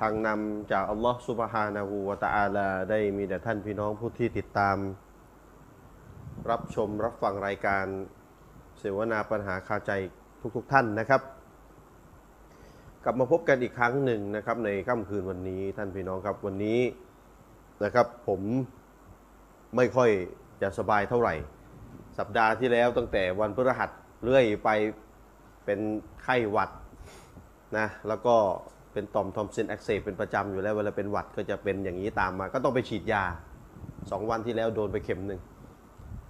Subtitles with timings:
[0.00, 4.76] ทางนำจากอัลลอฮ์สุบฮานะฮูวตะอาลา ได้มีแต่ท่านพี่น้องผู้ที่ติดตาม
[6.50, 7.84] รับชมรับฟังรายการ
[8.78, 9.92] เสวนาปัญหาคาใจ
[10.56, 11.22] ทุกๆทท่านนะครับ
[13.04, 16.80] กลับมาพบกันอีกครั้งหนึ่งนะครับ ในค่ำคืนวันนี้ท่านพี่น้องครับวันนี้
[17.84, 18.40] นะครับ ผม
[19.76, 20.10] ไม่ค่อย
[20.62, 21.34] จะสบายเท่าไหร่
[22.18, 23.90] สัปดาห์ที่แล้วตั้งแต่วันพฤหัส
[24.24, 24.68] เรื่อยไป
[25.64, 25.80] เป็น
[26.22, 26.70] ไข้หวัด
[27.78, 28.36] นะแล้วก็
[28.98, 33.22] เป็นต่อมทอมซินอักเสบเป็นประจำอยู่แล้วเวลาเป็นหวัดก็จะเป็นอย่างนี้ตามมา ก็ต้องไปฉีดยา
[34.10, 35.40] สองวันที่แล้วโดนไปเข็มหนึ่ง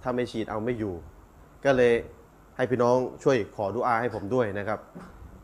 [0.01, 0.93] ถ้าไม่ฉีดเอาไม่อยู่
[1.65, 1.93] ก็เลย
[2.57, 4.79] ให้พี่น้องช่วยขอดุอาให้ผมด้วยนะครับ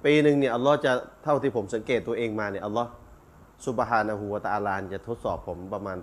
[0.06, 0.92] ปีหนึ่งเนี่ยอัลลอฮ์จะ
[1.24, 2.90] เท่าที่ผมสังเกตตัวเองมาเนี่ยอัลลอฮ์
[3.66, 5.98] ซุบฮานะฮูวะตะอาลาจะทดสอบผมประมาณ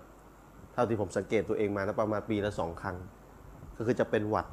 [0.74, 2.96] เท่าที่ผมสังเกตตัวเองมานะประมาณปีละสองครั้ง
[3.76, 4.46] ก็คือจะเป็นหวัด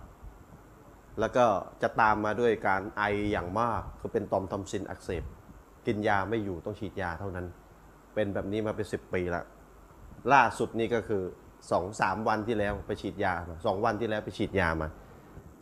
[1.19, 1.45] แล้วก็
[1.81, 5.23] จะตามมาด้วยการไออย่างมากคือเป็นตอมทอมซินอักเสบ
[5.87, 7.45] กินยาไม่อยู่ต้องฉีดยาเท่านั้น
[8.13, 9.43] เป็นแบบนี้มาเป็นสิบปีละ
[10.33, 11.21] ล่าสุดนี่ก็คือ
[11.71, 13.33] สองสามวันที่แล้วไปฉีดยา
[13.65, 14.87] สองวันที่แล้วไปฉีดยามา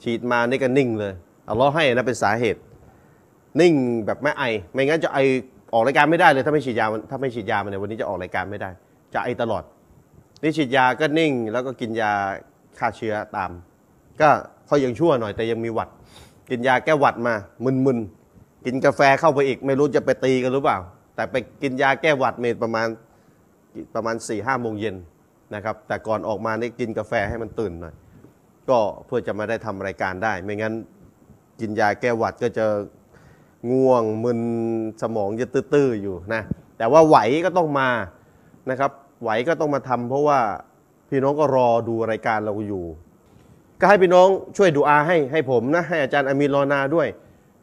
[0.03, 1.13] ฉีดมานี่ก็นิ่งเลย
[1.45, 2.61] เอาล้อให้นะเป็นสาเหตุ
[3.61, 3.73] นิ่ง
[4.05, 5.19] แบบไม่ไอ ไม่งั้นจะไอ
[5.73, 8.69] ออกรายการไม่ได้เลยถ้าไม่ฉีดยาถ้าไม่ฉีดยามาเนี่ยวันนี้จะออกรายการไม่ได้
[9.13, 9.63] จะไอตลอด
[10.41, 12.11] นี่ฉีดยาก็นิ่ง แล้วก็กินยา
[12.79, 13.51] ฆ่าเชื้อตาม
[14.21, 14.29] ก็
[14.69, 15.89] ค่อยยังชั่วหน่อยแต่ยังมีหวัด
[16.49, 17.33] กินยาแก้หวัดมา
[17.85, 18.16] มึนๆ
[18.69, 20.77] กินกาแฟเข้าไปอีก ไม่รู้จะไปตีกันหรือเปล่า
[21.15, 22.87] แต่ไปกินยาแก้หวัดเมดประมาณ
[23.95, 24.95] ประมาณ4ี่ห้าโมงเย็น
[25.55, 27.95] นะครับ แต่ก่อนออกมานี่กินกาแฟให้มันตื่นหน่อย
[28.69, 30.73] ก็เพื่อจะมาได้ทำรายการได้ ไม่งั้น
[31.59, 32.65] กินยาแก้หวัดก็จะ
[33.71, 34.39] ง่วงมึน
[35.01, 36.41] สมองจะตื้อๆอยู่นะ
[36.77, 37.89] แต่ว่าไหวก็ต้องมา
[38.69, 38.91] นะครับ
[39.23, 40.39] ไหวก็ต้องมาทำเพราะว่า
[41.09, 42.85] พี่น้องก็รอดูรายการเราอยู่
[43.79, 44.27] ก็ให้พี่น้อง
[44.57, 47.07] ช่วยดูอาให้ให้ผมนะให้อาจารย์อามีรรอนาด้วย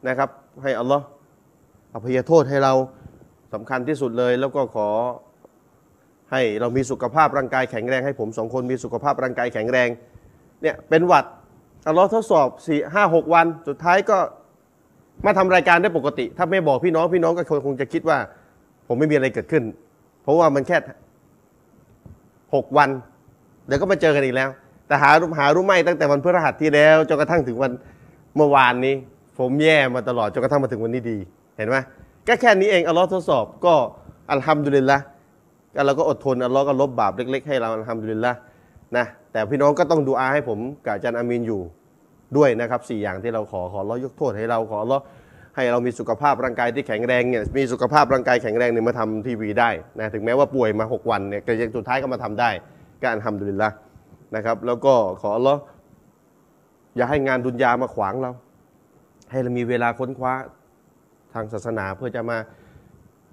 [0.08, 0.30] นะครับ
[0.62, 1.04] ให้อัลลอฮ์
[1.94, 2.72] อภัยโทษให้เรา
[3.54, 4.88] สำคัญที่สุดเลย แล้วก็ขอ
[6.32, 9.88] ให้เรามีสุขภาพร่างกายแข็งแรงให้ผมสองคนมีสุขภาพร่างกายแข็งแรง
[10.62, 11.24] เนี่ยเป็นหวัด
[11.86, 14.18] อัลลอฮ์ทดสอบสี่ห้าหกวัน สุดท้ายก็
[15.26, 18.18] มาทำรายการได้ปกติ ถ้าไม่บอกพี่น้องพี่น้องก็คงจะคิดว่า
[18.88, 19.64] ผมไม่มีอะไรเกิดขึ้น
[20.22, 20.78] เพราะว่ามันแค่
[22.54, 22.90] หกวัน
[23.66, 24.50] เดี๋ยวก็มาเจอกันอีกแล้ว
[24.86, 27.72] แต่หาหารู้ไหมตั้งแต่วันพฤหัสที่แล้วจนกระทั่งถึงวัน
[28.36, 28.94] เมื่อวานนี้
[29.38, 31.18] ผมแย่มาตลอดจนกระทั่งมาถึงวันนี้ดี
[31.56, 31.76] เห็นไหม
[32.28, 33.74] ก็แค่นี้เองอัลลอฮ์ทดสอบก็
[34.30, 34.98] อัลฮัมดุลิลละ
[35.74, 38.32] ก็เราก็อดทนอัลลอฮ์ก็ลบบาปเล็ก ๆ ให้เราอัลฮัมดุลิลละ
[38.96, 41.60] นะแต่พี่น้องก็ต้องดูอาให้ผมกับอาจารย์อามีนอยู่
[42.36, 44.98] ด้วยนะครับสี่อย่างที่เราขอขอร้อยกโทษให้เราขอร้อ
[45.56, 52.50] ให้เรามีสุขภาพร่างกายที่แข็งแรงเนี่ยมีสุขภาพร่างกายแข็งแรงเนี่ยมาทำทีวีได้นะถึงแม้ว่าป่วยมา 6 วันเนี่ยแต่ยังสุดท้ายก็มาทำได้
[53.00, 53.68] ก็อัลฮัมดุลิลละ
[54.36, 55.54] นะครับ แล้วก็ขอร้อ
[56.96, 58.30] อย่าให้งานดุนยามาขวางเรา
[59.30, 60.34] ให้เรามีเวลาค้นคว้า
[61.34, 62.38] ทางศาสนาเพื่อจะมา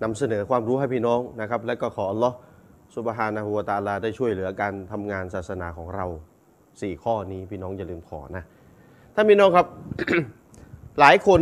[0.04, 2.36] นำเสนอความรู้ให้พี่น้องนะครับ และก็ขออัลลอฮ์
[2.96, 6.06] สุบฮานะฮูวตาลาได้ช่วยเหลือการทำงานศาสนาของเรา
[6.82, 8.44] สี่ข้อนี้พี่น้องอย่าลืมขอนะ
[9.16, 9.68] ถ้าพี่น้องครับ
[11.00, 11.42] หลายคน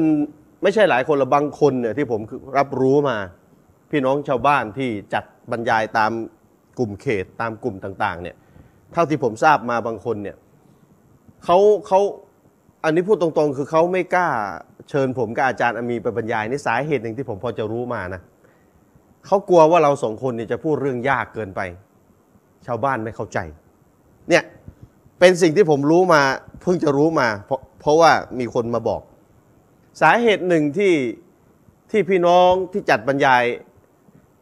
[0.63, 2.21] ไม่ใช่หลายคนละบางคนเนี่ยที่ผม
[2.57, 3.17] รับรู้มา
[3.91, 6.11] พี่น้องชาวบ้านที่จัดบรรยายตาม
[6.79, 8.35] กลุ่มเขตตามกลุ่มต่าง ๆ เนี่ย
[8.93, 10.38] เท่าที่ผมทราบมาบางคนเนี่ย
[11.45, 11.57] เขา
[11.88, 11.99] เขา
[12.84, 14.28] อันนี้พูดตรงๆ คือเขาไม่กล้า
[14.90, 18.22] เชิญผมกับอาจารย์อามีไปบรรยายนี่สาเหตุหนึ่งที่ผมพอจะรู้มานะ
[19.25, 21.62] เขากลัวว่าเราสองคนเนี่ยจะพูดเรื่องยากเกินไป
[22.66, 23.39] ชาวบ้านไม่เข้าใจ
[24.29, 24.44] เนี่ย
[25.19, 26.22] เป็นสิ่งที่ผมรู้มา
[26.62, 29.01] เพิ่งจะรู้มา เพราะเพราะว่ามีคนมาบอก
[30.01, 30.94] สาเหตุหนึ่งที่
[31.91, 33.44] ที่พี่น้องที่จัดบรรยาย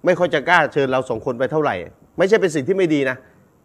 [0.06, 1.76] ไม่ค่อยจะกล้าเชิญเราสองคนไปเท่าไหร่
[2.18, 3.18] ไม่ใช่เป็นสิ่งที่ไม่ดีนะ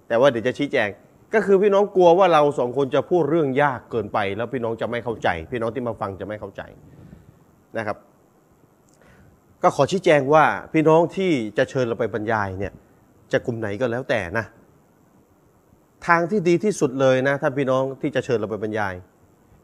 [0.09, 0.89] แต่ว่าเดี๋ยวจะชี้แจง
[1.35, 6.63] ก็คือพี่น้องกลัวว่าเราสองคนจะพูดเรื่องยากเกินไป แล้วพี่น้องจะไม่เข้าใจ พี่น้องที่มาฟังจะไม่เข้าใจ
[7.79, 7.97] นะครับ
[9.63, 12.73] ก็ขอชี้แจงว่าพี่น้องที่จะเชิญเราไปบรรยายเนี่ย
[13.33, 14.47] จะกลุ่มไหนก็แล้วแต่นะ
[16.07, 18.95] ทางที่ดีที่สุดเลยนะ ถ้าพี่น้องที่จะเชิญเราไปบรรยาย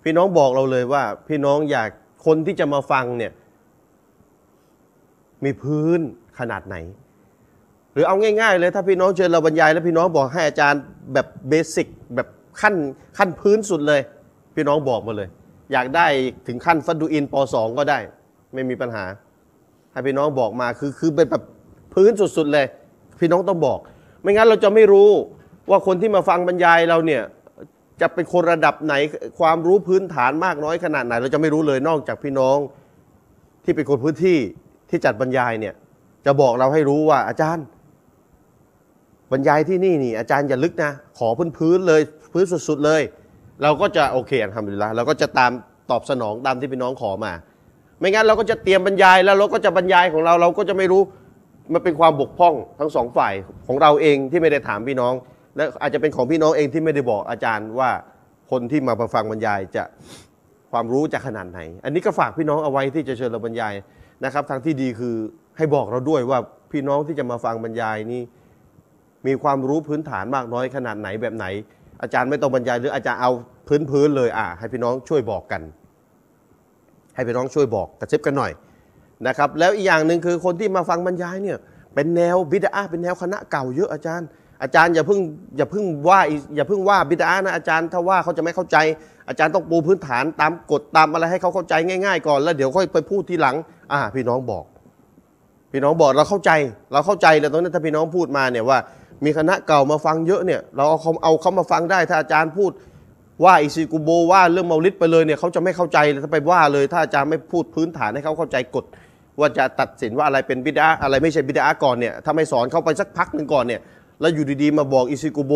[0.05, 1.89] พี่น้องบอกเราเลยว่า พี่น้องอยาก
[2.27, 3.33] คนที่จะมาฟังเนี่ย
[5.45, 6.01] มีพื้น
[6.39, 6.77] ขนาดไหน
[7.99, 12.29] รือเอาง่ายๆเลยถ้าพี่น้องเชิญเราบรรยายแล้วพี่น้องบอกให้อาจารย์แบบเบสิกแบบ
[12.61, 12.75] ขั้น
[13.19, 14.01] ขั้นพื้นสุดเลย
[14.55, 15.29] พี่น้องบอกมาเลย
[15.73, 16.07] อยากได้
[16.47, 17.99] ถึงขั้นฟัดดูอินป .2 ก็ได้
[18.55, 19.05] ไม่มีปัญหา
[19.93, 21.43] ให้พี่น้องบอกมาคือคือเป็นแบบ
[21.95, 22.67] พื้นสุดๆเลย
[23.21, 23.79] พี่น้องต้องบอก
[24.23, 25.11] ไม่งั้นเราจะไม่รู้
[25.71, 27.23] ว่าคนที่มาฟังบรรยายเราเนี่ย
[28.01, 28.95] จะเป็นคนระดับไหน
[29.39, 32.57] ความรู้พื้นฐานมากน้อยขนาดไหน เราจะไม่รู้เลยนอกจากพี่น้อง
[33.65, 34.39] ที่เป็นคนพื้นที่
[34.91, 35.75] ที่จัดบรรยายเนี่ย
[36.27, 37.65] จะบอกเราให้รู้ว่าอาจารย์
[39.33, 42.01] บรรยายที่นี่นี่อาจารย์อย่าลึกนะ ขอพื้นพื้นเลย
[42.33, 43.03] พื้นสุด ๆเลย
[43.63, 45.51] เราก็จะโอเคทำดีละเราก็จะตาม
[45.91, 47.33] ตอบสนองตามที่พี่น้องขอมา
[48.01, 51.03] ไม่งั้นเราก็จะเตรียมบรรยายแล้วเราก็จะบรรยายของเราเราก็จะไม่รู้
[51.73, 53.35] มันเป็นความบกพร่องทั้งสองฝ่าย
[53.67, 55.13] ของเราเองที่ไม่ได้ถามพี่น้อง
[55.57, 57.91] และอาจจะเป็นของพี่น้องเองที่ไม่ได้บอกอาจารย์ว่า
[58.51, 59.85] คนที่มาฟังบรรยายจะ
[60.73, 63.75] ความรู้จะขนาดไหน อันนี้ก็ฝากพี่น้องเอาไว้ที่จะเชิญเราบรรยาย
[64.25, 65.15] นะครับ ทางที่ดีคือ
[65.57, 66.39] ให้บอกเราด้วยว่า
[66.73, 68.23] พี่น้องที่จะมาฟังบรรยายนี่
[69.27, 71.47] มีความรู้พื้นฐานมากน้อยขนาดไหนแบบไหน
[72.03, 73.31] อาจารย์ไม่ต้องบรรยายหรืออาจารย์เอา
[73.69, 75.63] พื้นพื้นๆเลยอะให้พี่น้องช่วยบอกกัน
[77.15, 78.53] ให้พี่น้องช่วยบอกกระซิบกันหน่อย
[79.27, 81.59] นะครับแล้วอีกอย่างหนึ่งคือคนที่มาฟังบรรยายเนี่ย
[81.95, 84.27] เป็นแนวบิดาเป็นแนวคณะเก่าเยอะอาจารย์
[84.63, 85.21] อาจารย์อย่าเพิ่ง
[85.57, 88.77] อย่าเพิ่งว่าอีอย่าเพิ่งว่าบิดานะอาจารย์ถ้าว่าเขาจะไม่เข้าใจ
[89.29, 93.57] อาจารย์ต้องปูพื้นฐานตามกฎตามอะไรให้เขาเข้าใจง่าย ๆ ก่อนแล้วเดี๋ยวค่อยไปพูดทีหลัง
[93.93, 94.65] อ่า พี่น้องบอก
[95.73, 96.51] พี่น้องบอกเราเข้าใจ
[96.93, 98.79] เราเข้าใจแล้วตรงนั้นถ้าพี่น้องพูดมาเนี่ยว่า
[99.25, 102.71] มีคณะเก่ามาฟังเยอะเนี่ยเราเอาเขาเอาเขามาฟังได้ถ้าอาจารย์พูด
[103.45, 108.85] ว่าอิซิกุโบว่าเรื่องเมาลิดไปเลยเนี่ยเขาจะไม่เข้าใจเลยถ้าไปว่าเลย ถ้าอาจารย์ไม่พูดพื้นฐานให้เขาเข้าใจกฎ
[109.41, 113.81] ว่าจะตัดสินว่าอะไรเป็นบิดาอะไรไม่ใช่บิดาก่อนเนี่ยถ้าไม่สอนเขาไปสักพักหนึ่งก่อนเนี่ย
[114.21, 115.53] แล้วอยู่ดีๆมาบอกอิซิกุโบ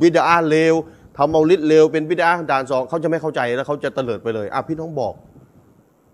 [0.00, 0.74] บิดาเลว
[1.16, 5.14] ทำเมาลิดเลวเป็นบิดาด่านสองเขาจะไม่เข้าใจแล้วเขาจะเตลิดไปเลยอะพี่น้องบอก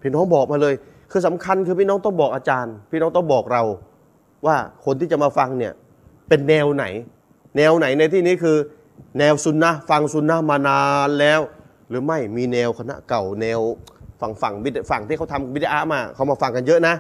[0.03, 0.75] พี่น้องบอกมาเลย
[1.11, 3.63] คือสำคัญคือพี่น้องต้องบอกอาจารย์ พี่น้องต้องบอกเรา
[4.47, 5.73] ว่าคนที่จะมาฟังเนี่ย
[6.29, 6.85] เป็นแนวไหน
[7.57, 8.57] แนวไหนในที่นี้คือ
[9.19, 11.41] แนวซุนนะฟังซุนนะมานานแล้ว
[11.89, 13.61] หรือไม่มีแนวคณะเก่าแนว
[14.21, 16.95] ฝั่งฝั่งบิดฝั่งที่เขาทำบิดามาเขามาฟังกันเยอะนะ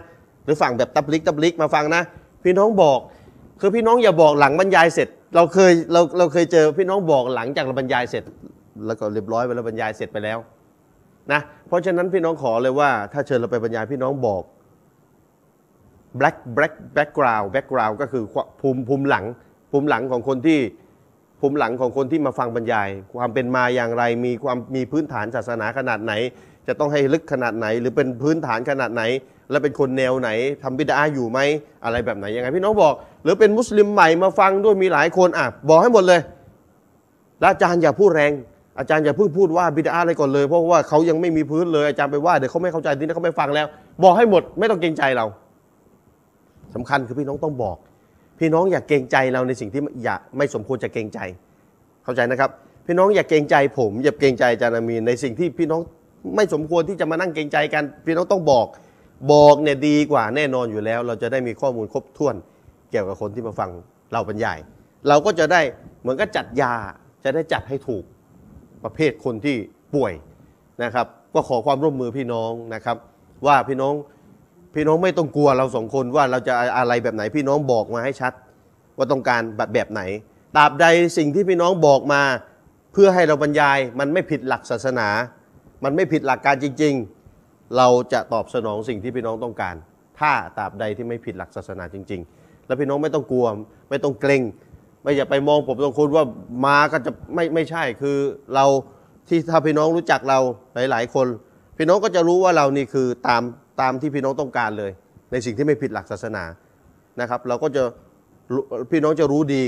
[0.44, 2.02] หรือฝั่งแบบตับลิกตับลิกมาฟังนะ
[2.44, 2.98] พี่น้องบอก
[3.60, 8.24] คือพี่น้องอย่าบอกหลังบรรยายเสร็จ เราเคยเราเราเคยเจอพี่น้องบอกหลังจากเราบรรยายเสร็จ
[8.86, 10.38] แล้วก็เรียบร้อยไปแล้วบรรยายเสร็จไปแล้ว
[11.32, 14.42] นะเพราะฉะนั้นพี่น้องขอเลยว่าถ้าเชิญเราไปบรรยายพี่น้องบอก
[16.18, 18.24] black black background background ก็คือ
[18.60, 19.24] ภูมิภูมิหลัง
[19.70, 20.60] ภูมิหลังของคนที่
[21.40, 26.12] ภูมิหลังของคนที่มาฟังบรรยาย ความเป็นมาอย่างไรมีความมีพื้นฐานศาสนาขนาดไหน
[26.68, 29.02] จะต้องให้ลึกขนาดไหน หรือเป็นพื้นฐานขนาดไหน
[29.50, 30.30] และเป็นคนแนวไหน
[30.62, 31.38] ทำบิดาอยู่ไหม
[31.84, 36.20] อะไรแบบไหนยังไงพี่น้องบอก หรือเป็นมุสลิมใหม่มาฟังด้วยมีหลายคนอะบอกให้หมดเลย
[37.40, 38.32] แล้วอาจารย์อย่าพูดแรง
[38.78, 43.66] อาจารย์อย่าเพิ่งพูดว่าบิดาอะไรก่อนเลยเพราะว่าเขายังไม่มีพื้นเลยอาจารย์ไปว่าเดี๋ยวเขาไม่เข้าใจทีนี้เขาไม่ฟังแล้ว
[44.02, 45.26] บอกให้หมดไม่ต้องเกรงใจเรา
[46.74, 47.76] สำคัญคือพี่น้องต้องบอก
[48.38, 51.20] พี่น้องอย่าเกรงใจเราในสิ่งที่อย่าไม่สมควรจะเกรงใจ
[52.04, 52.50] เข้าใจนะครับ
[52.86, 55.80] พี่น้องอย่าเกรงใจผมอย่าเกรงใจอาจารย์อามีนในสิ่งที่พี่น้อง
[56.36, 58.66] ไม่สมควรที่จะมานั่งเกรงใจกัน พี่น้องต้องบอก
[59.32, 62.34] บอกเนี่ยดีกว่าแน่นอนอยู่แล้ว เราจะได้มีข้อมูลครบถ้วน
[62.90, 63.70] เกี่ยวกับคนที่มาฟัง
[64.12, 64.58] เราบรรยาย
[65.08, 65.60] เราก็จะได้
[66.00, 66.72] เหมือนกับจัดยา
[67.24, 68.04] จะได้จัดให้ถูก
[68.84, 69.56] ประเภทคนที่
[69.94, 70.12] ป่วย
[70.84, 72.96] นะครับ ก็ขอความร่วมมือพี่น้องนะครับ
[73.46, 73.94] ว่าพี่น้อง
[74.74, 78.32] พี่น้องไม่ต้องกลัวเราสองคนว่าเราจะอะไรแบบไหนพี่น้องบอกมาให้ชัด
[78.96, 80.02] ว่าต้องการแบบแบบไหน
[80.56, 80.86] ตราบใด
[81.18, 82.22] สิ่งที่พี่น้องบอกมา
[82.92, 85.08] เพื่อให้เราบรรยาย มันไม่ผิดหลักศาสนา
[85.84, 86.94] มันไม่ผิดหลักการจริง
[87.34, 89.74] ๆ เราจะตอบสนองสิ่งที่พี่น้องต้องการ
[90.18, 93.46] ถ้าตราบใดที่ไม่ผิดหลักศาสนาจริง ๆ แล้วพี่น้องไม่ต้องกลัว
[93.90, 94.42] ไม่ต้องเกรง
[95.02, 96.24] ไม่อย่าไปมองผมสองคนว่า
[96.66, 98.16] มาก็จะไม่ไม่ใช่คือ
[98.54, 98.64] เรา
[99.28, 100.38] ที่ถ้าพี่น้องรู้จักเรา
[100.90, 101.26] หลาย ๆ คน
[101.76, 103.42] พี่น้องก็จะรู้ว่าเรานี่คือตาม
[103.80, 104.92] ตามที่พี่น้องต้องการเลย
[105.32, 106.44] ในสิ่งที่ไม่ผิดหลักศาสนา
[107.20, 107.82] นะครับ เราก็จะ
[108.90, 109.62] พี่น้องจะรู้ดี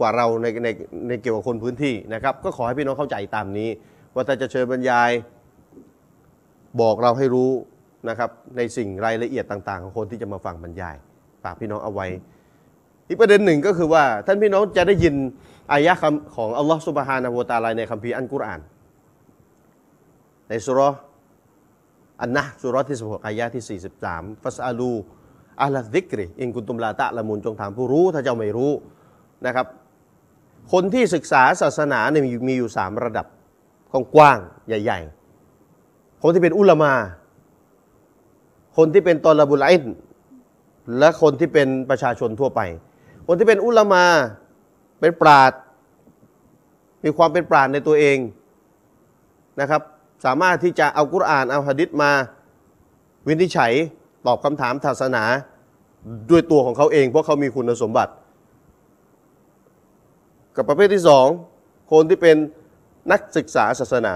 [0.00, 0.68] กว่าเราในใน
[1.08, 3.68] ในเกี่ยวกับคนพื้นที่นะครับ ก็ขอให้พี่น้องเข้าใจตามนี้
[4.14, 5.10] ว่าถ้าจะเชิญบรรยาย
[6.80, 7.50] บอกเราให้รู้
[8.08, 10.96] นะครับ ในสิ่งรายละเอียดต่าง ๆ ของคนที่จะมาฟังบรรยาย
[11.42, 12.06] ฝากพี่น้องเอาไว้
[13.08, 15.14] อีกประเด็นหนึ่งก็คือว่าท่านพี่น้องจะได้ยิน
[15.72, 18.60] อายะคำของอัลลอฮฺสุบฮานะฮูวะตาลาในคัมภีร์อันกุรอาน
[20.48, 20.88] ในสุรา
[22.22, 24.92] อันนะสุราะห์ที่16อายะที่ 43ฟัสอาลู
[25.60, 28.72] อัลซิกริอินกุนตุมลาตะละมุนจงถามผู้รู้ถ้าเจ้าไม่รู้
[29.46, 29.66] นะครับ
[30.72, 33.26] คนที่ศึกษาศาสนาเนี่ยมีอยู่สามระดับ
[34.14, 35.00] กว้างๆใหญ่
[35.60, 36.92] ๆ คนที่เป็นอุลามา
[38.76, 39.84] คนที่เป็นตอลาบุลไอน
[40.98, 42.60] และคนที่เป็นประชาชนทั่วไป
[43.26, 44.04] คนที่เป็นอุลามา
[45.00, 45.52] เป็นปราด
[47.04, 48.18] มีความเป็นปราดในตัวเอง
[49.60, 49.82] นะครับ
[50.24, 52.10] สามารถที่จะเอากุรอานเอาหะดิษมา
[53.28, 53.72] วินิจฉัย
[54.26, 55.24] ตอบคำถามศาสนา
[56.30, 58.12] ด้วยตัวของเขาเอง เพราะเขามีคุณสมบัติ
[60.56, 61.26] กับประเภทที่สอง
[61.92, 62.36] คนที่เป็น
[63.12, 64.14] นักศึกษาศาสนา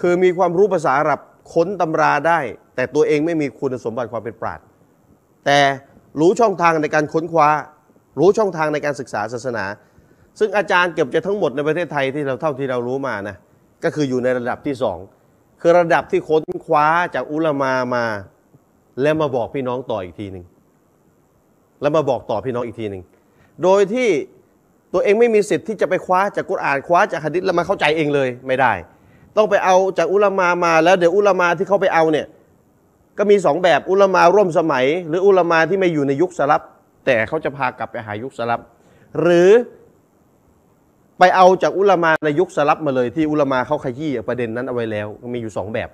[0.00, 1.20] คือมีความรู้ภาษาอาหรับ
[1.52, 2.38] ค้นตำราได้
[2.74, 4.60] แต่ตัวเองไม่มีคุณสมบัติความเป็นปราด
[5.46, 5.58] แต่
[6.20, 7.48] รู้ช่องทางในการค้นคว้า
[8.18, 9.64] รู้ช่องทางในการศึกษาศาสนา
[10.38, 13.36] ซึ่งอาจารย์เกือบจะทั้งหมดในประเทศไทยที่เราเท่าที่เรารู้มานะ
[13.84, 14.98] ก็คืออยู่ในระดับที่สอง
[15.60, 18.04] คือระดับที่ค้นคว้าจากอุลามามา
[19.02, 20.44] แล้วมาบอกพี่น้องต่ออีกทีหนึ่ง
[21.80, 23.02] แล้วมาบอกต่อพี่น้องอีกทีหนึ่ง
[23.62, 24.08] โดยที่
[24.92, 28.72] ตัวเองไม่มีสิทธิ์ที่จะไปคว้าจากกุรอานคว้าจากหะดิษแล้วมาเข้าใจเองเลยไม่ได้
[29.36, 32.26] ต้องไปเอาจากอุลามามาแล้วเดี๋ยวอุลามาที่เขาไปเอาเนี่ย
[33.18, 36.62] ก็มีสองแบบอุลามาร่วมสมัย หรืออุลามาที่ไม่อยู่ในยุคสลับ
[37.06, 38.60] แต่เขาจะพากลับไปหายุคสลับ
[39.20, 39.50] หรือ
[41.22, 45.88] ไปเอาจากอุลามาในยุคสลับมาเลยที่อุลามาเขาขยี้ประเด็นนั้นเอาไว้แล้วมีอยู่สองแบบ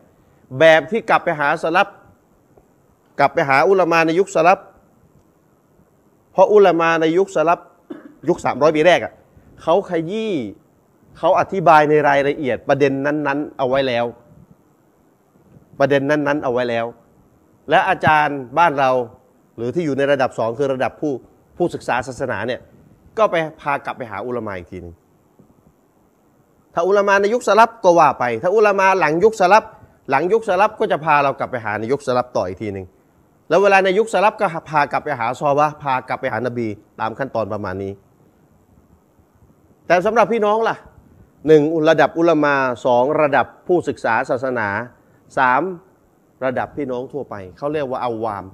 [0.60, 1.88] แบบที่กลับไปหาสลับ
[3.18, 4.58] กลับไปหาอุลามาในยุคสลับ
[6.32, 7.60] เพราะอุลามาในยุคสลับ
[8.28, 9.12] ยุค 300 ปีแรกอะ
[9.62, 10.32] เขาขยี้
[11.18, 14.04] เขาอธิบายในรายละเอียดประเด็นนั้น ๆ เอาไว้แล้ว
[15.80, 16.86] ประเด็นนั้น ๆ เอาไว้แล้ว
[17.70, 18.90] และอาจารย์บ้านเรา
[19.56, 21.12] หรือที่อยู่ในระดับสองคือระดับผู้
[21.56, 22.60] ผู้ศึกษาศาสนาเนี่ย
[23.18, 24.94] ก็ไปพากลับไปหาอุลามาอีกทีนึง
[26.78, 29.64] ถ้าอุลามาในยุคสลับก็ว่าไป ถ้าอุลามาหลังยุคสลับ
[30.10, 32.86] หลังยุคสลับก็จะพาเรากลับไปหาในยุคสลับต่ออีกทีหนึ่ง
[33.48, 36.68] แล้วเวลาในยุคสลับก็พากลับไปหาซอบะพากลับไปหานบี
[37.00, 37.92] ตามขั้นตอนประมาณนี้
[39.86, 40.76] แต่สำหรับพี่น้องล่ะ
[41.46, 42.54] หนึ่งระดับอุลามา
[42.86, 44.68] สองระดับผู้ศึกษาศาสนา
[45.38, 45.62] สาม
[46.44, 48.44] ระดับพี่น้องทั่วไป เขาเรียกว่าอาวาม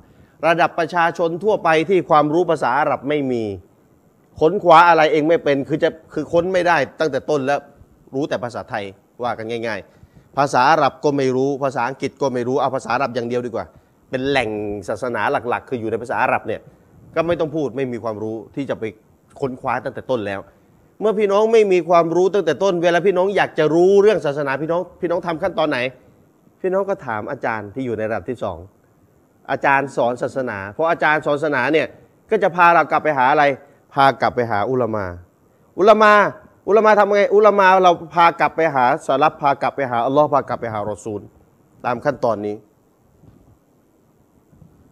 [0.46, 3.42] ระดับประชาชนทั่วไปที่ความรู้ภาษาอาหรับไม่มี
[4.40, 7.60] ค้นคว้าอะไรเองไม่เป็นคือจะคือค้นไม่ได้ตั้งแต่ต้นแล้ว
[8.14, 8.84] รู้แต่ภาษาไทย
[9.24, 13.66] ว่ากันง่าย ๆ ภาษาอาหรับก็ไม่รู้ ภาษาอังกฤษก็ไม่รู้ เอาภาษาอาหรับอย่างเดียวดีกว่า
[14.10, 14.50] เป็นแหล่ง
[14.88, 16.60] ศาสนาหลัก ๆ คืออยู่ในภาษาอาหรับเนี่ย
[17.14, 18.84] ก็ไม่ต้องพูดไม่มีความรู้ที่จะไป
[19.40, 20.40] ค้นคว้าตั้งแต่ต้นแล้ว
[21.00, 25.78] เมื่อพี่น้องไม่มีความรู้ตั้งแต่ต้น เวลาพี่น้องอยากจะรู้เรื่องศาสนาพี่น้อง พี่น้องทำขั้นตอนไหน
[26.60, 28.58] พี่น้องก็ถามอาจารย์ที่อยู่ในระดับที่สอง
[29.50, 31.86] อาจารย์สอนศาสนา เพราะอาจารย์สอนศาสนาเนี่ย
[32.30, 33.44] ก็จะพาเรากลับไปหาอะไร
[33.94, 35.04] พากลับไปหาอุลามา
[35.78, 36.12] อุลามา
[36.68, 41.20] อุลามาทำไง อุลามาเราพากลับไปหาสารับพากลับไปหาอัลลอฮ์พากลับไปหารอซูล
[41.84, 42.56] ตามขั้นตอนนี้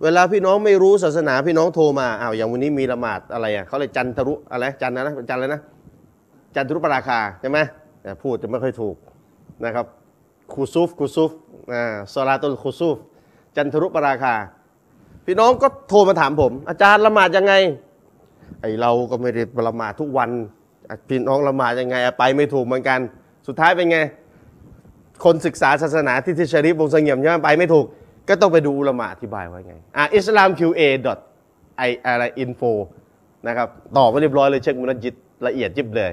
[0.02, 5.60] เวลาพี่น้องไม่รู้ศาสนาพี่น้องโทรมาอ้าวอย่างวันนี้มีละหมาดอะไรอะเขาเลยจันทรุอะไรจันนะนะจันเลยนะ
[6.54, 7.58] จันทรุปราคาใช่ไหม
[8.22, 8.96] พูดจะไม่ค่อยถูก
[9.64, 9.86] นะครับ
[10.52, 11.30] คูซุฟคูซุฟ
[11.72, 12.96] อ่าสลาตุลคูซุฟ
[13.56, 14.34] จันทรุปราคา
[15.26, 17.54] พี่น้องก็โทรมาถามผม อาจารย์ละหมาดยังไง
[18.60, 20.30] ไอเราก็ไม่ได้ละหมาดทุกวัน
[21.08, 22.98] พี่น้องละหมาดยังไงไปไม่ถูกเหมือนกัน
[23.46, 23.98] สุดท้ายเป็นไง
[25.24, 27.84] คนศึกษาศาสนาที่ที่ชริฟวงเสงี่ยมใช่ไหมไปไม่ถูก
[28.28, 30.68] ก็ต้องไปดูอุลามะอธิบายไว้ไงอะ islamqa
[31.88, 32.70] i อะไร info
[33.46, 35.14] นะครับตอบมาเรียบร้อยเลยเช็คมุนจิต
[35.46, 36.12] ละเอียดยิบเลย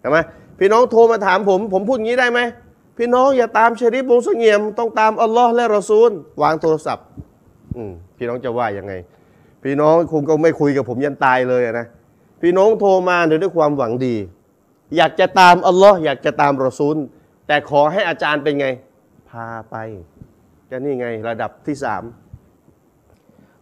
[0.00, 0.18] ใช่ไหม
[0.58, 2.40] พี่น้องโทรมาถามผม ผมพูดงี้ได้ไหม
[2.98, 6.10] พี่น้องอย่าตามชริฟวงเสงี่ยม ต้องตามอัลลอฮ์และรอซูล
[6.42, 7.06] วางโทรศัพท์
[7.76, 8.92] อืมพี่น้องจะว่ายังไง
[9.62, 11.86] พี่น้องคงก็ไม่คุยกับผมยันตายเลยนะ
[12.42, 14.16] พี่น้องโทรมาด้วยความหวังดี
[14.96, 16.96] อยากจะตามอัลลอฮ์อยากจะตามรอซูล
[17.46, 18.66] แต่ขอให้อาจารย์เป็นไง
[19.30, 19.76] พาไป
[20.70, 22.02] ก็นี่ไงระดับที่สาม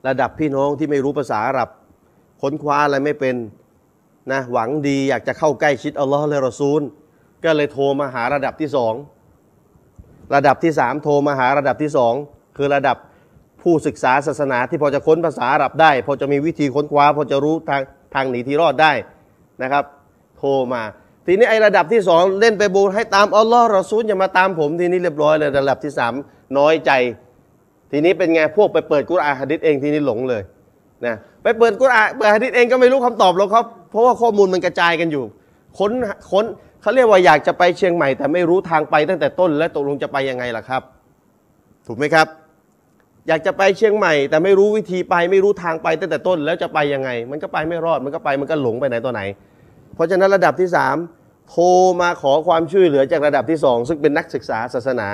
[0.09, 1.69] ระดับพี่น้องที่ไม่รู้ภาษาอาหรับ
[2.43, 3.37] ค้นคว้าอะไรไม่เป็น
[4.33, 6.81] นะหวังดีอยากจะเข้าใกล้ชิดอัลลอฮ์และรอซูล
[7.45, 8.95] ก็เลยโทรมาหาระดับที่สอง
[10.35, 12.15] ระดับที่สามโทรมาหาระดับที่สอง
[12.57, 12.97] คือระดับ
[13.63, 17.83] ผู้ศึกษาศาสนาที่พอจะค้นภาษาอาหรับได้ พอจะมีวิธีค้นคว้า พอจะรู้ทาง
[18.14, 18.93] ทางหนีที่รอดได้
[19.62, 19.85] นะครับ
[20.37, 20.83] โทรมา
[21.26, 26.12] ทีนี้ไอ้ระดับที่สองเล่นไปบูให้ตามอัลลอฮ์รอซูลอย่ามาตามผมทีนี้เรียบร้อยเลยระดับที่สาม
[26.59, 26.93] น้อยใจ
[27.90, 30.43] ทีนี้เป็นไงพวกไปเปิดกุรอานฮะดิษเองทีนี้หลงเลย
[31.07, 35.25] นะไปเปิดกุรอานเปิดฮะดิษเองก็ไม่รู้คำตอบหรอกครับเพราะว่าข้อมูลมันกระจายกันอยู่
[35.79, 35.93] ค้น
[36.31, 36.45] ค้น
[36.83, 40.83] เขาเรียกว่าอยากจะไปเชียงใหม่ แต่ไม่รู้ทางไปตั้งแต่ต้น และตกลงจะไปยังไงล่ะครับ
[41.87, 42.26] ถูกไหมครับ
[43.29, 49.23] อยากจะไปเชียงใหม่ แต่ไม่รู้วิธีไปไม่รู้ทางไปตั้งแต่ต้นแล้วจะไปยังไง มันก็ไปไม่รอดมันก็ไปมันก็หลงไปไหนตัวไหน
[49.95, 50.97] เพราะฉะนั้นระดับที่สาม
[51.50, 51.67] โทร
[52.00, 55.09] มาขอความช่วยเหลือจากระดับที่สองซึ่งเป็นนักศึกษาศาสนา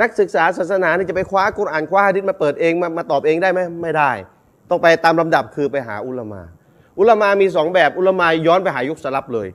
[0.00, 4.10] นักศึกษาศาสนานี่จะไปคว้ากุรอานคว้าฮะดิษมาเปิดเองมามาตอบเองได้ไหมไม่ได้
[4.70, 6.40] ต้องไปตามลำดับคือไปหาอุลามา
[6.98, 9.48] อุลามามีสองแบบอุลามาย้อนไปหายุคสลับเลย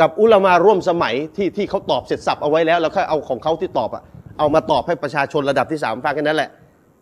[0.00, 4.02] กับอุลามาร่วมสมัยที่ที่เขาตอบเสร็จสับเอาไว้แล้วแล้วค่อยเอาของเขาที่ตอบอะ
[4.38, 6.50] เอามาตอบให้ประชาชนระดับที่สามฟังแค่นั้นแหละ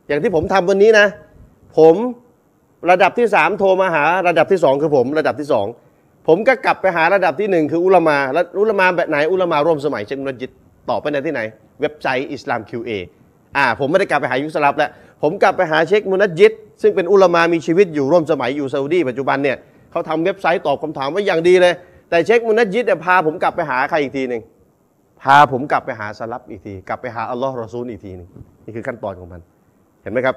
[0.09, 1.07] อย่างที่ผมทำวันนี้นะ
[1.79, 1.95] ผม
[2.91, 5.67] ระดับที่สามโทรมาหาระดับที่สองคือผมระดับที่สอง
[6.29, 10.51] ผมก็กลับไปหาระดับที่หนึ่งคืออุลามาแล้วอุลมาแบบไหนอุลามาร่วมสมัยเช่นมัสยิด
[10.91, 11.41] ตอบไปในที่ไหน
[11.81, 12.91] เว็บไซต์อิสลาม QA
[13.57, 14.91] อ่าผมไม่ได้กลับไปหายุคสลับแล้ว
[15.23, 19.57] ผมกลับไปหาเช็คมุนัดยิดซึ่งเป็นอุลามามีชีวิตอยู่ร่วมสมัยอยู่ซาอุดีปัจจุบันเนี่ย
[19.91, 21.75] เขาทำเว็บไซต์ตอบคำถามไว้อย่างดีเลย
[22.11, 24.43] แต่เช็คมุนัดยิดเนี่ยพาผมกลับไปหาใครอีกทีหนึ่ง
[25.23, 28.29] พาผมกลับไปหาสลับอีกที กลับไปหาอัลลอฮ์รอซูลอีกทีนึง
[28.65, 29.41] นี่คือขั้นตอนของมัน
[30.03, 30.37] เห็นไหมครับ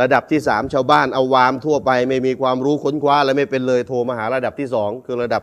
[0.00, 5.42] ระดับที่สามชาวบ้านเอาวามทั่วไป ไม่มีความรู้ค้นคว้าอะไม่เป็นเลยโทรมาหาระดับที่สองคือระดับ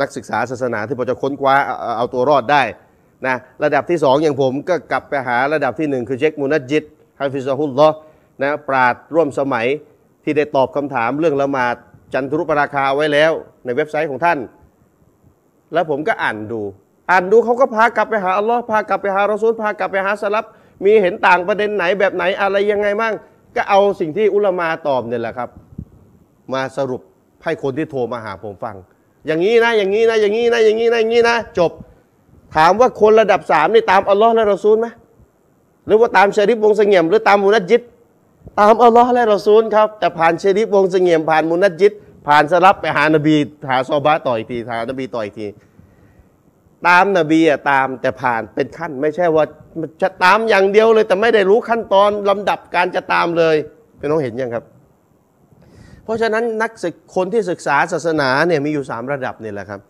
[0.00, 1.54] นักศึกษาศาสนาที่พอจะค้นคว้า
[1.96, 2.62] เอาตัวรอดได้
[3.26, 6.84] นะระดับที่สองอย่างผมก็กลับไปหาระดับที่หนึ่งคือเชคมุนัดจิต
[7.20, 7.94] ฮาฟิซะฮุลลอฮ์
[8.42, 9.66] นะปราชญ์ร่วมสมัย
[10.24, 11.74] ที่ได้ตอบคำถามเรื่องละหมาด
[12.14, 13.32] จันทรุปราคาไว้แล้ว
[13.64, 14.38] ในเว็บไซต์ของท่าน
[15.72, 16.62] แล้วผมก็อ่านดู
[17.10, 20.44] อ่านดูเขาก็พากลับไปหาอัลลอฮ์พากลับไปหารอซูลพากลับไปหาสลัฟ
[20.84, 23.14] มีเห็นต่างประเด็นไหนแบบไหนอะไรยังไงมั่ง
[23.56, 25.48] ก็เอาสิ่งที่อุลามาอ์ตอบเนี่ยแหละครับ
[26.52, 27.00] มาสรุป
[27.44, 28.76] ให้คนที่โทรมาหาผมฟัง
[29.26, 31.72] อย่างนี้นะอย่างนี้นะอย่างนี้นะอย่างนี้นะอย่างนี้นะจบ
[32.56, 34.86] ถามว่าคนระดับสามนี่ตามอัลลอฮ์และรอซูลไหม
[35.86, 37.82] หรือว่าตามชริฟวงเสงี่ยมหรือตามมุนัดจิต
[38.60, 41.92] ตามอัลลอฮ์และรอซูลครับแต่ผ่านชริฟวงเสงี่ยมผ่านมุนัดจิต
[42.26, 43.36] ผ่านสลับไปหานบี
[43.68, 45.46] หาซอบะต่ออีกทีหานบีต่ออีกที
[46.86, 49.44] ตามนบีอะตามแต่ผ่านเป็นขั้น ไม่ใช่ว่า
[50.02, 53.56] จะตามอย่างเดียวเลย แต่ไม่ได้รู้ขั้นตอนลำดับการจะตามเลย
[54.00, 54.64] พี่น้องเห็นยังครับ
[56.04, 59.80] เพราะฉะนั้นนักศึกคนที่ศึกษาศาสนาเนี่ยมีอยู่ 3 ระดับนี่แหละครับ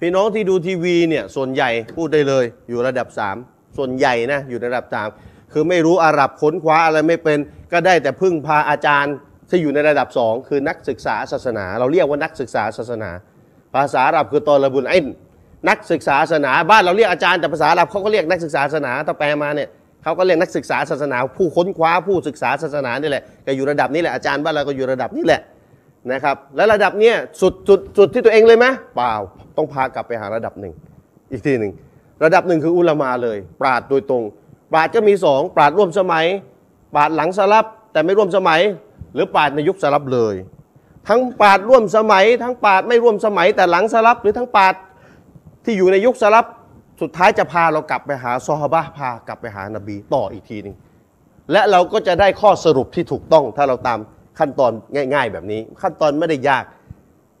[0.00, 3.08] พี่น้องที่ดูทีวีเนี่ยส่วนใหญ่พูดได้เลย อยู่ระดับ
[3.42, 4.84] 3 ส่วนใหญ่นะอยู่ระดับ
[5.20, 7.38] 3 คือไม่รู้อาหรับค้นคว้าอะไรไม่เป็น
[7.72, 9.14] ก็ได้แต่พึ่งพาอาจารย์
[9.48, 13.10] ที่อยู่ในระดับ 2 คือนักศึกษาศาสนา เราเรียกว่านักศึกษาศาสนา
[13.74, 15.04] ภาษาอาหรับคือตอระบุนไอ้น
[15.68, 19.68] นักศึกษาศาสนา บ้านเราเรียกอาจารย์แต่ภาษาอาหรับเขาก็เรียกนักศึกษาศาสนาถ้าแปลมาเนี่ย
[20.02, 25.40] เขาก็เรียกนักศึกษาศาสนา ผู้ค้นคว้าผู้ศึกษาศาสนานี่แหละก็อยู่ระดับนี้แหละอาจารย์บ้านเราก็อยู่ระดับนี้แหละ
[26.12, 29.14] นะครับ และระดับเนี้ยสุดสุดสุดที่ตัวเองเลยไหมเปล่า
[29.56, 30.72] ต้องพากลับไปหาระดับหนึ่ง
[31.32, 31.72] อีกทีหนึ่ง
[32.24, 34.22] ระดับหนึ่งคืออุลามาเลย ปราดโดยตรง
[34.72, 36.24] ปราดก็มีสองปราดร่วมสมัย
[36.94, 38.60] ปราดหลังสลับแต่ไม่ร่วมสมัย
[39.14, 40.34] หรือปราดในยุคสลับเลย
[41.08, 44.74] ทั้งปราดร่วมสมัย ทั้งปราดไม่ร่วมสมัยแต่หลังสลับหรือทั้งปราด
[45.68, 46.46] ที่อยู่ในยุคสลับ
[47.02, 50.76] สุดท้ายจะพาเรากลับไปหาซอฮาบะพากลับไปหานบีต่ออีกทีหนึ่ง
[51.52, 53.98] และเราก็จะได้ข้อสรุปที่ถูกต้องถ้าเราตาม
[54.38, 54.72] ขั้นตอน
[55.14, 56.64] ง่าย ๆ แบบนี้ ขั้นตอนไม่ได้ยาก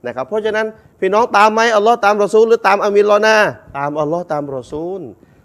[0.06, 0.66] นะครับ เพราะฉะนั้น
[1.00, 3.36] พี่น้องตามไหมอัลลอฮ์ตามรอซูลหรือตามอามิรอนา
[3.78, 5.00] ตามอัลลอฮ์ตามรอซูล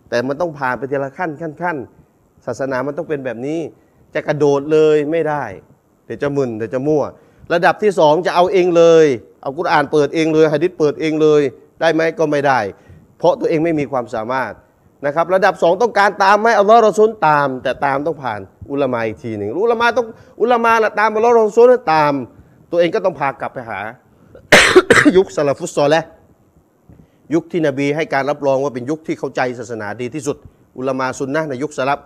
[0.10, 1.78] แต่มันต้องผ่านไปทีละขั้นขั้นขั้น
[2.46, 3.60] ศาสนามันต้องเป็นแบบนี้
[4.14, 5.44] จะกระโดดเลยไม่ได้
[6.06, 7.04] เดี๋ยวจะมึนเดี๋ยวจะมั่ว
[7.54, 9.06] ระดับที่สองจะเอาเองเลย
[9.42, 11.44] เอากุรอานเปิดเองเลยฮะดิษเปิดเองเลย
[11.82, 12.60] ได้ไหมก็ไม่ได้
[13.18, 14.52] เพราะตัวเองไม่มีความสามารถ
[15.06, 18.40] นะครับระดับสองต้องการตามไหมอัลลอฮ์รอซูลตาม แต่ตามต้องผ่าน
[18.72, 20.06] อุลามาอีกทีหนึ่งอุลามาต้อง
[20.42, 22.14] อุลามาละตามอัลลอฮ์รอซูลตาม
[22.72, 23.80] ตัวเองก็ต้องพากลับไปหา
[25.18, 26.04] ยุคสลัฟุตซอลและ
[27.34, 30.38] ยุคที่นบีให้การรับรองว่าเป็นยุคที่เข้าใจศาสนาดีที่สุด
[30.78, 32.00] อุลามาซุนนะในยุคสลับ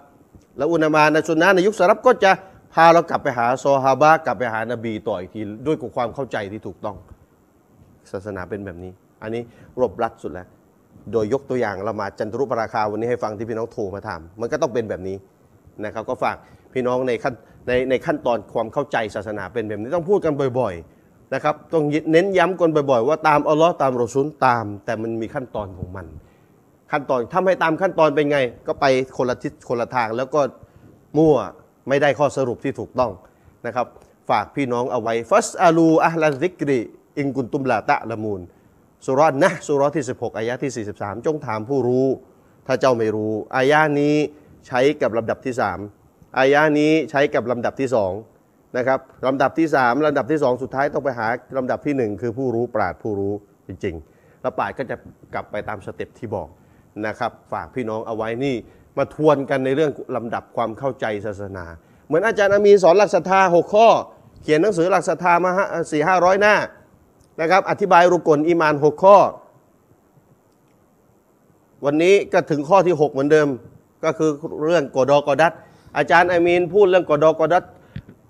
[0.58, 2.32] แล้วอุลามาในซุนนะในยุคสลับก็จะ
[2.74, 6.96] พาเรากลับไปหาซอฮาบะกลับไปหานบีต่ออีกทีด้วยความเข้าใจที่ถูกต้อง
[8.12, 9.42] ศาสนาเป็นแบบนี้ อันนี้
[9.80, 10.48] รวบรัดสุดแล้ว
[11.12, 15.18] โดยยกตัวอย่างละหมาจันทรุปราคาวันนี้ให้ฟังที่พี่น้องโทรมาถามมันก็ต้องเป็นแบบนี้
[15.86, 16.36] นะครับก็ฝาก
[16.74, 17.34] พี่น้องในขั้น
[17.68, 26.06] ในในขั้นตอนความเข้าใจศาสนาเป็นแบบนี้ต้องพูดกันบ่อยๆนะครับต้องเน้นย้ำกันบ่อยๆ ว่าตามอัลลอฮ์ตามรอซูลตาม แต่มันมีขั้นตอนของมัน
[26.92, 28.86] ขั้นตอนถ้าไม่ตามขั้นตอนเป็นไง ก็ไป
[29.18, 30.42] คนละทิศคนละทางแล้วก็
[31.18, 31.36] มั่ว
[31.88, 33.12] ไม่ได้ข้อสรุปที่ถูกต้อง
[33.66, 33.88] นะครับ
[34.30, 42.08] ฝากพี่น้องเอาไว้فاسألوا أهل الذكر إن كنتم لا تعلمون ซูเราะฮ์นะซูเราะฮ์ที่ 16อายะที่ 43 จงถามผู้รู้
[42.68, 44.16] ถ้าเจ้าไม่รู้อายะนี้
[44.68, 45.54] ใช้กับลำดับที่
[45.96, 47.90] 3อายะนี้ใช้กับลำดับที่
[48.34, 53.34] 2นะครับลำดับที่ 3ลำดับที่ 2 สุดท้ายต้องไปหาลำดับที่ 1 คือผู้รู้ปราชญ์ผู้รู้
[53.68, 54.96] จริงๆแล้วปราชญ์ก็จะ
[55.34, 56.50] กลับไปตาม step ที่บอก
[57.08, 58.56] นะครับ ฝากพี่น้องเอาไว้นี่
[58.98, 61.66] มาทวนกันในเรื่องลำดับความเข้าใจศาสนา
[62.08, 63.88] เหมือนอาจารย์อามีสอนหลักศรัทธาหกข้อ
[64.44, 65.52] เขียนหนังสือหลักศรัทธามา
[65.92, 66.56] สี่ห้าร้อยหน้า
[67.42, 69.18] นะครับ อธิบายรุกลอีมานหกข้อ
[71.86, 73.48] วันนี้ก็ถึงข้อที่ 6 เหมือนเดิม
[74.04, 74.30] ก็คือ
[74.66, 75.54] เรื่องกอดอกอดัต
[75.98, 77.64] อาจารย์อามีนพูดเรื่องกอดอกอดัต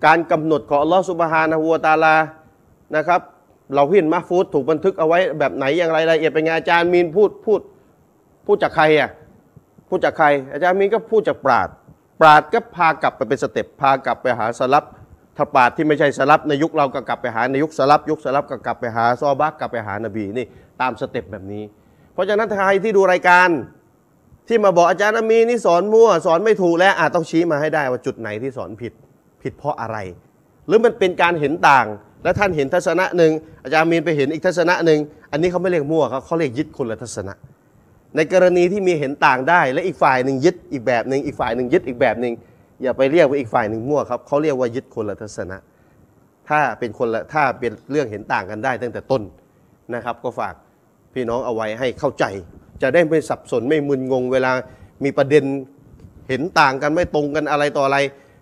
[0.05, 2.15] การกำหนดของอัลลอฮฺสุบฮานะฮูวตาลา
[2.95, 3.21] นะครับ
[3.73, 7.59] เราพินมาฟูดถูกบันทึกเอาไว้แบบไหนอย่างไรรายละเอียดเป็นไงอาจารย์มีนพูดพูด
[8.45, 9.09] พูดจากใครอะ
[9.89, 11.69] พูดจากใคร อาจารย์มีนก็พูดจากปราชญ์
[12.21, 14.83] ปราชญ์ก็พากลับไปเป็น step พากลับไปหาสลัฟ
[15.37, 20.45] ถ้าปราชญ์ที่ไม่ใช่สลัฟในยุคเราก็กลับไปหาในยุคสลัฟยุคสลัฟก็กลับไปหาซอฮาบะฮ์กลับไปหานบีนี่
[20.81, 21.63] ตาม step แบบนี้
[22.13, 23.49] เพราะฉะนั้นใครที่ดูรายการ
[24.47, 28.93] ที่มาบอกอาจารย์มีนี่สอนมั่วสอนไม่ถูกแล้วอาจต้องชี้มาให้ได้ว่าจุดไหนที่สอนผิด
[29.41, 29.97] ผิดเพราะอะไร
[30.67, 31.85] หรือมันเป็นการเห็นต่าง
[32.23, 33.31] แล้วท่านเห็นทัศนะหนึ่ง
[33.63, 34.99] อาจารย์มีนไปเห็นอีกทัศนะหนึ่ง
[35.31, 37.33] อันนี้เขาไม่เรียกมั่วเขาเขาเรียกยึดคนละทัศนะ
[38.15, 42.33] ในกรณีที่มีเห็นต่างได้ และอีกฝ่ายหนึ่งยึดอีกแบบหนึ่งอีกฝ่ายหนึ่งยึดอีกแบบหนึ่ง
[42.83, 45.57] อย่าไปเรียกว่าอีกฝ่ายหนึ่งมั่วครับเขาเรียกว่ายึดคนละทัศนะ
[46.49, 49.21] ถ้าเป็นคนละถ้าเป็นเรื่องเห็นต่างกันได้ตั้งแต่ต้น
[49.95, 50.53] นะครับ ก็ฝาก
[51.13, 52.25] พี่น้องเอาไว้ให้เข้าใจ
[52.81, 54.51] จะได้ไม่สับสนไม่มึนงง เวลา
[55.03, 55.43] มีประเด็น
[56.29, 57.97] เห็นต่างกันไม่ตรงกันอะไรต่ออะไร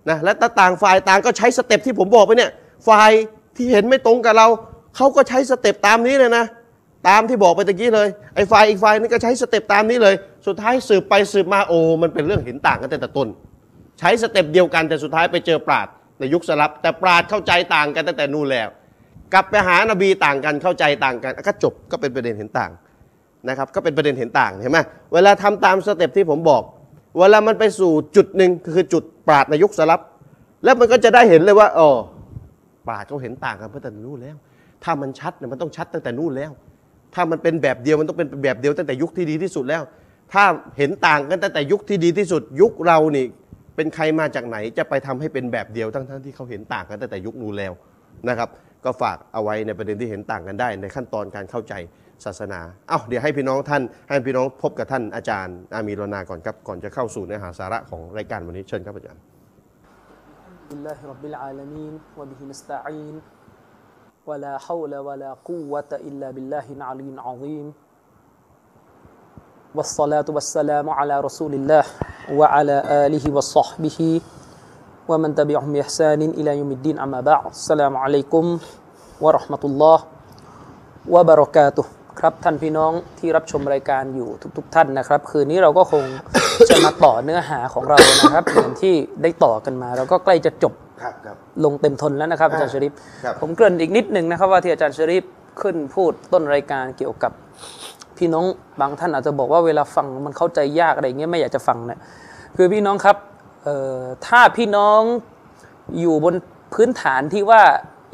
[0.09, 2.51] นะและต่างฝ่ายต่างก็ใช้ step ที่ผมบอกไปเนี่ย
[2.87, 3.11] ฝ่าย
[3.55, 4.47] ที่เห็นไม่ตรงกับเรา
[4.95, 6.45] เขาก็ใช้ step ตามนี้เลยนะ
[7.07, 10.15] ตามที่บอกไปตะกี้เลยไอ้ฝ่ายอีกฝ่ายนึงก็ใช้ step ตามนี้เลย
[10.47, 13.27] สุดท้ายสืบไปสืบมาโอ้มันเป็นเรื่องเห็นต่างกันแต่ต้น
[13.99, 15.87] ใช้ step เดียวกันแต่สุดท้ายไปเจอปราชญ์
[16.19, 18.69] ในยุคสลัฟ แต่ปราชญ์เข้าใจต่างกันตั้งแต่นู่นแล้ว
[19.33, 22.71] กลับไปหานบีต่างกันเข้าใจต่างกันก็จบก็เป็นประเด็นเห็นต่าง
[23.49, 24.79] นะครับก็เป็นประเด็นเห็นต่างเห็นไหม
[25.13, 26.61] เวลาทำตาม step ที่ผมบอก
[27.19, 30.01] เวลามันไปสู่จุดหนึ่งคือจุดปราดในยุคสลับ
[30.63, 31.89] แล้วมันก็จะได้เห็นเลยว่าอ๋อ
[32.87, 34.35] ปราดเขาเห็นต่างกันตั้งแต่นู่นแล้ว
[34.83, 36.51] ถ้ามันชัดเนี่ยมันต้องชัดตั้งแต่นู่นแล้ว
[37.13, 39.83] ถ้ามันเป็นแบบเดียวมันต้องเป็นแบบเดียวตั้งแต่ยุคที่ดีที่สุดแล้ว
[40.33, 40.43] ถ้า
[40.77, 43.25] เห็นต่างกันตั้งแต่ยุคที่ดีที่สุด ยุคเรานี่
[43.76, 47.72] เป็นใครมาจากไหนจะไปทำให้เป็นแบบเดียวทั้งทั้งที่เขาเห็นต่างกันตั้งแต่ยุคนู้นแล้ว
[48.28, 48.48] นะครับ
[48.84, 51.74] ก็ฝากเอาไว้ในประเด็นที่เห็นต่างกันได้ ในขั้นตอนการเข้าใจ
[52.24, 59.22] ศาสนา เอ้าเดี๋ยวให้พี่น้องท่าน ให้พี่น้องพบกับท่านอาจารย์ อามีรนาก่อนครับ ก่อนจะเข้าสู่เนื้อหาสาระของรายการวันนี้เชิญครับอาจารย์
[60.70, 63.14] لله رب العالمين وبه نستعين
[64.28, 67.66] ولا حول ولا قوة إلا بالله العلي العظيم
[69.74, 71.84] والصلاة والسلام على رسول الله
[72.32, 72.76] وعلى
[73.06, 74.20] آله وصحبه
[75.08, 78.44] ومن تبعهم بإحسان إلى يوم الدين أما بعد السلام عليكم
[79.20, 79.98] ورحمة الله
[81.08, 81.86] وبركاته
[82.20, 86.04] ครับท่านพี่น้องที่รับชมรายการอยู่ทุกๆทท่านนะครับ คืนนี้เราก็คง
[86.68, 92.92] จะมาต่อเนื้อหาของเรานะครับ เหมือนที่ได้ต่อกันมา เราก็ใกล้จะจบ ครับครับ ลงเต็มทนแล้วนะครับอาจารย์ชริป
[93.24, 95.24] ครับ ผมเกริ่นอีกนิดหนึ่งนะครับว่าที่อาจารย์ชริป
[95.60, 97.32] ขึ้นพูดต้นรายการเกี่ยวกับ
[98.17, 98.45] พี่น้อง
[98.81, 101.99] บางท่านอาจจะบอกว่าเวลาฟังมันเข้าใจยากอะไรเงี้ยไม่อยากจะฟังเนี่ย
[102.57, 103.17] คือพี่น้องครับ
[103.63, 105.01] เอ่อถ้าพี่น้อง
[105.99, 106.35] อยู่บน
[106.73, 107.61] พื้นฐานที่ว่า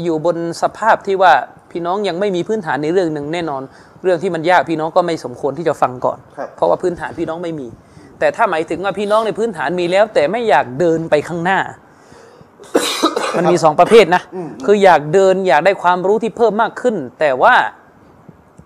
[0.04, 1.34] อยู่บนสภาพที่ว่า
[1.72, 3.62] พี่น้องยังไม่มีพื้นฐานในเรื่องหนึ่งแน่นอน
[4.04, 7.68] เรื่องที่มันยากพี่น้องก็ไม่สมควรที่จะฟังก่อนครับเพราะว่าพื้นฐานพี่น้องไม่มี
[8.20, 11.60] แต่ถ้าหมายถึงว่าพี่น้องในพื้นฐานมีแล้ว แต่ไม่อยากเดินไปข้างหน้า
[13.38, 14.22] มันมีสองประเภทนะ
[14.66, 17.54] คืออยากเดินอยากได้ความรู้ที่เพิ่มมากขึ้น แต่ว่า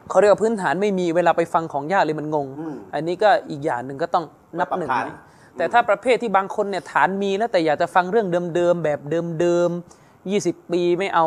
[0.10, 2.48] เขาเรียกว่าพื้นฐานไม่มีเวลาไปฟังของยากเลยมันงง
[2.94, 4.26] อันนี้ก็อีกอย่างหนึ่งก็ต้อง
[4.60, 5.18] นับหนึ่งปรับฐานนะ
[5.58, 9.00] แต่ถ้าประเภทที่บางคนเนี่ยฐานมีแล้วแต่อยากจะฟังเรื่องเดิมๆแบบ
[9.39, 11.26] เดิมๆ20ปีไม่เอา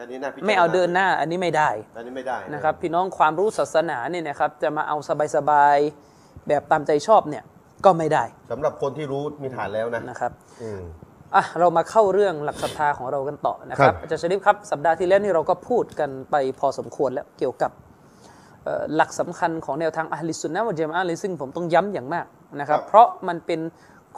[0.00, 4.96] อันนี้น่าพิจรณไม่เอาเดินหน้าอันนี้ไม่ได้อันนี้ไม่ได้นะครับ พี่น้องความรู้ศาสนาเนี่ยนะครับจะมาเอา
[5.36, 7.44] สบายๆแบบตามใจชอบเนี่ย
[7.84, 10.82] ก็ไม่ได้สำหรับคนที่รู้มีฐานแล้วนะนะครับอืม
[11.34, 17.84] อะเรามาเข้าเรื่องหลักศรัทธาของเรากันต่อนะครับครับอาจารย์ชริฟครับสัปดาห์ที่แล้วนี่เราก็พูดกันไปพอสมควรแล้วเกี่ยวกับเอ่อ
[18.94, 22.26] หลักสำคัญของแนวทางอะห์ลิสซุนนะฮ์วะญะมาอะห์เลยซึ่งผมต้องย้ำอย่างมาก
[22.60, 23.60] นะครับ เพราะมันเป็น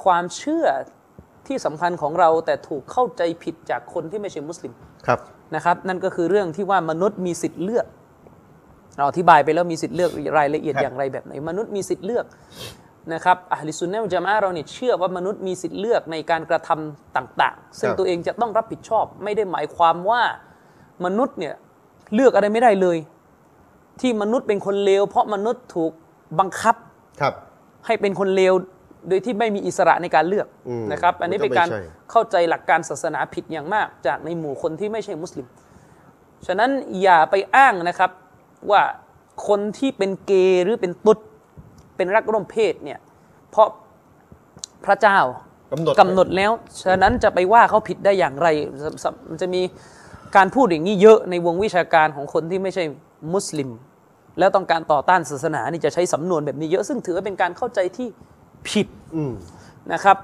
[0.04, 0.66] ความเชื่อ
[1.46, 4.72] ที่สำคัญของเราแต่ถูกเข้าใจผิดจากคนที่ไม่ใช่มุสลิม
[5.06, 5.18] ครับ
[5.54, 7.86] นะครับ นั่นก็คือเรื่องที่ว่ามนุษย์มีสิทธิ์เลือก
[8.96, 12.26] เราอธิบายไปแล้วมีสิทธิ์เลือกรายละเอียดครับอย่างไรแบบไหน มนุษย์มีสิทธิ์เลือก
[13.14, 20.22] นะครับอะห์ลิสซุนนะฮ์วะญะมาอะห์เราเนี่ยเชื่อว่ามนุษย์มีสิทธิ์เลือกในการกระทำต่าง ๆ ซึ่งครับตัวเองจะต้องรับผิดชอบ ไม่ได้หมายความว่า
[21.04, 21.54] มนุษย์เนี่ย
[22.14, 22.98] เลือกอะไรไม่ได้เลย
[24.00, 25.92] ที่มนุษย์เป็นคนเลวเพราะมนุษย์ถูก
[26.38, 26.76] บังคับ
[27.20, 27.34] ครับ
[27.86, 28.54] ให้เป็นคนเลว
[29.08, 35.46] โดยที่ไม่มีอิสระในการเลือกอืมนะครับ อันนี้มันก็เป็นการไม่ใช่ เข้าใจหลักการศาสนาผิดอย่างมาก จากในหมู่คนที่ไม่ใช่มุสลิม
[36.46, 36.70] ฉะนั้น
[37.02, 38.10] อย่าไปอ้างนะครับ
[38.70, 38.82] ว่า
[39.48, 41.18] คนที่เป็นเกย์หรือเป็นตุ๊ด
[41.96, 42.98] เป็นรักร่วมเพศเนี่ย
[43.50, 43.68] เพราะ
[44.84, 45.18] พระเจ้า
[45.72, 48.48] กำหนดกำหนดแล้ว ฉะนั้นจะไปว่าเขาผิดได้อย่างไร
[49.04, 49.62] สมันจะมี
[50.36, 52.84] การพูดอย่างนี้เยอะในวงวิชาการของคนที่ไม่ใช่
[53.34, 53.70] มุสลิม
[54.38, 58.08] แล้วต้องการต่อต้านศาสนานี่จะใช้สำนวนแบบนี้เยอะซึ่งถือว่าเป็นการเข้าใจที่
[58.68, 59.32] ผิดอืม
[59.92, 60.16] นะครับ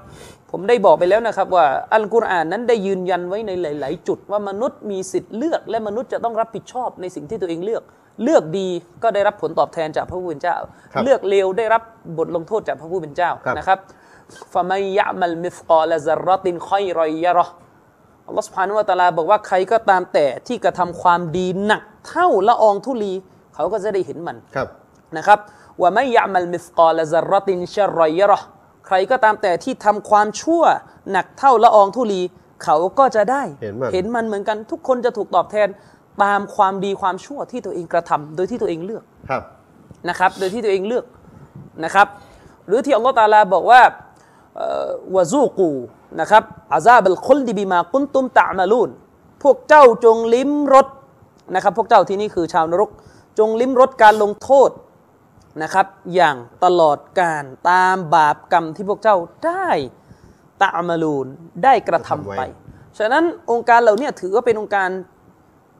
[0.51, 7.83] ผมได้บอกไปแล้วนะครับว่าอัลกุรอานนั้นได้ยืนยันไว้ในหลาย ๆ จุดว่ามนุษย์มีสิทธิ์เลือก และมนุษย์จะต้องรับผิดชอบในสิ่งที่ตัวเองเลือก
[8.23, 8.67] เลือกดี
[9.03, 10.57] ก็ได้รับผลตอบแทนจากพระผู้เป็นเจ้า
[10.93, 11.81] ครับเลือกเลวได้รับ
[12.17, 13.79] บทลงโทษจากพระผู้เป็นเจ้าครับนะครับ
[14.53, 17.45] ฟะมัยยะมัลมิฟกอลซะรตินคอยรอยยะรอ
[18.27, 23.13] อัลลอฮฺสุบฮานุวะตะอาลาบอกว่าใครก็ตามแต่ที่กระทำความดีหนัก เท่าละอองธุลี
[23.55, 24.67] เขาก็จะได้เห็นมันครับ
[25.17, 25.39] นะครับ
[25.81, 28.39] ว่าไม่ยะมัลมิสกอลซะรตินชะรอยยะรอ
[28.85, 30.63] ใครก็ตามแต่ที่ทำความชั่ว
[31.11, 32.21] หนักเท่าละอองธุลี
[32.63, 35.67] เขาก็จะได้เห็นมันเห็นมันเหมือนกัน ทุกคนจะถูกตอบแทน
[36.23, 39.43] ตามความดีความชั่วที่ตัวเองกระทำโดยที่ตัวเองเลือกครับ
[40.09, 41.05] นะครับ โดยที่ตัวเองเลือก
[41.83, 42.07] นะครับ
[42.67, 43.81] หรือที่อัลลอฮฺตะอาลาบอกว่า
[44.55, 45.69] เอ่อวะซูกู
[46.21, 48.89] นะครับอาซาบัลคุลดิบิมากุนตุมตะมาลูน
[49.43, 50.87] พวกเจ้าจงลิ้มรส
[51.55, 52.89] นะครับ พวกเจ้าที่นี่คือชาวนรก
[53.39, 54.69] จงลิ้มรสการลงโทษ
[55.63, 59.69] นะครับ อย่างตลอดการตามบาปกรรมที่พวกเจ้าได้
[60.61, 61.27] ตะมาลูน
[61.63, 62.41] ได้กระทำไป
[62.97, 64.89] ฉะนั้นองค์การเหล่านี้ถือว่าเป็นองค์การ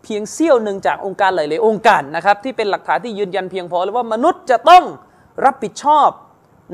[0.03, 4.83] เพียงเสี้ยวหนึ่งจากองค์การหลายๆองค์การนะครับ ที่เป็นหลักฐานที่ยืนยันเพียงพอเลยว่ามนุษย์จะต้อง
[5.45, 6.09] รับผิดชอบ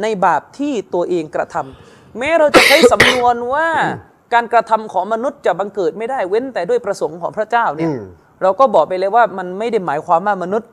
[0.01, 3.67] ในบาปที่ตัวเองกระทำแม้เราจะใช้สำนวนว่า
[4.33, 8.03] การกระทำของมนุษย์จะบังเกิดไม่ได้เว้นแต่ด้วยประสงค์ของพระเจ้าเนี่ยอืม
[8.41, 10.69] เราก็บอกไปเลยว่ามันไม่ได้หมายความว่ามนุษย์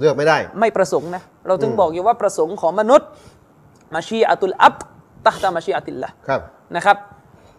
[0.00, 3.08] เลือกไม่ได้ ไม่ประสงค์นะ เราถึงบอกอยู่ว่าประสงค์ของมนุษย์
[3.94, 4.74] มาชีอัตุลอับ
[5.26, 6.40] ตะตามาชีอัติลละครับ
[6.76, 6.96] นะครับ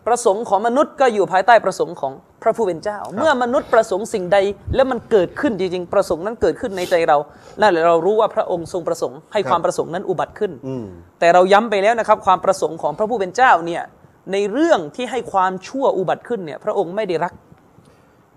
[0.08, 4.38] ประสงค์ของมนุษย์ก็อยู่ภายใต้ประสงค์ของพระผู้เป็นเจ้า เมื่อมนุษย์ประสงค์สิ่งใด
[4.76, 7.18] แล้วมันเกิดขึ้นจริงๆประสงค์นั้นเกิดขึ้นในใจเรา
[7.62, 10.86] นั่นแหละเรารู้ว่าพระองค์ทรงประสงค์ให้ครับความประสงค์นั้นอุบัติขึ้นอืม
[11.20, 13.84] แต่เราย้ำไปแล้วนะครับ ความประสงค์ของพระผู้เป็นเจ้าเนี่ย
[14.32, 17.34] ในเรื่องที่ให้ความชั่วอุบัติขึ้นเนี่ย พระองค์ไม่ได้รัก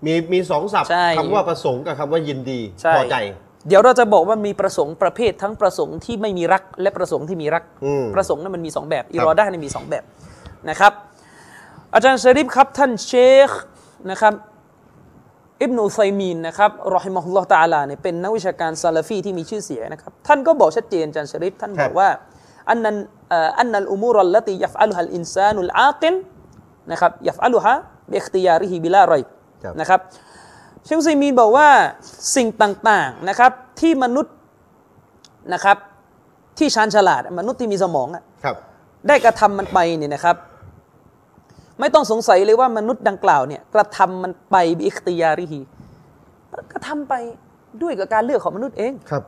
[0.05, 3.17] มีมีสองศัพท์ใช่คำว่าประสงค์กับคำว่ายินดีใช่ พอใจ
[3.67, 10.03] เดี๋ยวเราจะบอกว่ามีประสงค์ประเภททั้งประสงค์ที่ไม่มีรักและประสงค์ที่มีรัก อืมประสงค์นั้นมันมีสองแบบอิรอดาเนี่ยมีสองแบบ
[10.69, 10.93] นะครับ
[11.93, 13.13] อาจารย์ชริฟครับท่านเช
[13.49, 13.51] ค
[14.11, 14.33] นะครับ
[15.61, 22.09] อิบนุอุซัยมีนนะครับرحمه الله تعالىเนี่ยเป็นนักวิชาการซาลาฟีที่มีชื่อเสียงนะครับ ท่านก็บอกชัดเจนอาจารย์ชริฟท่านบอกว่า
[22.69, 22.95] أن
[23.29, 26.15] เอ่อ أن الأمور التي يفعلها الإنسان العاقل
[26.91, 29.34] นะครับيفعلها باختياره بلا ريبครับ
[29.81, 29.99] นะครับ
[30.83, 31.67] เชคอุซัยมีนบอกว่า
[32.35, 34.35] สิ่งต่างๆนะครับที่มนุษย์
[35.53, 35.77] นะครับ
[36.57, 38.55] ที่ชาญฉลาดมนุษย์ที่มีสมองอะครับ
[39.07, 40.35] ได้กระทำมันไปเนี่ยนะครับ
[41.79, 45.59] ไม่ต้องสงสัยเลยว่ามนุษย์ดังกล่าวเนี่ยกระทำมันไปบิอิคติยาริฮี
[46.71, 47.13] กระทำไป
[47.81, 49.23] ด้วยกับการเลือกของมนุษย์เองครับ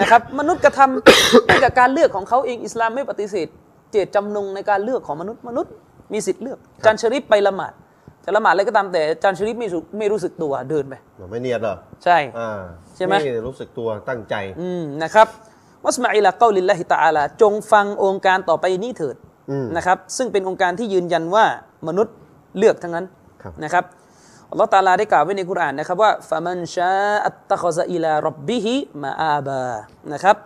[0.00, 3.48] นะครับ มนุษย์กระทำด้วยกับการเลือกของเขาเองอิสลามไม่ปฏิเสธ
[3.92, 5.72] เจตจำนงในการเลือกของมนุษย์มนุษย์
[6.12, 7.72] มีสิทธิ์เลือกจานชริปไปละหมาด
[8.26, 12.60] จะละหมาดอะไรก็ตามแต่จานชริปไม่รู้ไม่รู้สึกตัวเดินไปเราไม่เนียนเหรอใช่อ่า
[12.96, 13.14] ใช่ไหม
[13.48, 15.26] รู้สึกตัวตั้งใจอืมนะครับ
[15.84, 19.16] วัสมาอิลาเกาลิลลาฮิตาอาลาจงฟังองค์การต่อไปนี้เถิด
[19.50, 21.44] อืมนะครับซึ่งเป็นองค์การที่ยืนยันว่า
[21.88, 22.14] มนุษย์
[22.58, 23.06] เลือกทั้งนั้น
[23.42, 23.84] ครับนะครับ
[24.50, 29.64] อัลลอฮฺตาลาได้กล่าวไว้ในกุรอานนะครับว่าฟะมันชาอัตตะคอซะอิลารับบิฮิมาอาบา
[30.12, 30.36] นะครับ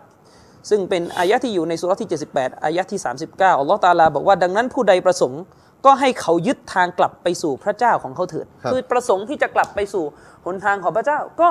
[0.70, 5.42] ซึ่งเป็นอายะที่อยู่ในสุราะห์ที่ 78 อายะที่ 39อัลลอฮฺตาลาบอกว่าดังนั้นผู้ใดประสงค์
[5.84, 10.04] ก็ให้เขายึดทางกลับไปสู่พระเจ้าของเขาเถิดครับคือประสงค์ที่จะกลับไปสู่
[10.46, 11.48] หนทางของพระเจ้าก็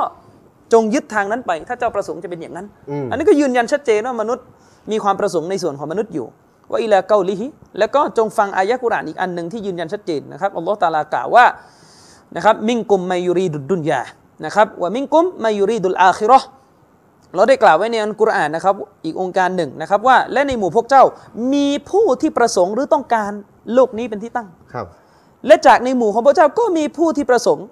[0.73, 4.45] จงยึดทางนั้นไป ถ้าเจ้าประสงค์จะเป็นอย่างนั้นอืมอันนี้ก็ยืนยันชัดเจนว่ามนุษย์
[4.91, 6.27] มีความประสงค์ในส่วนของมนุษย์อยู่
[6.71, 7.47] ว่าอิลาเกาลิฮิ
[7.79, 11.45] แล้วก็จงฟังอายะกุรอานอีกอันหนึ่งที่ยืนยันชัดเจนนะครับอัลลอฮฺตาลากล่าวว่า
[12.35, 14.01] นะครับมิงกุมมายุรีดุดดุนยา
[14.45, 16.47] นะครับว่ามิงกุมมายุรีดุลอาคิเราะห์
[17.35, 21.03] เราได้กล่าวไว้ในอัลกุรอานนะครับอีกองค์การหนึ่งนะครับว่าและในหมู่พวกเจ้า
[21.53, 23.31] มีผู้ที่ประสงค์หรือต้องการ
[23.73, 24.85] โลกนี้เป็นที่ตั้งครับ
[25.47, 27.67] และจากในหมู่ของพระเจ้าก็มีผู้ที่ประสงค์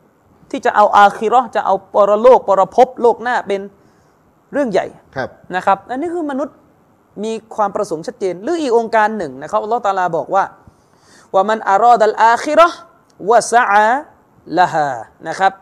[0.52, 3.62] ที่จะเอาอาคิเราะห์จะเอาปรโลกปรภพโลกหน้าเป็น
[4.54, 6.56] เรื่องใหญ่ครับนะครับ อันนี้คือมนุษย์
[7.24, 10.44] มีความประสงค์ชัดเจน หรืออีกองค์การหนึ่งนะครับอัลลอฮฺตาลาบอกว่า
[11.34, 12.78] ว่ามันอารอดัลอาคิเราะห์
[13.30, 13.88] วะซะอา
[14.58, 14.90] ละฮา
[15.28, 15.54] นะครับ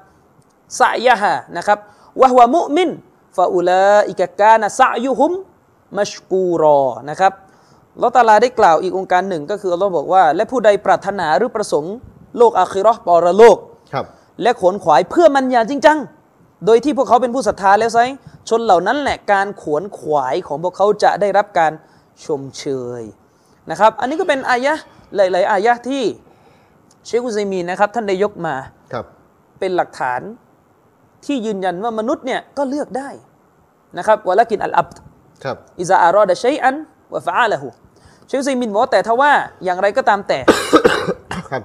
[0.82, 1.80] สะยะฮานะครับ
[2.22, 2.90] วะฮวะมุมิน
[3.38, 5.32] ฟาอุลาอิกะกานะสะยุฮุม
[5.98, 7.45] มัชกูรอนะครับอั
[7.98, 11.96] ลลอฮฺตาลาได้กล่าวอีกองค์การหนึ่งก็คืออัลลอฮ์บอกว่า และผู้ใดปรารถนาหรือประสงค์
[12.38, 13.58] โลกอาคิเราะห์ปรโลก
[13.94, 14.06] ครับ
[14.42, 15.98] และขวนขวายเพื่อมันอย่างจริงจัง
[16.66, 18.00] โดยที่พวกเขาเป็นผู้ศรัทธาแล้วไซ
[18.50, 21.72] ชนเหล่านั้นแหละการขวนขวายของพวกเขาจะได้รับการ
[22.26, 22.64] ชมเช
[23.02, 23.04] ย
[23.72, 24.84] นะครับ อันนี้ก็เป็นอายะห์
[25.16, 26.04] หลาย ๆ อายะห์ที่
[27.06, 28.56] เชคอุซัยมีนนะครับ ท่านได้ยกมา
[28.94, 29.06] ครับ
[29.60, 30.22] เป็นหลักฐาน
[31.26, 33.10] ที่ยืนยันว่ามนุษย์เนี่ยก็เลือกได้
[33.98, 34.88] นะครับวะละกินอัลอับ
[35.44, 36.76] ครับอิซาอารอดะชัยอัน
[37.14, 37.68] วะฟะอาละหู
[38.28, 39.32] เชคอุซัยมีนบอกว่าแต่ถ้าว่า
[39.64, 40.40] อย่างไรก็ตามแต่
[41.52, 41.62] ครับ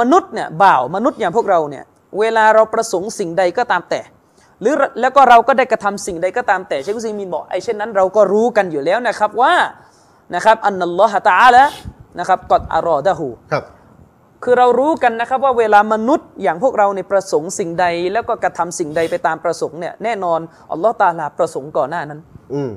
[0.00, 1.84] มนุษย์เนี่ยบ่าวมนุษย์อย่างพวกเราเนี่ย
[2.18, 4.00] เวลาเราประสงค์สิ่งใดก็ตามแต่
[4.60, 9.54] หรือแล้วก็เราก็ได้กระทำสิ่งใดก็ตามแต่เชคอุซัยมีนบอกไอ้เช่นนั้นเราก็รู้กันอยู่แล้วนะครับว่า
[10.34, 11.64] นะครับอันนัลลอฮะตะอาละ
[12.18, 13.64] นะครับกอดอารอดะฮูครับ
[14.44, 20.40] คือเรารู้กันนะครับว่าเวลามนุษย์อย่างพวกเราในยประสงค์สิ่งใด แล้วก็กระทำสิ่งใดไปตามประสงค์เนี่ยแน่นอน
[20.72, 22.20] อัลลอฮ์ตาลาประสงค์ก่อนหน้านั้น
[22.54, 22.70] อืม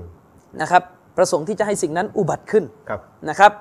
[0.62, 0.84] นะครับ
[1.18, 3.52] ประสงค์ที่จะให้สิ่งนั้นอุบัติขึ้นครับนะครับ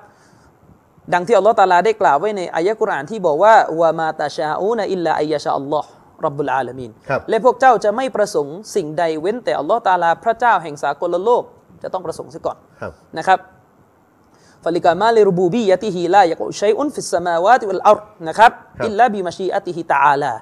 [1.13, 5.87] ดังที่อัลลอฮฺตาลาได้กล่าวไว้ในอายะกุรอานที่บอกว่าวามาตาชาอูนอิลลาอัยยาชาอัลลอฮ์
[6.25, 11.43] รับบุลอาลามีนครับและพวกเจ้าจะไม่ประสงค์สิ่งใดเว้นแต่อัลลอฮฺตาลาพระเจ้าแห่งสากลโลก
[11.83, 13.39] จะต้องประสงค์เสียก่อนครับนะครับ
[14.63, 20.33] ฟาลิกามาลิรูบูบียะติฮิลายักอุชัยอุนฟิสสมาวาติวัลอัรฎ์นะครับครับอิลลาบิมาชีอะติฮิตะอาลา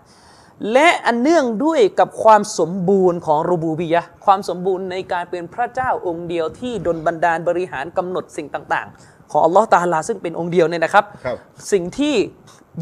[0.73, 11.37] และอันเนื่องด้วยกับความสมบูรณ์ของรูบูบียะห์ความสมบูรณ์ในการเป็นพระเจ้าองค์เดียวที่ดลบันดาลบริหารกำหนดสิ่งต่าง ๆ ของอัลลอฮ์ตาลาซึ่งเป็นองค์เดียวเนี่ยนะครับครับ
[11.71, 12.15] สิ่งที่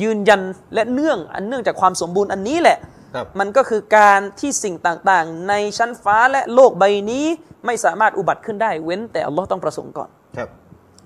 [0.01, 0.41] ยืนยัน
[0.73, 2.77] และเนื่องอันเนื่องจากความสมบูรณ์อันนี้แหละ
[3.15, 7.25] ครับมันก็คือการที่สิ่งต่างๆ ในชั้นฟ้าและโลกใบนี้
[7.65, 10.49] ไม่สามารถอุบัติขึ้นได้เว้นแต่อัลลอฮ์ต้องประสงค์ก่อนครับ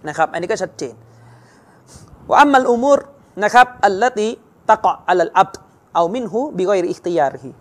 [0.08, 0.94] นะครับ อันนี้ก็ชัดเจน
[2.28, 3.00] ว่าอัมมัลอุมูร
[3.44, 4.30] นะครับอัลลติ
[4.70, 5.52] ตะกะอัลอับ
[5.96, 7.52] เอามินหูบิกอยริอิคติยาริฮิ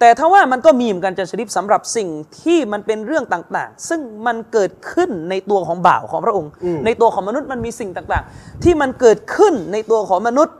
[0.00, 2.08] แต่ถ้าว่ามันก็มีเหมือนกันจะชริปสำหรับสิ่ง
[2.40, 10.54] ที่มันเป็นเรื่องต่างๆ ซึ่งมันเกิดขึ้นในตัวของบ่าวของพระองค์อืมในตัวของมนุษย์มันมีสิ่งต่างๆ ที่มันเกิดขึ้นในตัวของมนุษย์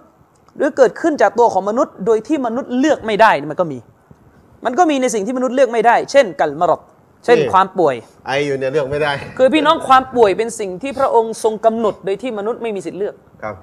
[0.57, 3.79] หรือเกิดขึ้นจากตัวของมนุษย์ โดยที่มนุษย์เลือกไม่ได้นี่มันก็มี
[4.65, 6.81] มันก็มีในสิ่งที่มนุษย์เลือกไม่ได้ เช่น กัลมารด
[7.25, 7.95] เช่นนี่ความป่วย
[8.27, 13.55] ไออยู่เนี่ยเลือกไม่ได้ คือพี่น้องความป่วยเป็นสิ่งที่พระองค์ทรงกำหนดโดยที่มนุษย์ไม่มีสิทธิ์เลือกครับ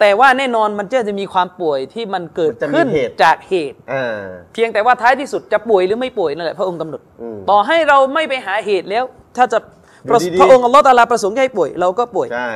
[0.00, 4.20] แต่ว่าแน่นอนมันจะมีความป่วยที่มันเกิดมันจะมีขึ้นเหตุจากเหตุอ่า
[4.52, 9.04] เพียงแต่ว่าท้ายที่สุดจะป่วยหรือไม่ป่วยนั่นแหละพระองค์กำหนดอืมต่อให้เราไม่ไปหาเหตุแล้ว
[9.36, 9.58] ถ้าจะ
[10.04, 12.52] อยู่ดีๆพระองค์อัลลอฮฺตะอาลาประสงค์ให้ป่วยเราก็ป่วยใช่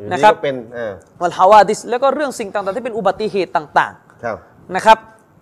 [0.00, 3.92] อยู่นะครับก็เป็นอ่าวัลฮาวาดิสแล้วก็เรื่องสิ่งต่างๆที่เป็นอุบัติเหตุต่าง
[4.24, 4.98] ครับๆนะครับ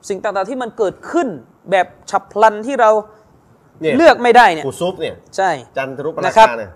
[0.09, 1.29] สิ่งต่างๆที่มันเกิดขึ้น
[1.71, 2.91] แบบฉับพลันที่เรา
[3.81, 6.71] เนี่ยเลือกไม่ได้เนี่ยกูซุปเนี่ยใช่จันทรุปรานะครับคาเนี่ย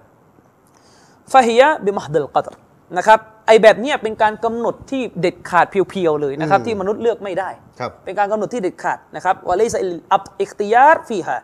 [1.33, 2.55] ฟาฮิยะบิมหดิลกัตร
[2.97, 9.75] นะครับไอแบบเนี้ยเป็นการกำหนดที่เด็ดขาดเพียวๆเลยนะครับที่มนุษย์เลือกไม่ได้ครับเป็นการกำหนดที่เด็ดขาดนะครับวะเลซ
[10.13, 11.37] อับอิคติยาร์ฟีฮา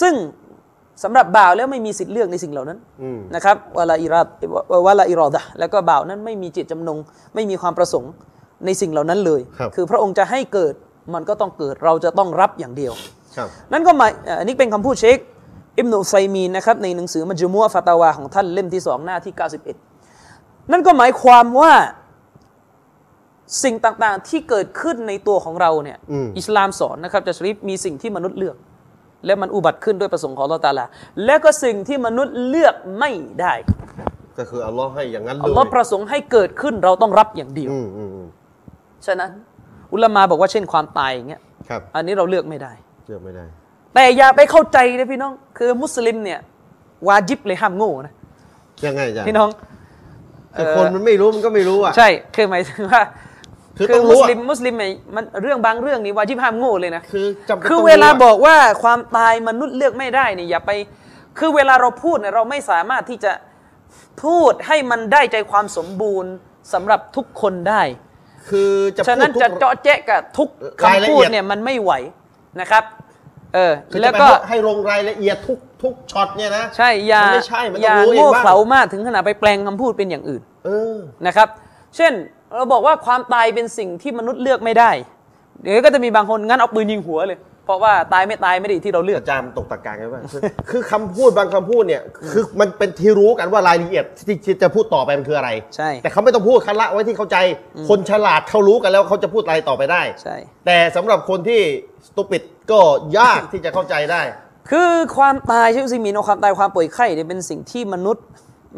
[0.00, 0.14] ซึ่ง
[1.02, 4.26] สำหรับบ่าวแล้วไม่มีสิทธิ์เลือกในสิ่งเหล่านั้นอืมนะครับวะลาอิราด
[4.86, 6.98] วะลาอิรอดะห์แล้วก็บ่าวนั้นไม่มีเจตจำนง
[7.34, 8.10] ไม่มีความประสงค์
[8.66, 10.74] ในสิ่งเหล่านั้นเลยครับอพระองค์จะให้เกิด
[11.14, 12.92] มันก็ต้องเกิดเราจะต้องรับอย่างเดียว
[13.36, 15.18] ครับนั่นก็หมายเอ่ออันนี้เป็นคำพูดเชค
[15.78, 19.91] อิบนุไซมีนนะครับในหนังสือมัจจุมัวฟาตาวาของท่านเล่มที่สองหน้าที่ 91
[20.70, 21.72] นั่นก็หมายความว่า
[23.64, 28.56] สิ่งต่างๆที่เกิดขึ้นในตัวของเราเนี่ยอืมอิสลามสอนนะครับจะชริฟมีสิ่งที่มนุษย์เลือก
[29.26, 30.86] และมันอุบัติขึ้นด้วยประสงค์ของอัลลอฮฺตะอาลา
[31.24, 33.54] และก็สิ่งที่มนุษย์เลือกไม่ได้
[34.38, 38.28] ก็คืออัลลอฮ์ให้อย่างนั้นเลอัยลลอฮ์ประสงค์ให้เกิดขึ้นเราต้องรับอย่างเดียวอืมอืมอืม
[39.06, 39.30] ฉะนั้น
[39.92, 42.72] อุลามาบอกว่าเช่นความตายอย่างเงี้ยครับอันนี้เราเลือกไม่ได้
[43.08, 43.44] เลือกไม่ได้
[43.94, 46.40] แต่อย่าไปเข้าใจนะพี่น้อง คือมุสลิมเนี่ย
[47.08, 48.14] วาจิบเลยห้ามโง่นะ
[48.86, 49.48] ยังไงอาจารย์พี่น้อง
[50.56, 53.02] คือคนมันไม่รู้มันก็ไม่รู้อะใช่คือหมายถึงว่า
[53.78, 60.70] คือต้องรู้มุอะสลิมมุสลิมเนี่ยมันเรื่องบางเรื่องนี่วาจิบห้ามโง่เลยนะคือจำเป็นคือต้องเวลารู้ะบอกว่าความตายมนุษย์เลือกไม่ได้นี่อย่าไป
[61.38, 63.32] คือเวลาเราพูดเนี่ยเราไม่สามารถที่จะ
[64.24, 66.30] พูดให้มันได้ใจความสมบูรณ์
[66.72, 67.82] สำหรับทุกคนได้
[68.48, 70.48] คือจะฉะนั้นพูดจะทุกเจาะแจ๊ะกับทุก
[70.84, 71.92] รายละคำพูเอีดยดเนี่ยมันไม่ไหว
[72.60, 72.84] นะครับ
[73.54, 81.48] เออคือแล้จะวไปก็ให้ลงรายละเอียดทุกทุกช็อตเนี่ยนะใช่อย่ามันไม่ใช่มันอต้องย่ารู้เองโง่บ้างเขลามากถึงขนาดไปแปลงคำพูดเป็นอย่างอื่น เออนะครับ
[81.96, 82.12] เช่น
[82.56, 84.90] เราบอกว่าความตายเป็นสิ่งที่มนุษย์เลือกไม่ได้
[85.60, 97.36] เดี๋ยวก็จะมีบางคนงั้นเอาปืนยิงหัวเลย เพราะว่าตายไม่ตายไม่ได้อยู่ที่เราเลือก อาจารย์ตกตะกางไงว่าคือคือคำพูดบางคำพูดเนี่ย คือมันเป็นที่รู้กันว่ารายละเอียดที่ที่จะพูดต่อไปมันคืออะไร ใช่ แต่เขาไม่ต้องพูดคันละไว้ที่เข้าใจ
[97.88, 101.60] คนฉลาดเขารู้กันแล้วเขาจะพูดอะไรต่อไปได้ ใช่ แต่สำหรับคนที่
[102.06, 102.80] สตูปิดก็
[103.18, 104.22] ยากที่จะเข้าใจได้
[104.70, 108.24] คือความตายใช่ไหมซิมีนความตายความป่วยไข้เนี่ยเป็นสิ่งที่มนุษย์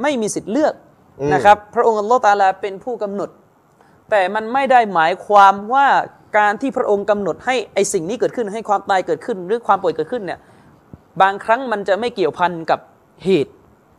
[0.03, 0.75] ไม่มีสิทธิ์เลือก
[1.21, 3.31] อืม นะครับ พระองค์อัลลอฮฺตะอาลาเป็นผู้กำหนด
[4.11, 5.87] แต่มันไม่ได้หมายความว่า
[6.37, 10.41] การที่พระองค์กำหนดให้ไอสิ่งนี้เกิดขึ้นให้ความตายเกิดขึ้น หรือความป่วยเกิดขึ้นเนี่ย
[11.23, 12.81] บางครั้งมันจะไม่เกี่ยวพันกับ
[13.25, 13.53] เหตุ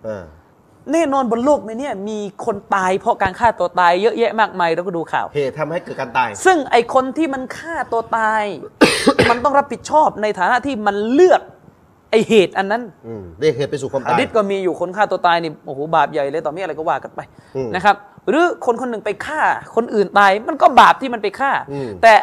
[0.07, 0.25] อ่า
[0.93, 8.43] แน่นอนบนโลกนี้เนี่ยมีคนตายเพราะการฆ่าตัวตายเยอะแยะมากมายเราก็ดูข่าวเหตุทำให้เกิดการตาย ซึ่งไอคนที่มันฆ่าตัวตาย
[9.29, 11.41] มันต้องรับผิดชอบในฐานะที่มันเลือก
[12.11, 17.19] ไอเหตุอันนั้นอืมเรียกเหตุไปสู่ความฮะตายดิษก็มีอยู่คนฆ่าตัวตายนี่โอ้โหบาปใหญ่เลยต่อมีอะไรก็ว่ากันไป
[17.55, 17.95] อืมนะครับ
[18.29, 19.41] หรือคนคนหนึ่งไปฆ่า
[19.75, 22.13] คนอื่นตายมันก็บาปที่มันไปฆ่า อืม แต่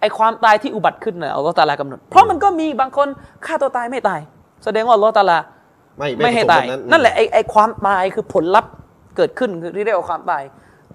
[0.00, 3.08] ไอความตายที่อุบัติขึ้นเนี่ยอัลลอฮฺตะอาลากำหนด เพราะมันก็มีบางคน
[3.46, 4.20] ฆ่าตัวตายไม่ตาย
[4.64, 5.38] แสดงว่าอัลลอฮฺตะอาลา
[5.98, 8.72] ไม่ไม่ให้ประสตายบแบบนั่นแหละไอไอความตายคือผลลัพธ์
[9.16, 10.42] เกิดขึ้นคือที่เรียกว่าความตาย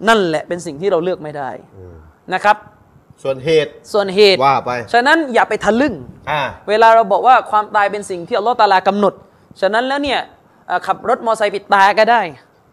[0.08, 1.50] นั่นแหละเป็นสิ่งที่เราเลือกไม่ได้
[2.34, 2.58] นะครับ
[3.24, 5.94] ส่วนเหตุ ส่วนเหตุว่าไป ฉะนั้นอย่าไปทะลึ่ง
[6.32, 9.14] อ่า เวลาเราบอกว่าความตายเป็นสิ่งที่อัลลอฮฺตะอาลากำหนด
[9.62, 10.20] ฉะนั้นแล้วเนี่ย
[10.68, 12.22] เอ่อขับรถมอเตอร์ไซค์ปิดตาก็ได้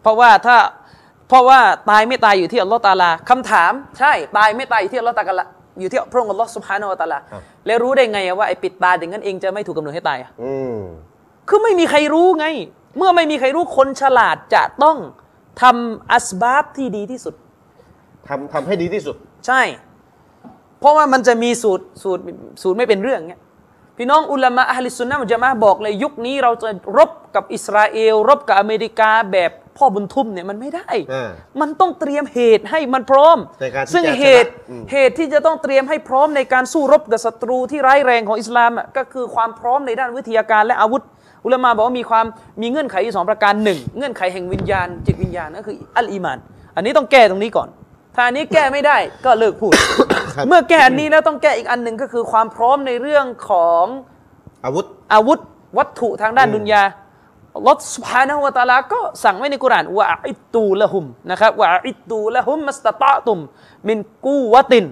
[0.01, 0.57] เพราะว่าถ้า
[1.27, 1.59] เพราะว่า
[1.89, 5.45] ตายไม่ตายอยู่ที่อัลลอฮฺตะอาลาคำถาม ใช่ตายไม่ตายอยู่ที่อัลลอฮฺตะอาลา
[5.79, 10.79] อยู่ที่พระองค์อัลลอฮฺสุบฮานาอัลตะอาลาครับแล้วรู้ได้ไงอะว่าไอ้ปิดตาอย่างนั้นเองจะไม่ถูกกำหนดให้ตายอะอืม
[11.49, 12.45] คือไม่มีใครรู้ไง
[12.97, 14.97] เมื่อไม่มีใครรู้คนฉลาดจะต้อง
[15.61, 17.35] ทำอัสบาบที่ดีที่สุด
[18.27, 19.15] ทำทำให้ดีที่สุด
[19.47, 19.61] ใช่
[20.79, 22.21] เพราะว่ามันจะมีสูตรสูตร
[22.61, 23.41] สูตรไม่เป็นเรื่องเงี้ย
[23.97, 31.29] พี่น้องอุลามะอัลลิสซุนนะมุลจะมาะห์บอกเลยยุคนี้เราจะรบกับอิสราเอล รบกับอเมริกาแบบพ่อบุญทุ่มเนี่ยมันไม่ได้อ่า
[31.61, 41.01] มันต้องเตรียมเหตุให้มันพร้อมในการที่ซึ่งจะเหตุชนะอืมเหตุที่จะต้องเตรียมให้พร้อมในการสู้รบกับศัตรูที่ร้ายแรงของอิสลามอะก็คือความพร้อมในด้านวิทยาการและอาวุธ
[41.45, 42.25] อุลามะบอกว่ามีความ
[42.61, 46.37] มีเงื่อนไขอยู่สองประการหนึ่งเงื่อนไขแห่งวิญญาณ จิตวิญญาณก็คืออัลอีมาน
[46.75, 47.69] อันนี้ต้องแก้ตรงนี้ก่อน
[48.15, 50.04] ถ้าอันนี้แก้ไม่ได้ก็เลิกพูดครับ
[50.47, 53.85] เมื่อแก้อันนี้แล้วต้องแก้อีกอันหนึ่งก็คือความพร้อมในเรื่องของ
[54.65, 55.39] อาวุธอาวุธ
[55.77, 56.83] วัตถุทางด้านอืมดุนยา
[57.55, 63.39] อัลลอฮฺสุบฮานะฮูวะตะอาลาก็สั่งไว้ในกุรอานว่าอิตตูละหุมนะครับว่าอิตตูละหุมมัสตะตะตุม
[63.87, 64.85] มินกูวะติน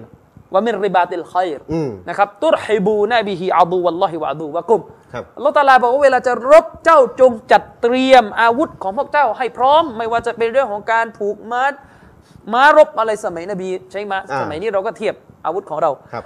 [0.54, 4.80] วะมินริบาติลขัยรอืมนะครับตุรฮิบูนะบิฮิอาดูวัลลอฮิวะอาดูวะกุม
[5.12, 11.72] ครับอัลลอฮฺตะอาลาบอกว่าเวลาจะรบเจ้าจงจัดเตรียมอาวุธของพวกเจ้าให้พร้อม ไม่ว่าจะเป็นเรื่องของการผูกมัด
[12.52, 15.14] ม้ารบอะไรสมัยนบีใช่ไหมอ่าสมัยนี้เราก็เทียบ
[15.46, 16.24] อาวุธของเราครับ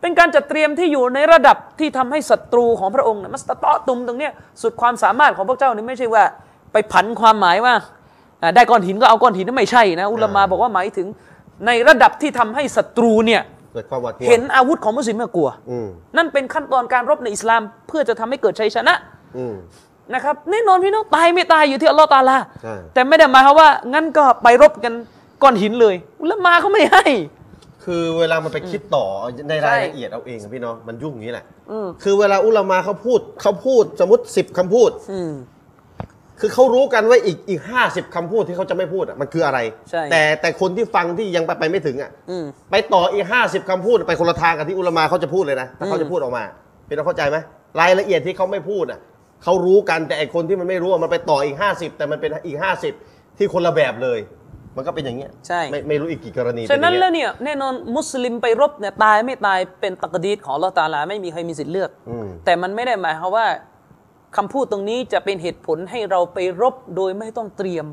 [0.00, 4.32] เป็นการจัดเตรียมที่อยู่ในระดับที่ทำให้ศัตรูของพระองค์เนี่ยมัสตะเตาะตุมตรงเนี้ย
[4.62, 6.24] สุดความสามารถของพระเจ้านี่ไม่ใช่ว่า
[6.72, 7.74] ไปผันความหมายว่า
[8.42, 11.06] อ่า ได้ก้อนหินก็เอาก้อนหินนั่นไม่ใช่นะ อุลามาบอกว่าหมายถึง
[11.66, 13.42] ในระดับที่ทำให้ศัตรูเนี่ย
[13.74, 18.94] เกิดความหวาดกลัวเห็นอาวุธของมุสลิมมากกลัวอืมนั่นเป็นขั้นตอนการรบในอิสลามเพื่อจะทำให้เกิดชัยชนะ
[19.36, 19.54] อืม
[20.14, 24.94] นะครับแน่นอนพี่น้องตายไม่ตายอยู่ที่อัลลอฮ์ตาลาใช่แต่ไม่ได้หมายความว่างั้นก็ไปรบกัน
[25.42, 27.04] ก้อนหินเลยอุลามาเขาไม่ให้
[27.84, 29.06] คือเวลามันไปคิดต่อ
[29.48, 35.32] ในรายใช่ละเอียดเอาเองอะพี่น้องมันยุ่งอย่างนี้แหละอืม คือเวลาอุลามาเขาพูดเขาพูดสมมติสิบคำพูด อืม
[36.40, 39.58] คือเขารู้กันว่าอีกอีกห้าสิบคำพูดที่เขาจะไม่พูดอะมันคืออะไร
[39.90, 46.44] ใช่ แต่แต่คนที่ฟังที่ยังไปไปไม่ถึงอะ อืม ไปต่ออีกห้าสิบคำพูดไปคนละทางกับที่อุลามาเขาจะพูดเลยนะถ้าเขาจะพูดออกมา
[46.88, 47.36] พี่น้องเข้าใจไหม
[47.80, 49.00] รายละเอียดที่เขาไม่พูดอะ
[49.44, 52.92] เขารู้กันแต่ไอคนที่มันไม่รู้อะมันไปต่ออีกห้าสิบแต่มันเป็นอีกห้าสิบ
[53.38, 54.18] ที่คนละแบบเลย
[54.76, 63.46] มันก็เป็นอย่างเงี้ยใช่ ไม่ไม่รู้อีกกี่กรณีฉะนั้นเป็แล้วอย่างเงี้ยเนี่ยแน่นอนมุสลิมไปรบเนี่ยตายไม่ตายเป็นตักดีดของอัลลอฮ์ตาลาไม่มีใครมีสิทธิ์เลือกอืมแต่มันไม่ได้หมายความว่า
[64.36, 67.86] คำพูดตรงนี้จะเป็นเหตุผลให้เราไปรบโดยไม่ต้องเตรียม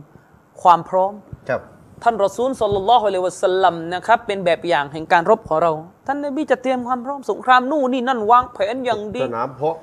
[0.61, 1.13] ความพร้อม
[1.49, 1.61] ครับ
[2.03, 5.71] ท่านรอซูลสัลลัลลอฮุอะลัยฮิวะสัลลัมนะครับเป็นแบบอย่างแห่งการรบของเรา
[6.07, 9.77] ท่านนบีจะเตรียมความพร้อมสงครามนู่นนี่นั่นวางแผนอย่างดีสนามเพาะ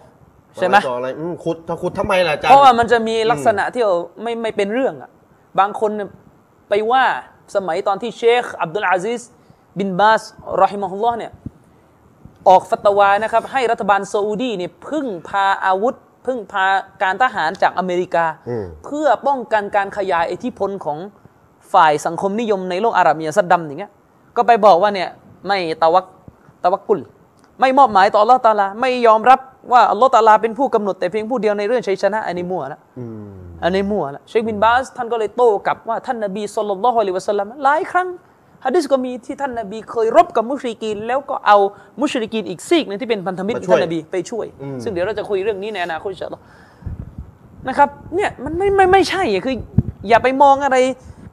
[0.57, 5.11] ใช่ไหมต่ออะไรอืมขุดถ้าขุดทำไมล่ะอาจารย์เพราะว่ามันจะมีลักษณะที่เอาไม่ไม่เป็นเรื่องอะ
[5.59, 6.09] บางคนเนี่ย
[6.69, 7.05] ไปว่า
[7.55, 9.23] สมัยตอนที่เชคอับดุลอาซิส
[9.79, 10.23] บินบาส
[10.63, 11.33] รอฮิมะฮุลลอฮ์เนี่ย
[12.49, 15.95] ออกฟัตวานะครับให้รัฐบาลซาอุดีเนี่ยพึ่งพาอาวุธ
[16.27, 16.67] พึ่งพา
[17.03, 20.99] การทหารจากอเมริกาอืมเพื่อป้องกันการขยายอิทธิพลของ
[21.73, 23.93] ฝ่ายสังคมนิยมในโลกอาหรับอย่างซัดดัมอย่างเงี้ย
[24.37, 25.09] ก็ไปบอกว่าเนี่ย
[25.47, 26.07] ไม่ตะวัก
[26.65, 27.01] ตะวักกุล
[27.61, 29.41] ไม่มอบหมายต่ออัลลอฮ์ตะอาลา ไม่ยอมรับ
[29.73, 33.29] ว่าอัลลอฮ์ตะอาลาเป็นผู้กำหนดแต่เพียงผู้เดียวในเรื่องชัยชนะอันนี้มั่วแล้วอืม
[33.63, 38.09] อันนี้มั่วละเชคบินบาสท่านก็เลยโต้กลับว่าท่านนบีสุลต่านละฮ์อะลัยฮิวะสัลลัมหลายครั้ง
[38.65, 41.57] ฮะดิษก็มีที่ท่านนบีเคยรบกับมุชริกีน แล้วก็เอา
[42.01, 44.47] มุชริกีนอีกซีกหนึงที่เป็นพันธมิตรของท่านนบีไปช่วย
[44.83, 46.45] ซึ่งเดี๋ยวเราจะคุยเรื่องนี้ในอนาคตอินชาอัลลอฮ์
[47.69, 49.55] นะครับเนี่ยมันไม่ไม่ไม่ใช่อะคือ
[50.09, 50.77] อย่าไปมองอะไร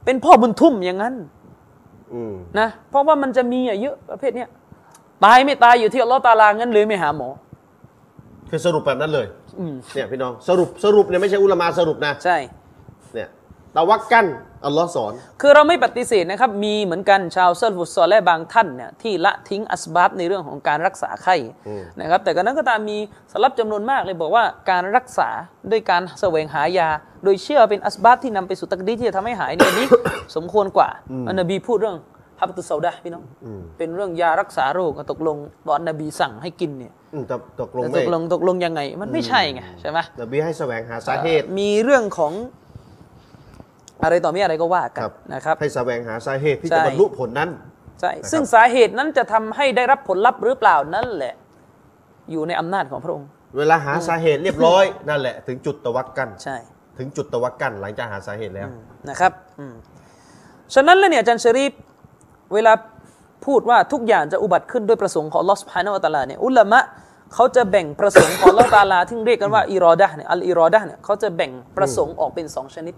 [0.04, 1.14] เป็นพ่อบุญทุ่มอย่างนั้น
[2.14, 4.48] อืมนะเพราะว่ามันจะมีอะเยอะประเภทเนี้ย
[5.24, 7.28] ตายไม่ตายอยู่ที่อัลลอฮ์ตะอาลางั้นเลยไม่หาหมอ
[8.50, 9.26] คือสรุปแบบนั้นเลย
[9.60, 12.38] อืมเนี่ยพี่น้องสรุปสรุปเนี่ยไม่ใช่อุลามาสรุปนะใช่
[13.14, 13.28] เนี่ย
[13.76, 14.26] ตะวักกัน
[14.66, 21.36] อัลลอฮ์สอน คือเราไม่ปฏิเสธนะครับ มีเหมือนกันชาวเซลฟุตซอลและบางท่านเนี่ยที่ละทิ้งอัสบับในเรื่องของการรักษาไข้
[21.68, 22.98] อืม นะครับ แต่ก็นั้นก็ตามมี
[23.32, 25.28] สลับจำนวนมากเลยบอกว่าการรักษา
[25.70, 26.88] ด้วยการแสวงหายา
[27.24, 29.86] โดยเชื่อเป็นอัสบับที่นำไปสู่ตักดีรที่จะทำให้หายเนี่ยอันนี้
[30.36, 30.88] สมควรกว่า
[31.28, 31.96] อันนบีพูดเรื่อง
[32.40, 35.36] ฮับตุสซาดะห์พี่น้องอืมเป็นเรื่องยารักษาโรคตกลง
[35.68, 42.32] ตอนนบีสั่งให้กินเนี่ยอืมแต่ตกลงแต่ไม่ตกลงตกลงยังไง มันไม่ใช่ไงใช่ไหมนบีให้แสวงหาสาเหตุ มีเรื่องของ
[44.04, 47.50] อะไรต่อมีอะไรก็ว่ากันครับนะครับให้แสวงหาสาเหตุที่ใช่จะบรรลุผลนั้น
[48.00, 51.34] ใช่นะครับซึ่งสาเหตุนั้นจะทำให้ได้รับผลลัพธ์หรือเปล่านั่นแหละ
[52.30, 56.56] อยู่ในอำนาจของพระองค์ เวลาหาสาเหตุเรียบร้อยนั่นแหละ ถึงจุด توكل ใช่
[56.98, 58.68] ถึงจุด توكل หลังจากหาสาเหตุแล้ว
[59.08, 59.74] นะครับอืม
[60.74, 61.72] ฉะนั้นแล้วเนี่ยอาจารย์ชะรีฟ
[62.54, 62.72] เวลา
[63.46, 66.80] พูดว่าทุกอย่างจะอุบัติขึ้นด้วยประสงค์ของอัลลอฮ์ سبحانه وتعالى เนี่ยอุลามะ
[67.34, 72.94] เขาจะแบ่งประสงค์ของอัลลอฮ์ تعالى ที่เรียกกันว่า إرادة เนี่ย الإرادة เนี่ยเขาจะแบ่งประสงค์ออกเป็นสองชนิด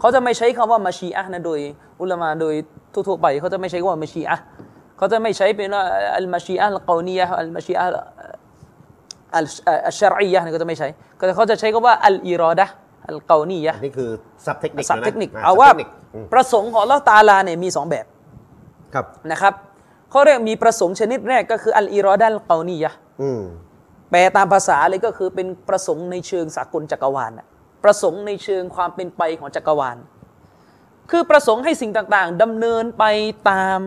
[0.00, 1.60] เขาจะไม่ใช้คำว่ามาชีอะห์นะโดย
[2.00, 2.54] อุลามะโดย
[2.92, 4.44] ทั่วๆไปเขาจะไม่ใช้คำว่ามาชีอะห์
[4.98, 5.84] เขาจะไม่ใช้เป็นว่า
[6.16, 7.94] อัลมาชีอะห์อัลกอนียะห์อัลมาชีอะห์
[9.36, 9.46] อัล
[9.86, 10.88] อัลชารียะห์เนี่ยก็จะไม่ใช้
[11.18, 12.72] ก็เขาจะใช้คำว่าอัลอิรอดะห์
[13.08, 14.10] อัลกอนียะห์อันนี้คือ
[14.46, 18.06] ซับเทคนิคศัพท์นะเทคนิคะเอาว่าศัพท์ทคนิคอืมประสงค์ของอัลลอฮ์ตะอาลาเนี่ยมีสองแบบ
[18.94, 19.54] ครับนะครับ
[20.10, 23.42] เขาเรียกมีประสงค์ชนิดแรกก็คืออัลอิรอดะห์อัลกอนียะห์อืม
[24.10, 27.46] แปลตามภาษาเลยก็คือเป็นประสงค์ในเชิงสากลจักรวาลน่ะ
[27.84, 29.96] ประสงค์ในเชิงความเป็นไปของจักรวาล
[31.10, 33.04] คือประสงค์ให้สิ่งต่างๆดำเนินไป
[33.50, 33.80] ตาม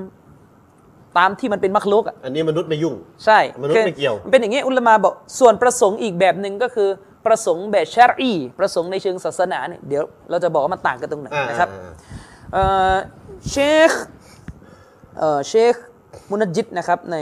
[1.17, 2.95] ตามที่มันเป็นมรรคลุกอะอันนี้มนุษย์ไม่ยุ่ง
[3.25, 6.89] ใช่มนุษย์ไม่เกี่ยวมันเป็นอย่างนี้อุลามาบอกส่วนประสงค์อีกแบบหนึ่งก็คือ
[7.25, 11.91] ประสงค์แบบชารีประสงค์ในเชิงศาสนาเนี่ยเดี๋ยวเราจะบอกว่ามันต่างกันตรงไหนอ่านะครับอ่า
[12.53, 12.95] เอ่อ
[13.49, 13.55] เช
[13.89, 13.91] ค
[15.47, 15.75] เชค
[16.29, 17.17] มุนจิตนะครับใน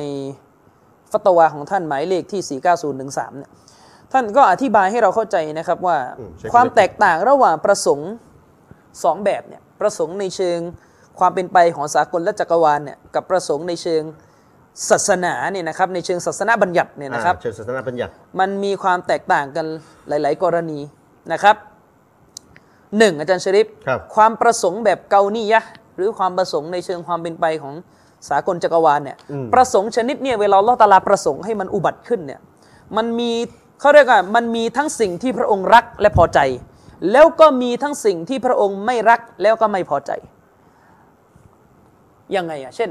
[1.12, 2.60] ฟัตวาของท่านหมายเลขที่
[3.00, 3.52] 49013เนี่ย
[4.12, 5.98] ท่านก็อธิบายให้เราเข้าใจนะครับว่า
[6.54, 8.12] ความแตกต่างระหว่างประสงค์
[9.04, 10.60] สองแบบเนี่ยประสงค์ในเชิง
[11.20, 14.04] ความเป็นไปของสากลและจักรวาลเนี่ยกับประสงค์ในเชิง
[14.89, 19.66] ศาสนาเนี่ยนะครับในเชิงศาสนาบัญญัติเนี่ยนะครับเชิญศาสนาบัญญัติมันมีความแตกต่างกัน
[20.08, 20.80] หลาย ๆ กรณี
[21.34, 21.56] นะครับ
[22.98, 25.62] หนึ่งอาจารย์ชริปครับความประสงค์แบบเกานียะ
[26.02, 27.76] รือความประสงค์ในเชิงความเป็นไปของ
[28.30, 29.18] สากลจักรวาลเนี่ย
[29.54, 32.39] ประสงค์ชนิดเนี่ยเวลาอัลลอฮ์ตะอาลาประสงค์ให้มันอุบัติขึ้นเนี่ย
[32.97, 33.32] มันมี
[33.80, 36.39] เขาเรียกว่ามันมีทั้งสิ่งที่พระองค์รักและพอใจ
[37.12, 40.12] แล้วก็มีทั้งสิ่งที่พระองค์ไม่รักแล้วก็ไม่พอใจ
[42.36, 42.89] ยังไงอะเช่น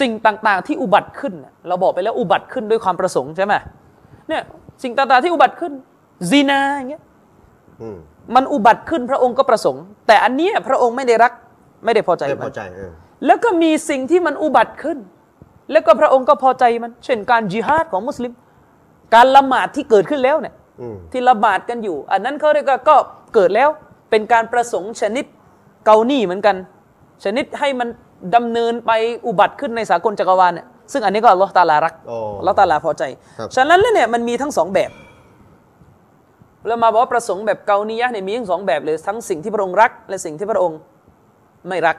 [0.00, 3.54] สิ่งต่างๆที่อุบัติขึ้นน่ะเราบอกไปแล้วอุบัติขึ้นด้วยความประสงค์ใช่ไหม
[4.28, 4.42] เนี่ย
[4.82, 5.72] สิ่งต่างๆที่อุบัติขึ้น
[6.30, 7.02] ซีนาอย่างเงี้ย
[7.82, 7.88] อื
[8.34, 11.32] มมันอุบัติขึ้นพระองค์ก็ประสงค์ แต่อันเนี้ยพระองค์ไม่ได้รัก
[11.84, 12.90] ไม่ได้พอใจไม่พมัอนใจเออ
[13.26, 14.98] แล้วก็มีสิ่งที่มันอุบัติขึ้น
[15.72, 18.32] แล้วก็พระองค์ก็พอใจมัน เช่นการจิฮาดของมุสลิม
[19.14, 22.96] การละหมาดที่เกิดขึ้นแล้วเนี่ยอืมที่ละหมาดกันอยู่ อันนั้นเขาเรียกว่าก็
[23.34, 23.68] เกิดแล้ว
[24.10, 25.24] เป็นการประสงค์ชนิด
[25.86, 26.56] เกาหนีเหมือนกัน
[27.24, 27.88] ชนิดให้มัน
[28.34, 28.92] ดำเนินไป
[29.26, 33.02] อุบัติขึ้นในสากลจักรวาลเนี่ยซึ่งอันนี้ก็อัลลอฮ์ตาลารัก อ๋อ อัลลอฮ์ตาลาพอใจ
[33.38, 34.90] ครับ ฉะนั้นแล้วเนี่ยมันมีทั้งสองแบบ
[36.66, 40.78] เรามาบอกว่าประสงค์แบบเกานียะห์เนี่ยมีทั้งสองแบบเลยทั้งสิ่งที่พระองค์รัก และสิ่งที่พระองค์
[41.68, 41.96] ไม่รัก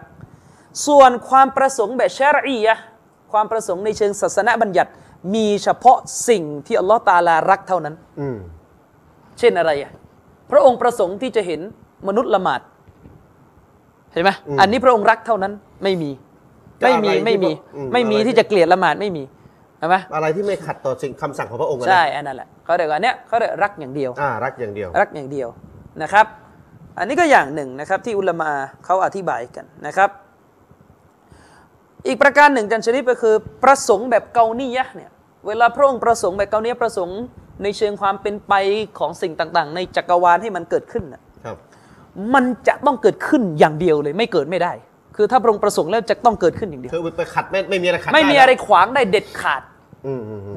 [0.87, 2.83] ส่วนความประสงค์แบบชาร์อียะห์
[3.31, 4.91] ความประสงค์ในเชิงศาสนบัญญัติ
[5.35, 5.97] มีเฉพาะ
[6.29, 8.37] สิ่งที่อัลลอฮ์ตาลารักเท่านั้นอืม
[9.39, 9.91] เช่นอะไรอะ
[10.51, 11.61] พระองค์ประสงค์ที่จะเห็น
[12.07, 12.61] มนุษย์ละหมาด
[14.13, 15.53] เห็นไหมอันนี้พระองค์รักเท่านั้น
[15.83, 16.11] ไม่มี
[16.85, 17.51] ไม่มีไม่มี
[17.93, 19.23] ไม่มีที่จะเกลียดละหมาดไม่มี
[19.83, 25.47] เห็นไหมอะไรที่ไม่ขัดต่อสิ่งคำสั่งของพระองค์อะนะใช่อันนั้นแหละเขาเรียกว่าเนี้ยเขาเรียกรักอย่างเดียวอ่ารักอย่างเดียว รักอย่างเดียว
[26.01, 26.25] นะครับ
[26.97, 28.51] อันนี้ก็อย่างหนึ่งนะครับที่อุลามา
[28.85, 30.09] เขาอธิบายกันนะครับ
[32.07, 35.11] อีกประการหนึ่งจันชริปก็คือประสงค์แบบเกานียะห์เนี่ย
[35.47, 37.19] เวลาพระองค์ประสงค์แบบเกานียะห์ประสงค์
[37.63, 38.53] ในเชิงความเป็นไป
[38.99, 41.57] ของสิ่งต่าง ๆ ในจักรวาลให้มันเกิดขึ้นน่ะครับ
[42.33, 44.73] มันจะต้องเกิดขึ้นอย่างเดียวเลยไม่เกิดไม่ได้
[45.15, 49.72] คือถ้าพระองค์ประสงค์แล้วจะต้องเกิดขึ้นอย่างเดียวคือไปขัดไม่ไม่มีอะไรขัดไม่มีด้อะไรขวางได้เด็ดขาดอืมอืมอืม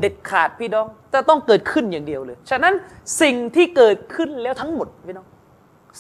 [0.01, 2.75] เด็ดขาดพี่น้องจะต้องเกิดขึ้นอย่างเดียวเลย ฉะนั้น
[3.23, 5.27] สิ่งที่เกิดขึ้นแล้วทั้งหมดพี่น้อง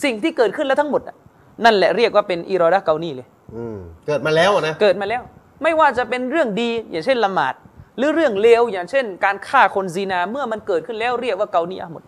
[0.04, 1.16] สิ่งที่เกิดขึ้นแล้วทั้งหมดน่ะ
[1.64, 3.26] นั่นแหละเรียกว่าเป็นอิรอดะห์เกานีเลย
[3.56, 5.22] อืมเกิดมาแล้วอะนะเกิดมาแล้ว
[5.62, 7.54] ไม่ว่าจะเป็นเรื่องดีอย่างเช่นละหมาด
[7.98, 12.02] หรือเรื่องเลวอย่างเช่น การฆ่าคนซีนาเมื่อมันเกิดขึ้นแล้วเรียกว่าเกานีอะห์หมด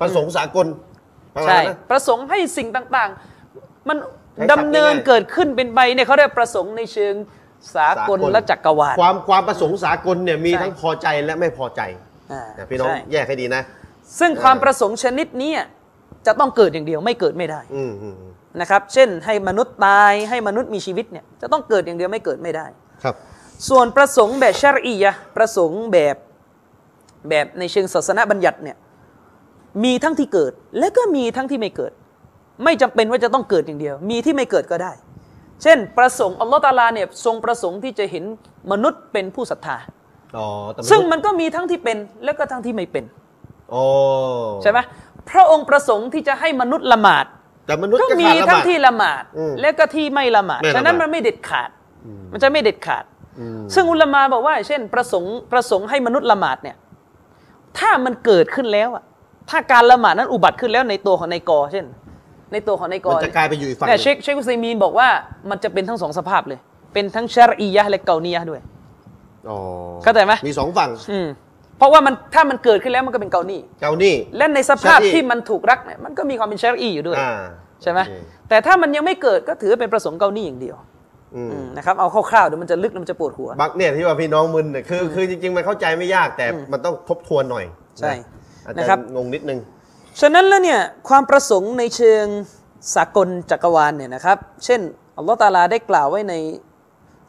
[0.00, 0.66] ประสงค์สากล
[1.36, 3.96] ประมาณใช่นั้นนะประสงค์ให้สิ่งต่างๆ มัน
[4.36, 7.14] ให้ขับดำเนินง่ายๆเกิดขึ้นเป็นไปเนี่ยเขาเรียกประสงค์ในเชิง
[7.76, 11.80] สากลและจักรวาลความความประสงค์สากลเนี่ยมีใช่ทั้งพอใจและไม่พอใจ
[12.32, 13.62] อ่านะพี่น้องใช่แยกให้ดีนะ
[14.18, 15.52] ซึ่งความประสงค์ชนิดนี้
[16.26, 22.66] จะต้องเกิดอย่างเดียวไม่เกิดไม่ได้อืมอืมอืมนะครับ เช่นให้มนุษย์ตายให้มนุษย์มีชีวิตเนี่ยจะต้องเกิดอย่างเดียวไม่เกิดไม่ได้
[23.04, 23.14] ครับ
[23.68, 26.16] ส่วนประสงค์แบบชารียะห์ประสงค์แบบ
[27.28, 28.76] แบบในเชิงศาสนบัญญัติเนี่ย
[29.84, 31.92] มีทั้งที่เกิดและก็มีทั้งที่ไม่เกิด
[32.64, 34.92] ไม่จำเป็นว่าจะต้องเกิดอย่างเดียว มีที่ไม่เกิดก็ได้
[35.64, 38.24] เช่น ประสงค์อัลลอฮ์ตะอาลาเนี่ยทรงประสงค์ที่จะเห็น
[38.72, 39.76] มนุษย์เป็นผู้ศรัทธา
[40.36, 43.04] อ๋อแต่ซึ่งมันก็มีทั้งที่เป็นและก็ทั้งที่ไม่เป็น
[43.70, 43.82] โอ้
[44.62, 44.78] ใช่ไหม
[45.30, 47.24] พระองค์ประสงค์ที่จะให้มนุษย์ละหมาด
[47.66, 51.70] แต่มนุษย์ก็ก็มีขาดละหทั้งมาดที่ละหมาดอืมและก็ที่ไม่ละหมาดไม่ละหมาดฉะนั้นมันไม่เด็ดขาด
[52.32, 53.04] มันจะไม่เด็ดขาด
[53.40, 56.76] อืมซึ่งอุลามาบอกว่า เช่น ประสงค์ประสงค์ให้มนุษย์ละหมาดเนี่ย
[57.78, 59.04] ถ้ามันเกิดขึ้นแล้วอะ
[59.50, 61.84] ถ้าการละหมาดนั้นอุบัติขึ้นแล้วในตัวของนายกอ เช่น
[62.54, 65.08] ในตัวของนายกอมันจะกลายไปอยู่อีกฝั่งหเนี่ยนึ่งเชคเชคอุซัยมีนบอกว่า
[65.50, 66.58] มันจะเป็นทั้งสองสภาพเลย
[66.92, 68.60] เป็นทั้งชารียะห์และเกานียะห์ด้วย
[69.48, 69.58] อ๋อ
[70.02, 71.26] เข้าใจไหมมีสองฝั่งอืม
[71.78, 77.32] เพราะว่ามันถ้ามันเกิดขึ้นแล้วมันก็เป็นเกานีเกานี่และในสภาพชารีที่มันถูกรักเนี่ยมันก็มีความเป็นชารีอยู่ด้วยอ่า
[77.82, 78.14] ใช่ไหมโอเค
[78.48, 80.76] แต่ถ้ามันยังไม่เกิดก็ถือว่าเป็นประสงค์เกาหลีอย่างเดียว
[81.36, 87.64] อืมอืมนะครับเอาคร่าวๆเดี๋ยวมันจะลึกแล้วมันจะปวดหัวบักเนี่ยที่ว่าพี่น้องมึนเนี่ยคือคือจริงๆมันเข้าใจไม่ยากแต่มันต้องทบทวนหน่อย
[87.98, 88.18] ใช่นะ
[88.66, 89.58] อาจนะคจะรับงงนิดนึง
[90.20, 92.24] ฉะนั้นแล้วเนี่ยความประสงค์ในเชิง
[92.94, 94.80] สากลจักรวาลเนี่ยนะครับ เช่น
[95.18, 96.34] อัลลอฮฺตาลาได้กล่าวไว้ใน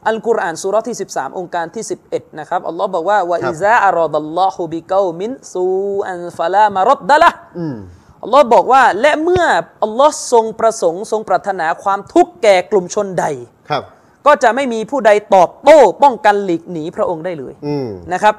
[0.06, 5.66] อัลกุรอานสุเราะห์ที่ 13 องค์การที่ 11 นะครับ อัลลอฮ์บอกว่าว่าครับอิซาอารอดัลลอฮุบิเกามินซู
[6.06, 7.76] อันฟะลามารดดะละอืม
[8.22, 9.44] อัลลอฮ์บอกว่าและเมื่อ
[9.84, 13.24] อัลลอฮ์ทรงประสงค์ทรงปรารถนาความทุกข์แก่กลุ่มชนใด
[13.70, 13.82] ครับ
[14.26, 18.34] ก็จะไม่มีผู้ใดตอบโต้ป้องกันหลีกหนีพระองค์ได้เลยอืมนะครับ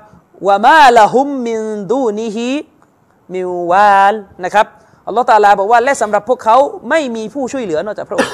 [0.47, 2.49] วามาละฮุมมินดูนิฮิ
[3.33, 4.13] มิวาล
[4.45, 4.65] นะครับ
[5.07, 6.57] อัลลอฮฺตาลาบอกว่าและสำหรับพวกเขา
[6.89, 8.33] ไม่มีผู้ช่วยเหลือนอกจากพระองค์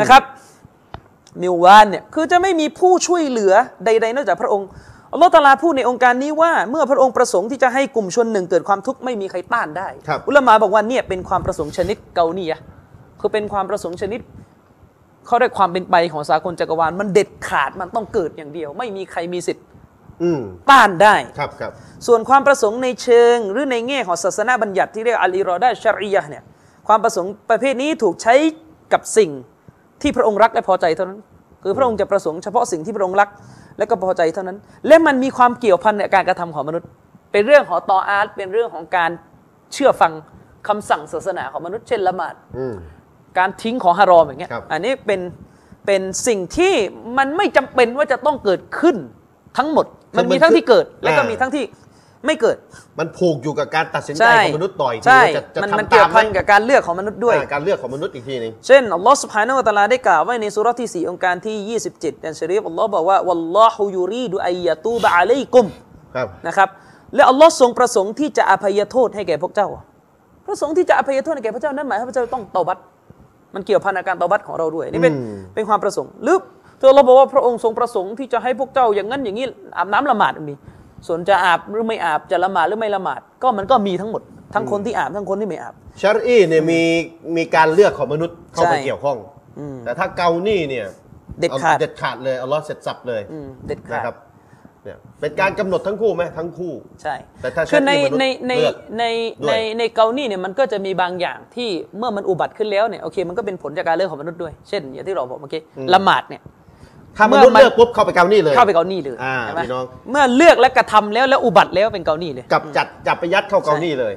[0.00, 0.22] นะครับ
[1.42, 3.52] มิวาลเนี่ยคือจะไม่มีผู้ช่วยเหลือ
[3.84, 4.68] ใด ๆ นอกจากพระองค์
[5.12, 12.62] อัลลอฮฺตาลาพูดในองค์การนี้ว่า เมื่อพระองค์ประสงค์ที่จะให้กลุ่มชนหนึ่งเกิดความทุกข์ไม่มีใครต้านได้ครับอุลามะบอกว่าเนี่ยเป็นความประสงค์ชนิดเกาเนียะห์
[13.20, 14.20] คือเป็นความประสงค์ชนิด
[15.26, 19.75] เขาได้ความเป็นไปของสากลจักรวาลมันเด็ดขาดมันต้องเกิดอย่างเดียว ไม่มีใครมีสิทธิ์อืม
[20.70, 21.72] ต้านได้ ครับครับ
[22.06, 26.42] ส่วนความประสงค์ในเชิง หรือในแง่ของศาสนาบัญญัติที่เรียกอัลอิรอดาชารียะห์เนี่ย
[26.88, 28.34] ความประสงค์ประเภทนี้ถูกใช้
[28.92, 29.30] กับสิ่ง
[30.02, 31.20] ที่พระองค์รักและพอใจเท่านั้น
[31.62, 33.28] คือพระองค์จะประสงค์เฉพาะสิ่งที่พระองค์รัก
[33.78, 36.88] และก็พอใจเท่านั้น และมันมีความเกี่ยวพันในการกระทำของมนุษย์
[37.32, 39.10] เป็นเรื่องของตออาร์ตเป็นเรื่องของการ
[39.72, 40.12] เชื่อฟัง
[40.68, 42.74] คำสั่งศาสนาของมนุษย์เช่นละหมาดอืม
[43.38, 45.20] การทิ้งของฮารอมอย่างเงี้ยครับอันนี้เป็น
[45.86, 46.74] เป็นสิ่งที่
[47.18, 48.96] มันไม่จำเป็นว่าจะต้องเกิดขึ้น
[49.56, 49.86] ทั้งหมด
[50.18, 51.64] มันมีทั้งที่เกิดและก็มีทั้งที่
[52.26, 52.56] ไม่เกิด
[52.98, 65.66] มันผูกอยู่กับการตัดสินใจใช่ของมนุษย์ต่อยทีใช่ว่าจะจะมันมันทำเกี่ยตาวมไหมพันกับการเลือกของมนุษย์ด้วยอ่าการเลือกของมนุษย์อีกทีหนึงเช่นอัลลอฮ์สุบฮานะฮูวะตะอาลาได้กล่าวไว้ในสุราะห์ที่ 4 องค์การที่ 27ในชะรีฟอัลลอฮ์บอกว่าวัลลอฮุยูรีดุอัยยะตูบะอะลัยกุม
[66.14, 66.68] ครับนะครับ
[67.14, 69.68] และอัลลอฮ์ทรงประสงค์ที่จะอภัยโทษให้แก่พวกเจ้า
[70.46, 72.78] ประสงค์ที่จะอภัยโทษให้แก่พวกเจ้านั้นหมายความว่าพวกเจ้าต้องเตาบัต
[73.54, 76.38] มันเกี่ยวพันกับการเตาบัตของเราด้วยนี่เป็นอืมเป็นความประสงค์หรือ
[76.78, 79.46] เธอเราบอกว่าพระองค์ทรงประสงค์ที่จะให้พวกเจ้าอย่างนั้นอย่างนี้
[79.76, 80.54] อาบน้ำละหมาดมี
[81.06, 84.22] ส่วนจะอาบหรือไม่อาบจะละหมาดหรือไม่ละหมาด ก็มันก็มีทั้งหมด
[84.54, 86.80] ทั้งคนที่อาบทั้งคนที่ไม่อาบชารีเนี่ยมี
[87.36, 89.16] มีการเลือกของมนุษย์เข้าไปใช่เกี่ยวข้อง
[89.84, 90.86] แต่ถ้าเกานี่เนี่ย
[91.40, 94.16] เด็ดขาดอเด็ดขาดเลยอัลลอฮ์เสร็จสับเลยอืมเด็ดขานะดครับ
[94.84, 96.72] เนี่ยเป็นการกำหนดทั้งคู่ไหมทั้งคู่
[97.02, 99.04] ใช่ แต่ถ้าคือในใช้ที่มนุษย์ในในเลือกใน
[99.42, 101.68] ด้วยในในเกาหลีเนี่ยมันก็จะมีบางอย่างที่
[101.98, 105.60] เมื่อมันอุบัติขึ้นแล้วเนี่ยโอเคมันก็เป็นผลจากการเลือกของมนุษย์ด้วย เช่นอย่างที่เราบอกเมื่อกี้
[105.94, 106.42] ละหมาดเนี่ย
[107.16, 114.14] ถ้ามนุษย์เมื่อมันเลือกปุ๊บเข้าไปเกานี่เลย เข้าไปเกาหลีเลยอ่าใช่ไหมพี่น้อง เมื่อเลือกและกระทำแล้วแล้วอุบัติแล้วเป็นเกาหลีเลย กับจัดจับไปยัดเข้าเกานี่เลย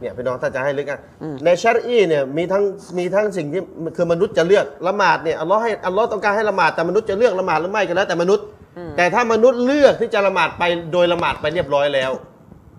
[0.00, 1.00] เนี่ยพี่น้องถ้าจะให้ลึกอะ
[1.44, 2.62] ในชารีเนี่ยมีทั้ง
[2.98, 3.62] มีทั้งสิ่งที่
[3.96, 8.44] คือมนุษย์จะเลือกละหมาดเนี่ยอัลลอฮ์ให้อัลลอฮ์ต้องการให้ละหมาดแต่มนุษย์จะเลือกละหมาดหรือไม่ก็แล้วแต่มนุษย์
[8.96, 12.10] แต่ถ้ามนุษย์เลือกที่จะละหมาดไปโดยละหมาดไปเรียบร้อยแล้ว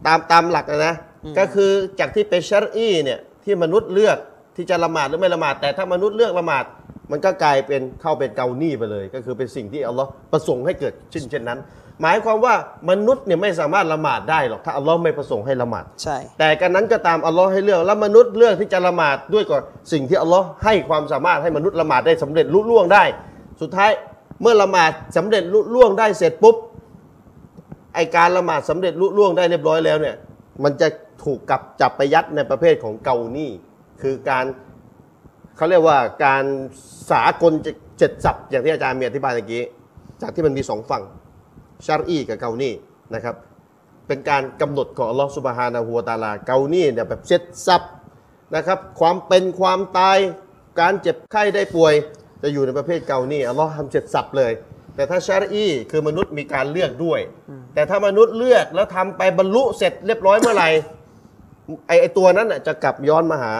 [0.05, 0.95] ตามตามหลักนะนะ
[1.37, 4.17] ก็คือจากที่เป็นชารีเนี่ยที่มนุษย์เลือก
[4.55, 6.63] ที่จะละหมาดหรือไม่ละหมาด แต่ถ้ามนุษย์เลือกละหมาด
[7.11, 11.59] มันก็กลายเป็นเข้าเป็นเกานี่ไปเลย ก็คือเป็นสิ่งที่อัลลอฮ์ประสงค์ให้เกิดขึ้นเช่นนั้น
[12.01, 12.53] หมายความว่า
[12.89, 23.03] มนุษย์เนี่ยไม่สามารถละหมาดได้หรอกถ้าอัลลอฮ์ไม่ประสงค์ให้ละหมาด ใช่ แต่กันนั้นก็ตามอัลลอฮ์ให้เลือกแล้วมนุษย์เลือกที่จะละหมาดด้วยก่อนสิ่งที่อัลลอฮ์ให้ความสามารถให้มนุษย์ละหมาดได้สำเร็จลุล่วงได้
[23.61, 23.91] สุดท้าย
[24.41, 26.55] เมื่อละหมาดสำเร็จลุล่วงได้เสร็จปุ๊บ
[27.95, 30.15] ไอการละหมาดสำเร็จลุล่วงได้เรียบร้อยแล้วเนี่ย
[30.63, 30.87] มันจะ
[31.23, 33.49] ถูกกลับจับไปยัดในประเภทของเกานี่
[34.01, 34.45] คือการ
[35.61, 36.45] เขาเรียกว่าการ
[37.11, 37.53] สากล
[37.97, 39.63] เจ็ดสับอย่างที่อาจารย์มีอธิบายเมื่อกี้
[40.21, 41.03] จากที่มันมีสองฝั่ง
[41.85, 42.73] ชารีกับเกานี่
[43.15, 43.35] นะครับ
[44.07, 47.81] เป็นการกำหนดของอัลลอฮฺสุบฮานาหัวตาลาเกานี่เนี่ยแบบเซ็ตซับ
[48.55, 50.17] นะครับ ความเป็นความตาย
[50.79, 51.93] การเจ็บไข้ได้ป่วย
[52.41, 54.51] จะอยู่ในประเภทเกานี่อัลลอฮ์ทำเสร็จสับเลย
[54.95, 57.19] แต่ถ้าชารีคือมนุษย์มีการเลือกด้วย
[57.73, 60.69] แต่ถ้ามนุษย์เลือกแล้วทำไปบรรลุเสร็จเรียบร้อยเมื่อไหร่
[61.87, 63.53] ไอไอตัวนั้นน่ะจะกลับย้อนมาหา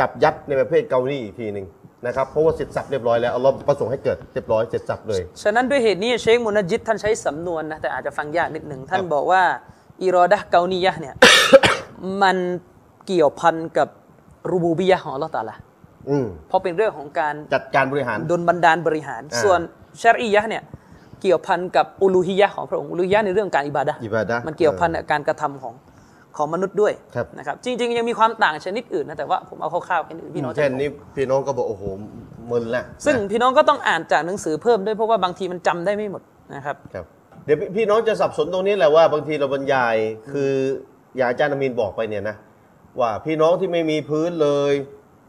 [0.00, 1.66] จับยัดในประเภทเกานี่อีกทีหนึ่ง
[2.06, 9.42] นะครับเพราะว่าเสร็จสับเรียบร้อยแล้วอัลลอฮ์ประสงค์ให้เกิดเรียบร้อยเสร็จสับเลย ฉะนั้นด้วยเหตุนี้เชคมุนจิตท่านใช้สำนวนนะแต่อาจจะฟังยากนิดหนึ่งท่านครับบอกว่า
[10.04, 11.14] อิรอดะห์เกานียะห์เนี่ย
[12.22, 12.36] มัน
[13.06, 13.88] เกี่ยวพันกับ
[14.50, 15.54] รูบูบียะห์ของอัลลอฮ์ตะอาลา
[16.10, 19.60] อืมเพราะเป็นเรื่องของการจัดการบริหารดลบันดาลบริหารอ่าส่วน
[20.02, 20.62] ชารียะห์เนี่ย
[21.22, 25.74] เกี่ยวพันกับอุลูฮิยะห์ของพระองค์อุลูฮิยะห์ในเรื่องการอิบาดะห์อิบาดะห์มันเกี่ยวพันกับการกระทำของ
[26.38, 31.82] ของมนุษย์ด้วยครับนะครับจริง ๆ ยังมีความต่างชนิดอื่นนะแต่ว่าผมเอาคร่าวๆแค่นี้พี่น้องจะแค่นี้พี่น้องก็บอกโอ้โห
[32.50, 36.22] มึนละซึ่งนะพี่น้องก็ต้องอ่านจากหนังสือเพิ่มด้วยเพราะว่าบางทีมันจำได้ไม่หมด
[36.54, 37.04] นะครับครับ
[37.44, 39.96] เดี๋ยวพี่พี่น้องจะสับสนตรงนี้แหละว่าบางทีเราบรรยาย
[40.32, 40.52] คือ
[41.16, 42.36] อย่างอาจารย์อามีนบอกไปเนี่ยนะ
[43.00, 44.74] ว่าพี่น้องที่ไม่มีพื้นเลย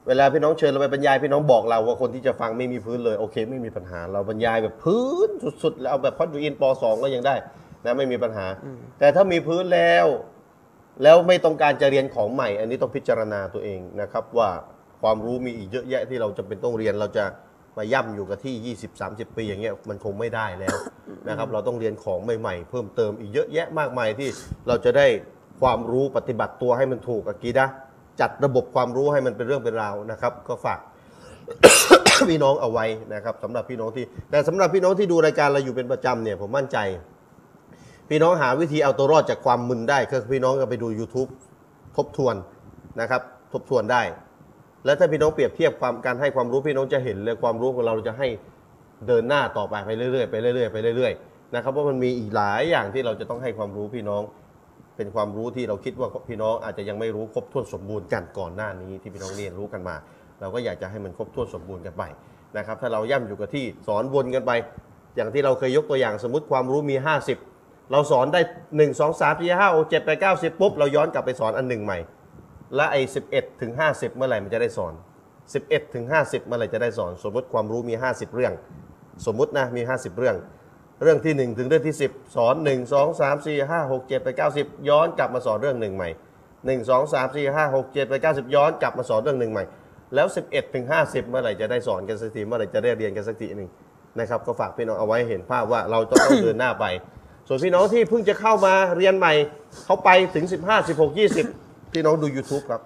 [0.08, 5.30] เวลาพี่น้องเชิญเราไปบรรยายพี่น้องบอกเราว่าคนที่จะฟังไม่มีพื้นเลยโอเค ไม่มีปัญหา เราบรรยายแบบพื้น
[5.64, 7.36] สุดๆแล้วเอาแบบพัดดูอินปสองก็ยังได้
[7.86, 8.46] นะไม่มีปัญหา
[9.00, 10.06] แต่ถ้ามีพื้นแล้ว
[11.04, 14.50] แล้วไม่ต้องการจะเรียนของใหม่ อันนี้ต้องพิจารณาตัวเองนะครับ ว่า
[15.02, 17.26] ความรู้มีอีกเยอะแยะที่เราจำเป็นต้องเรียนเราจะ
[17.78, 20.78] มาย่ำอยู่กับที่ 20-30 ปีอย่างเงี้ยมันคงไม่ได้แล้ว
[21.30, 24.30] นะครับ เราต้องเรียนของใหม่ๆ เพิ่มเติมอีกเยอะแยะมากมายที่
[24.68, 25.08] เราจะได้
[25.62, 27.66] ความรู้ปฏิบัติตัวให้มันถูกอากีดะ
[28.20, 30.80] จัดระบบความรู้ให้มันเป็นเรื่องเป็นราวนะครับ ก็ฝาก
[32.30, 36.78] พี่น้องเอาไว้นะครับสำหรับพี่น้องที่ แต่สำหรับพี่น้องที่ดูรายการเราอยู่เป็นประจำเนี่ยผมมั่นใจ
[38.10, 41.30] พี่น้องหาวิธีเอาตัวรอดจากความมึนได้ก็คือพี่น้องก็ไปดู YouTube
[41.98, 42.36] ทบทวน
[43.02, 43.22] นะครับ
[43.54, 44.02] ทบทวนได้
[44.86, 48.28] แล้วถ้าพี่น้องเปรียบเทียบความการให้ความรู้พี่น้องจะเห็นเลยความรู้ของเราจะให้
[49.08, 54.22] เดินหน้าต่อไปไปเรื่อยๆไปเรื่อยๆไปเรื่อยๆนะครับว่ามันมีอีกหลายอย่างที่เราจะต้องให้ความรู้พี่น้อง
[54.98, 59.96] เป็นความรู้ที่เราคิดว่าพี่น้องอาจจะยังไม่รู้ครบถ้วนสมบูรณ์กันก่อนหน้านี้ที่พี่น้องเรียนรู้กันมา
[60.40, 62.04] เราก็อยากจะให้มันครบถ้วนสมบูรณ์กันไป
[62.58, 64.52] นะครับ ถ้าเราย่ำอยู่กับที่สอนวนกันไป
[65.16, 67.57] อย่างที่เราเคยยกตัวอย่างสมมติความรู้มี 50
[67.92, 68.42] เราสอนได้
[68.76, 72.00] 1 2 3 4 5 6 7 8 9 10ปุ๊บ เราย้อนกลับไปสอนอันหนึ่งใหม่
[72.76, 74.94] และไอ้11ถึง50เมื่อไหร่มันจะได้สอน
[75.44, 78.54] 11ถึง50เมื่อไหร่จะได้สอน สมมติความรู้มี50เรื่อง
[79.26, 80.36] สมมตินะมี50เรื่อง
[81.04, 86.10] เรื่องที่1ถึงเรื่องที่10สอน1 2 3 4 5 6 7 8 9 10ย้อนกลับมาสอนเรื่องหนึ่งใหม่
[86.56, 89.64] 1 2 3 4 5 6 7 8 9 10ย้อนกลับมาสอนเรื่องหนึ่งใหม่
[90.16, 93.70] แล้ว11ถึง50เมื่อไหร่จะได้สอนกันสักทีเมื่อไหร่จะได้เรียนกันสักทีหนึ่ง
[94.20, 96.86] นะครับก็ฝากพี่น้องเอาไว้เห็นภาพว่าเราต้องเดินหน้าไป
[97.48, 99.34] ส่วนพี่น้องที่เพิ่งจะเข้ามาเรียนใหม่
[99.86, 101.18] เขาไปถึง 15 16
[101.48, 102.82] 20 พี่น้องดู YouTube ครับ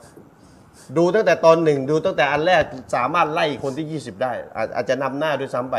[0.97, 2.63] ดูตั้งแต่ตอนหนึ่งดูตั้งแต่อันแรก
[2.95, 5.75] สามารถไล่คนที่ 20 ได้ อาจอาจจะนำหน้าด้วยซ้ำไป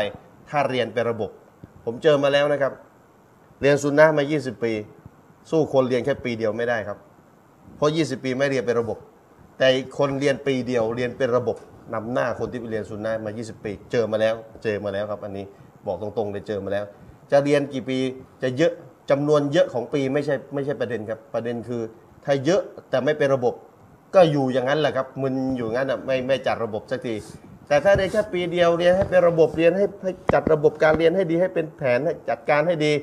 [0.49, 1.29] ถ้าเรียนเป็นระบบ
[1.85, 2.73] ผมเจอมาแล้วนะครับ
[3.61, 4.71] เรียนซุนนะมา 20 ปี
[5.51, 6.97] สู้คนเรียนแค่ปีเดียวไม่ได้ครับ
[7.77, 8.97] เพราะ 20 ปีไม่เรียนเป็นระบบ
[9.57, 9.67] แต่
[9.97, 11.57] คนเรียนปีเดียวเรียนเป็นระบบ
[11.93, 15.45] นำหน้าคนที่ไปเรียนซุนนะมา 20 ปี เจอมาแล้ว เจอมาแล้วครับ อันนี้
[15.85, 16.85] บอกตรงๆเลยเจอมาแล้ว
[17.31, 17.99] จะเรียนกี่ปี
[18.43, 18.73] จะเยอะ
[19.09, 21.81] จำนวนเยอะของปีไม่ใช่ไม่ใช่ประเด็นครับประเด็นคือ
[22.25, 23.53] ถ้าเยอะแต่ไม่เป็นระบบ
[24.15, 27.15] ก็อยู่อย่างนั้นแหละครับมึนอยู่งั้นอะไม่ไม่จัดระบบสักที
[27.67, 32.93] แต่ถ้าได้แค่ปีเดียวเรียนให้เป็นระบบเรียนให้ให้จัดระบบการเรียนให้ดีให้เป็นแผนให้จัดการให้ดี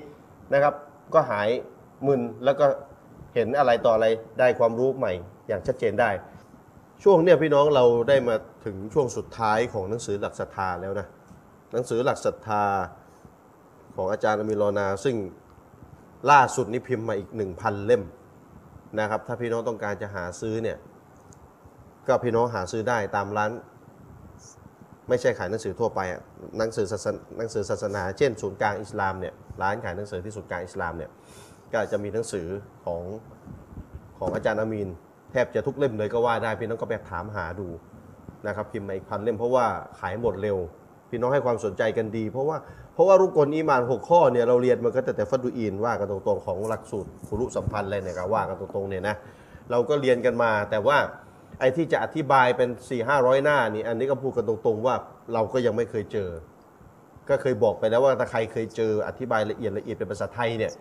[0.53, 0.75] นะครับ
[1.15, 1.49] ก็หาย
[2.07, 2.65] มึนแล้วก็
[3.35, 4.07] เห็นอะไรต่ออะไร
[4.39, 5.13] ได้ความรู้ใหม่
[5.49, 6.11] อย่างชัดเจนได้
[7.03, 11.07] ช่วงเนี้ยพี่น้องเราได้มาถึงช่วงสุดท้ายของหนังสือหลักศรัทธาแล้วนะ
[11.73, 12.63] หนังสือหลักศรัทธา
[13.97, 15.17] ของอาจารย์อามิรอนา ซึ่ง
[16.31, 17.29] ล่าสุดนี้พิมพ์มาอีก
[17.59, 18.03] 1,000 เล่ม
[19.01, 20.79] นะครับ ถ้าพี่น้องต้องการจะหาซื้อเนี่ย
[22.09, 23.51] ก็พี่น้องหาซื้อได้ตามร้าน
[25.09, 26.21] ไม่ใช่ขายหนังสือทั่วไปอะ
[26.59, 31.11] หนังสือศาสนาหนังสือศาสนา เช่นศูนย์กลางอิสลามเนี่ยร้านขายหนังสือที่ศูนย์กลางอิสลามเนี่ย
[31.73, 32.47] ก็จะมีหนังสือ
[32.85, 33.03] ของ
[34.19, 34.89] ของอาจารย์อามีน
[35.33, 37.69] แทบจะทุกเล่มเลยก็ว่าได้พี่น้องก็ไปถามหาดู
[38.47, 39.67] นะครับพิมพ์มาอีกพันเล่มเพราะว่า
[40.01, 40.57] ขายหมดเร็ว
[41.11, 42.57] พี่น้องให้ความสนใจกันดี เพราะว่า
[43.01, 49.15] ราะว่ารุกลอีมานหกข้อเนี่ยเราเรียนมันก็แต่แต่ฟัดดูอีนว่ากันตรงๆของหลักสูตรคุรุสัมพันธ์อะไรเนี่ยก็ว่ากันตรงๆเนี่ยนะ
[49.71, 50.99] เราก็เรียนกันมา แต่ว่า
[51.61, 54.95] ไอ้ที่จะอธิบายเป็น4ี่ห้าร้อยหน้านี่อันนี้ก็พูดกันตรงๆว่า
[55.35, 56.31] เราก็ยังไม่เคยเจอ
[57.29, 60.73] ก็เคยบอกไปแล้วว่าถ้าใครเคยเจออธิบายละเอียดละเอียดเป็นภาษาไทยเนี่ย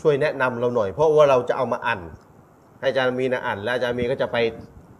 [0.00, 2.00] ช่วยแนะนำเราหน่อย เพราะว่าเราจะเอามาอ่าน
[2.80, 4.36] ให้อาจารย์มีนะอ่านแล้วอาจารย์มีก็จะไป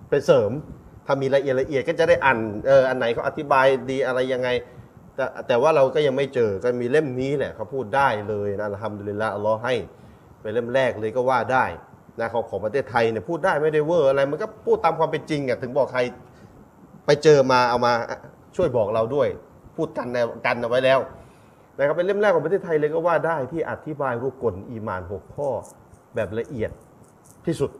[0.08, 0.50] ไปเสริม
[1.06, 4.48] ถ้ามีละเอียดละเอียดก็จะได้อ่านเอออันไหนเขาอธิบายดีอะไรยังไง
[5.16, 9.74] แต่แต่ว่าเราก็ยังไม่เจอก็มีเล่มนี้แหละเขาพูดได้เลยนะทำดุลิลละอัลลอฮ์ให้
[10.40, 11.64] เป็นเล่มแรกเลยก็ว่าได้
[12.20, 16.00] นะของของประเทศไทยเนี่ยพูดได้ไม่ได้เวอร์อะไรมันก็พูดตามความเป็นจริงอะถึงบอกใคร
[17.06, 17.92] ไปเจอมาเอามา
[18.56, 19.28] ช่วยบอกเราด้วย
[19.76, 20.98] พูดกันแนกันเอาไว้แล้ว
[21.76, 25.48] นะครับเป็นเล่มแรกของประเทศไทยเลยก็ว่าได้ที่อธิบายรูปกลอีมานหกข้อ
[26.14, 26.70] แบบละเอียด
[27.46, 27.70] ที่สุด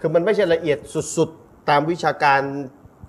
[0.00, 0.78] คือมันไม่ใช่ละเอียด
[1.16, 2.40] สุดๆ ตามวิชาการ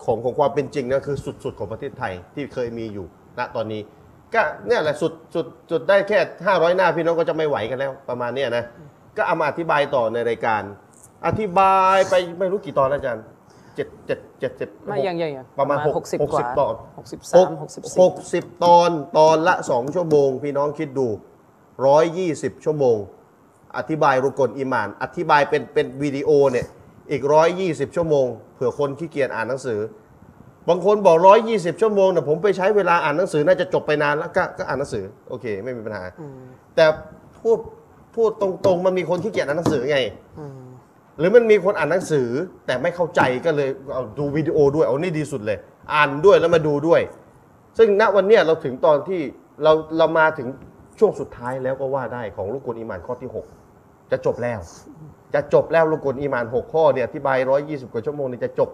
[0.05, 3.07] ของของความเป็นจริงนะคือสุดๆ ของประเทศไทยที่เคยมีอยู่
[3.39, 3.81] ณตอนนี้
[4.33, 8.63] ก็เนี่ยแหละสุดสุดสุดได้แค่ 500 หน้าพี่น้องก็จะไม่ไหวกันแล้ว ประมาณเนี้ยนะ
[9.17, 10.61] ก็เอามาอธิบายต่อในรายการ
[11.27, 13.25] อธิบายไปไม่รู้กี่ตอนแล้วอาจารย์
[13.75, 21.07] เจ็ดเจ็ดเจ็ดเจ็ดไม่ยังยังยังประมาณหกหกสิบหกกว่าสิบตอนหกสิบสามหกสิบหสี่กสิบตอนตอนละสองชั่วโมง พี่น้องคิดดู
[21.88, 22.97] ร้อยยี่สิบชั่วโมง
[23.77, 26.65] อธิบายรุกลอิมาน อธิบายเป็นเป็นวิดีโอเนี่ย
[27.11, 28.25] อีกร้อยยี่สิบชั่วโมง
[28.55, 29.79] เผื่อคนขี้เกียจอ่านหนังสือ
[30.70, 36.03] บางคนบอกร้อยยี่สิบชั่วโมงเนี่ยผมไปใช้เวลาอ่านหนังสือน่าจะจบไปนานแล้วก็ก็อ่านหนังสือโอเค ไม่มีปัญหา
[36.76, 36.86] แต่
[37.39, 37.57] พูด
[38.15, 39.99] พูดตรงๆ มันมีคนขี้เกียจอ่านหนังสือไง
[41.20, 42.28] หรือมันมีคนอ่านหนังสือ
[42.65, 45.57] แต่ไม่เข้าใจก็เลยเอาดูวิดีโอด้วยเอานี่ดีสุดเลย
[45.93, 47.01] อ่านด้วยแล้วมาดูด้วย
[47.78, 49.22] ซึ่งณวันเนี้ยเราถึงตอนที่
[49.63, 50.47] เราเรามาถึง
[50.99, 53.30] ช่วงสุดท้ายแล้วก็ว่าได้ของลูกกลอีหมานข้อที่
[53.70, 54.59] 6 จะจบแล้ว
[55.34, 58.70] จะจบแล้วลูกกลอีหมาน 6 ข้อเนี่ยอธิบาย 120 กว่าชั่วโมงนี่จะจบ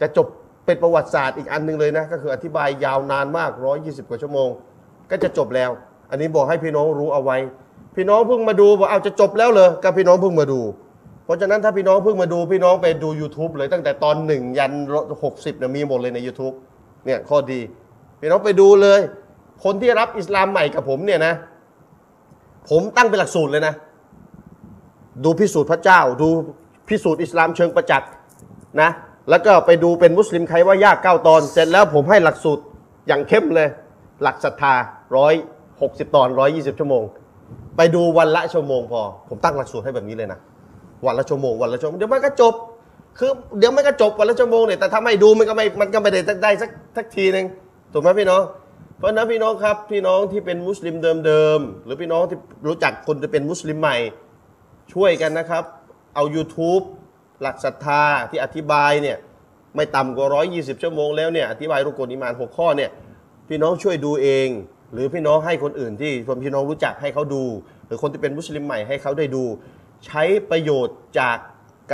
[0.00, 0.26] จะจบ
[0.66, 3.50] เป็นประวัติศาสตร์อีกอันหนึงเลยนะ ก็คืออธิบายยาวนานมาก
[3.80, 4.48] 120 กว่าชั่วโมง
[5.10, 5.70] ก็จะจบแล้ว
[6.10, 7.38] อันนี้บอกให้พี่น้องรู้เอาไว้
[7.96, 10.60] พี่น้องเพิ่งมาดูบอกเอาจะจบแล้วเลยก็พี่น้องเพิ่งมาดู
[11.24, 14.72] เพราะฉะนั้นถ้าพี่น้องเพิ่งมาดูพี่น้องไปดู YouTube เลยตั้งแต่ตอนหนึ่งยัน
[15.24, 16.54] หกสิบเนี่ยมีหมดเลยใน YouTube
[17.06, 17.60] เนี่ยข้อดี
[18.20, 19.00] พี่น้องไปดูเลย
[19.64, 21.34] คนที่รับอิสลามใหม่กับผมเนี่ยนะ
[22.70, 23.74] ผมตั้งเป็นหลักสูตรเลยนะ
[25.24, 26.28] ดูพิสูจน์พระเจ้า ดู
[26.88, 28.10] พิสูจน์อิสลามเชิงประจักษ์
[28.80, 28.90] นะ
[29.30, 32.62] แล้วก็ไปดูเป็นมุสลิมใครว่ายากเก้าตอน เสร็จแล้วผมให้หลักสูตร
[33.08, 33.68] อย่างเข้มเลย
[34.22, 34.74] หลักศรัทธา
[35.16, 35.34] ร้อย
[35.82, 37.02] หกสิบตอนร้อยยี่สิบชั่วโมง
[37.76, 40.38] ไปดูวันละชั่วโมงพอ ผมตั้งหลักสูตรให้แบบนี้เลยนะ
[41.06, 42.54] วันละชั่วโมง วันละชั่วโมง เดี๋ยวมันก็จบ
[43.18, 47.46] คือเดี๋ยวมันก็จบวันละชั่วโมงเนี่ย แต่ถ้าไม่ดูมันก็ไม่ มันก็ไม่ได้ได้สักสักทีหนึ่ง
[47.92, 48.42] ถูกไหมพี่น้อง
[48.98, 50.94] เพราะฉะนั้นพี่น้องครับ พี่น้องที่เป็นมุสลิม
[51.26, 53.96] เดิมๆ หรือพี่น้องที่รู้จักคนจะเป็นมุสลิมใหม่
[54.92, 55.64] ช่วยกันนะครับ
[56.14, 56.82] เอา YouTube
[57.42, 59.16] หลักศรัทธาที่อธิบายเนี่ย
[59.76, 62.90] ไม่ต่ำกว่า 120 ชั่วโมงแล้วเนี่ยอธิบายรุกลอิมาน 6 ข้อเนี่ย
[63.48, 64.48] พี่น้องช่วยดูเอง
[64.92, 66.12] หรือพี่น้องให้คนอื่นที่
[66.44, 67.44] พี่น้องรู้จักให้เขาดู
[67.86, 69.44] หรือคนที่เป็นมุสลิมใหม่ให้เขาได้ดู
[70.06, 71.36] ใช้ประโยชน์จาก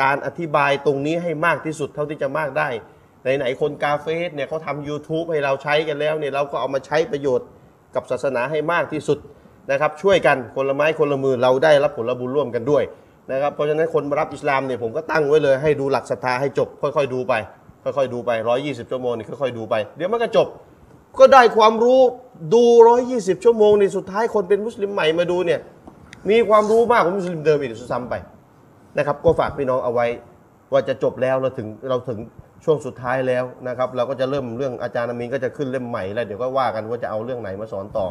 [0.01, 2.69] การอธิบายตรงนี้ให้มากที่สุดเท่าที่จะมากได้
[3.39, 7.47] ไหนๆคนกาเฟสเนี่ยเขาทำ YouTube ให้เราใช้กันแล้วเนี่ยเราก็เอามาใช้ประโยชน์
[7.95, 9.19] กับศาสนาให้มากที่สุด
[9.71, 12.83] นะครับช่วยกันคนละไม้คนละมือเราได้รับผลบุญร่วมกันด้วย
[13.31, 17.35] นะครับเพราะฉะนั้นคนมารับอิสลามเนี่ยผมก็ตั้งไว้เลยให้ดูหลักศรัทธาให้จบ ค่อยๆดูไป
[17.85, 18.31] ค่อยๆดูไป
[18.63, 20.47] 120 ชั่วโมงนี่ค่อยๆดูไป เดี๋ยวมันก็จบ
[21.19, 22.01] ก็ได้ความรู้
[22.55, 22.63] ดู
[23.05, 25.61] 120 ชั่วโมงนี่สุดท้ายคนเป็นมุสลิมใหม่มาดูเนี่ย
[26.31, 28.15] มีความรู้มากกว่ามุสลิมเดิมอีกซ้ำไป
[28.99, 30.07] นะครับ ก็ฝากพี่น้องเอาไว้
[30.73, 32.19] ว่าจะจบแล้วเราถึงเราถึง
[32.65, 38.07] ช่วงสุดท้ายแล้วนะครับ เราก็จะเริ่มเรื่องอาจารย์อามีนก็จะขึ้นเล่มใหม่แล้วเดี๋ยวก็ว่ากันว่าจะเอาเรื่องไหนมาสอนต่อ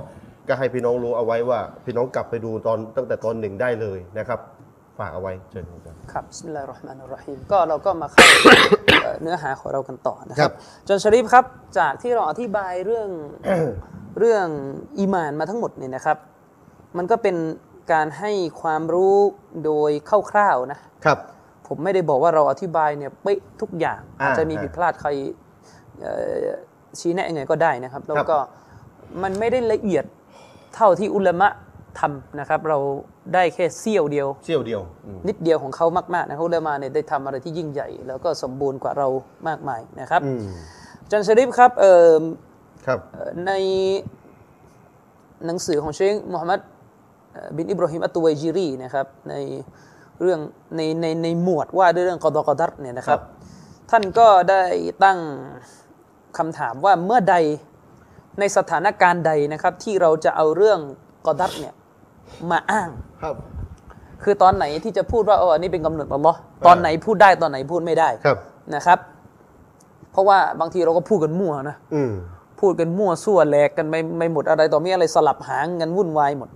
[0.48, 4.40] ก็ให้พี่น้องรู้เอาไว้ว่าพี่น้องกลับไปดูตอนตั้งแต่ตอนหนึ่งได้เลยนะครับ
[5.02, 8.24] ฝากเอาไว้เชิญครับอาจารย์ครับبسم الله الرحمن الرحيم ก็เราก็มาเข้า
[9.04, 10.54] เอ่อเนื้อหาของเรากันต่อนะคครัรับบ
[10.88, 11.46] อาจารย์ชะรีฟครับ
[11.78, 13.10] จากที่เราอธิบายเรื่อง
[14.20, 14.48] เรื่อง
[15.00, 16.18] อีหมานมาทั้งหมดเนี่ยนะครับ
[16.98, 17.36] มันก็เป็น
[17.94, 18.32] การให้
[18.62, 19.18] ความรู้
[19.66, 19.92] โดย
[20.32, 21.18] คร่าวๆนะครับ
[21.68, 25.10] ผมไม่ได้บอกว่าเราอธิบายเนี่ยเป๊ะทุกอย่างอ่าอาจจะมีอ่าผิดพลาดใคร
[26.02, 26.46] เอ่อ
[27.00, 28.38] ชี้แนะยังไงก็ได้นะครับ แล้วครับก็
[29.24, 30.06] มันไม่ได้ละเอียด
[30.76, 31.48] เท่าที่อุลามะ
[32.00, 32.78] ทำนะครับ เรา
[33.34, 39.08] ได้แค่เสี้ยวเดียว เสี้ยวเดียวอืมนิดเดียวของเขามากๆนะครับอุลามาเนี่ยได้ทำอะไรที่ยิ่งใหญ่ แล้วก็สมบูรณ์กว่าเรา
[39.48, 40.42] มากมายนะครับอืม
[41.04, 42.22] อาจันชริฟครับเอ่อ
[42.88, 43.52] ครับ เอ่อใน
[45.46, 46.60] หนังสือของเชคมูฮัมหมัด
[47.34, 49.36] เอ่อบินอิบราฮิมอัตตุไวจิรีนะครับใน
[50.22, 50.40] เรื่อง
[50.76, 53.20] ในในในหมวดว่าด้วยเรื่องกอดอกอดัรเนี่ยนะครับ
[53.92, 54.64] ท่านก็ได้
[55.04, 55.20] ตั้ง
[56.38, 57.36] คำถามว่าเมื่อใด
[58.40, 60.80] ในสถานการณ์ใดนะครับที่เราจะเอาเรื่อง
[61.28, 61.74] กอดัรเนี่ย
[62.52, 62.90] มาอ้าง
[63.22, 63.36] ครับ
[64.24, 68.38] คือตอนไหนที่จะพูดว่าเอออันนี้เป็นกำหนดอัลลอฮ์ตอนไหนพูดได้ตอนไหนพูดไม่ได้ครับ
[68.76, 69.00] นะครับ
[70.12, 72.12] เพราะว่าบางทีเราก็พูดกันมั่วนะอืม
[72.62, 76.50] พูดกันมั่วซั่วแหลกกันไม่ไม่หมดอะไรต่อมีอะไรสลับหางกันวุ่นวายหมด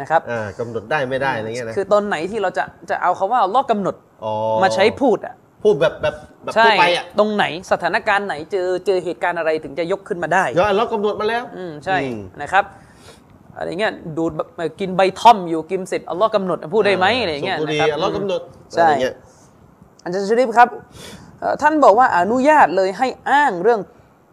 [0.00, 3.94] นะครับ อ่ากำหนดได้ไม่ได้อะไรเงี้ยนะคือตอนไหนที่เราจะจะเอาคาว่าอัลลอฮ์กำหนด
[4.24, 6.14] อ๋อมาใช้พูดอะ พูดแบบแบบ
[6.44, 12.64] แบบใช่ทั่วไปอะตรงไหนสถานการณ์ไหนเจอเจอเหตุการณ์อะไรถึงจะยกขึ้นมาได้ เดี๋ยวอัลเลาะห์กำหนดมาแล้ว อืมใช่อืมนะครับ
[13.58, 14.48] อะไรเงี้ยดูดแบบ
[14.80, 18.40] กินใบท่อมอยู่กินเสร็จอัลลอฮ์กำหนดพูดได้ไหมอะไรเงี้ยสูบบุหนะรี่ครับอัลเลาะห์กำหนด
[18.74, 19.14] ใช่อะไรเงี้ย
[20.02, 20.68] อาจารย์ชริฟครับ
[21.40, 23.80] เอ่อท่านบอกว่าอนุญาตเลยให้อ้างเรื่อง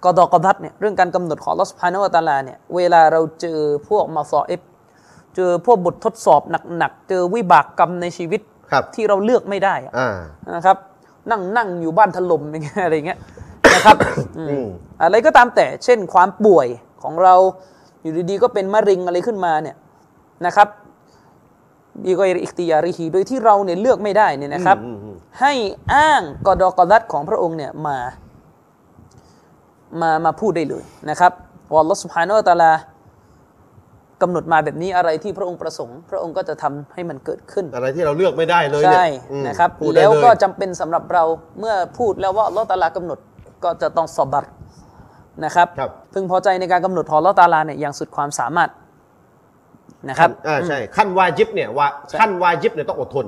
[0.03, 3.59] กอดอกอดัดเนี่ยเรื่องการกำหนดของอัลลอฮ์สุภาโนะวะตะอาลาเนี่ยเวลาเราเจอ
[3.89, 4.61] พวกมาซอเอฟ
[5.35, 6.41] เจอพวกบททดสอบ
[6.77, 10.15] หนักๆเจอวิบากกรรมในชีวิตครับที่เราเลือกไม่ได้อะอ่า
[10.55, 10.77] นะครับ
[11.31, 13.19] นั่งนั่งอยู่บ้านถล่มอย่างเงี้ยอะไรเงี้ย
[13.73, 13.97] นะครับ
[14.37, 14.67] อืมอืม
[15.03, 16.67] อะไรก็ตามแต่เช่นความป่วย
[17.03, 17.35] ของเรา
[18.05, 19.75] อยู่ดีๆก็เป็นมะเร็งอะไรขึ้นมาเนี่ย
[20.45, 20.67] นะครับ
[22.03, 25.53] บีกอยริอิคติยาริฮีโดยที่เราเนี่ยเลือกไม่ได้เนี่ยนะครับอืมอืมให้
[25.93, 27.97] อ้างกอดอกอดัดของพระองค์เนี่ยมา
[30.01, 31.31] มามาพูดได้เลยนะครับ
[31.71, 32.71] ว่าอัลลอฮฺสุบฮานาอัลตะอาลา
[34.21, 41.23] กำหนดมาแบบนี้อะไรที่พระองค์ประสงค์ พระองค์ก็จะทำให้มันเกิดขึ้น อะไรที่เราเลือกไม่ได้เลยเนี่ยใช่อืมนะครับพูดได้แล้วเยก็จำเป็นสำหรับเรา
[41.59, 43.19] เมื่อพูดแล้วว่าอัลลอฮฺตะอาลากำหนด
[43.63, 44.45] ก็จะต้องสบัร
[45.43, 48.69] นะครับครับ พึงพอใจในการกำหนดของอัลลอฮฺตะอาลาเนี่ยอย่างสุดความสามารถ
[50.09, 53.25] นะครับอ่าใช่ขั้นวาจิบเนี่ยว่าใช่ขั้นวาจิบเนี่ยต้องอดทน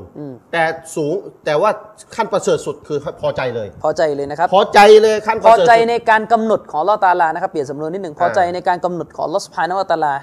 [0.51, 0.63] แต่
[0.95, 1.13] สูง
[1.45, 1.69] แต่ว่า
[2.15, 10.13] ขั้นประเสริฐสุดคือพอใจเลย พอใจเลยนะครับ พอใจเลยขั้นปพอระเสริฐใจสุดในการกำหนดของอัลลอฮฺตะอาลานะครับเปลี่ยนสำนวนนิดหนึ่งพอใจอ่าในการกำหนดของอัลลอฮฺสุบฮานะฮูวะตะอาลา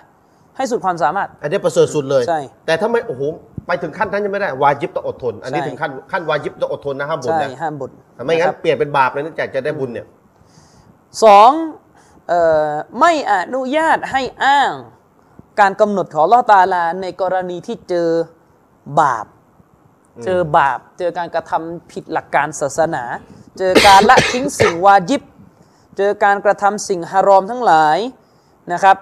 [0.56, 3.22] ให้สุดความสามารถ อันนี้ประเสริฐสุดเลยใช่แต่ถ้าไม่โอ้โห
[3.66, 7.90] ไปถึงขั้นนั้นยังไม่ได้วาจิบต้องอดทน อันนี้ใช่ถึงขั้นขั้นวาจิบต้องอดทนนะห้ามบ่นใช่นะห้ามบ่น
[8.26, 10.06] ไม่งั้ะคนรับเปลี่ยนเป็นบาปเลยนะจากจะได้บุญเนี่ย
[11.22, 11.50] สอง
[12.28, 14.72] เอ่อไม่อนุญาตให้อ้าง
[15.60, 18.08] การกำหนดของอัลลอฮฺตะอาลาในกรณีที่เจอ
[19.00, 19.26] บาป
[20.24, 23.04] เจอบาป เจอการกระทำผิดหลักการศาสนา
[23.58, 25.22] เจอการละทิ้งสิ่งวาจิบ
[25.96, 27.98] เจอการกระทำสิ่งฮารอมทั้งหลาย
[28.72, 28.96] นะครับ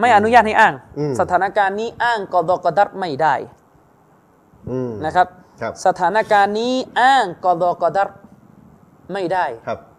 [0.00, 3.34] ไม่อนุญาตให้อ้างอืมสถานการณ์นี้อ้างกอดอกอดัรไม่ได้
[4.70, 5.26] อืมนะครับ
[5.60, 8.08] ครับ สถานการณ์นี้อ้างกอดอกอดัร
[9.12, 9.89] ไม่ได้ครับพี่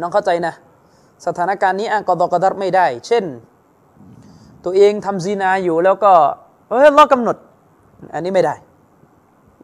[0.00, 0.54] น้องเข้าใจนะ
[1.26, 3.24] สถานการณ์นี้อ้างกอดอกอดัรไม่ได้ เช่น
[4.64, 6.12] ตัวเองทำซีนาอยู่แล้วก็
[6.68, 7.36] เฮ้ยอัลลอฮ์กำหนด
[8.14, 8.54] อันนี้ไม่ได้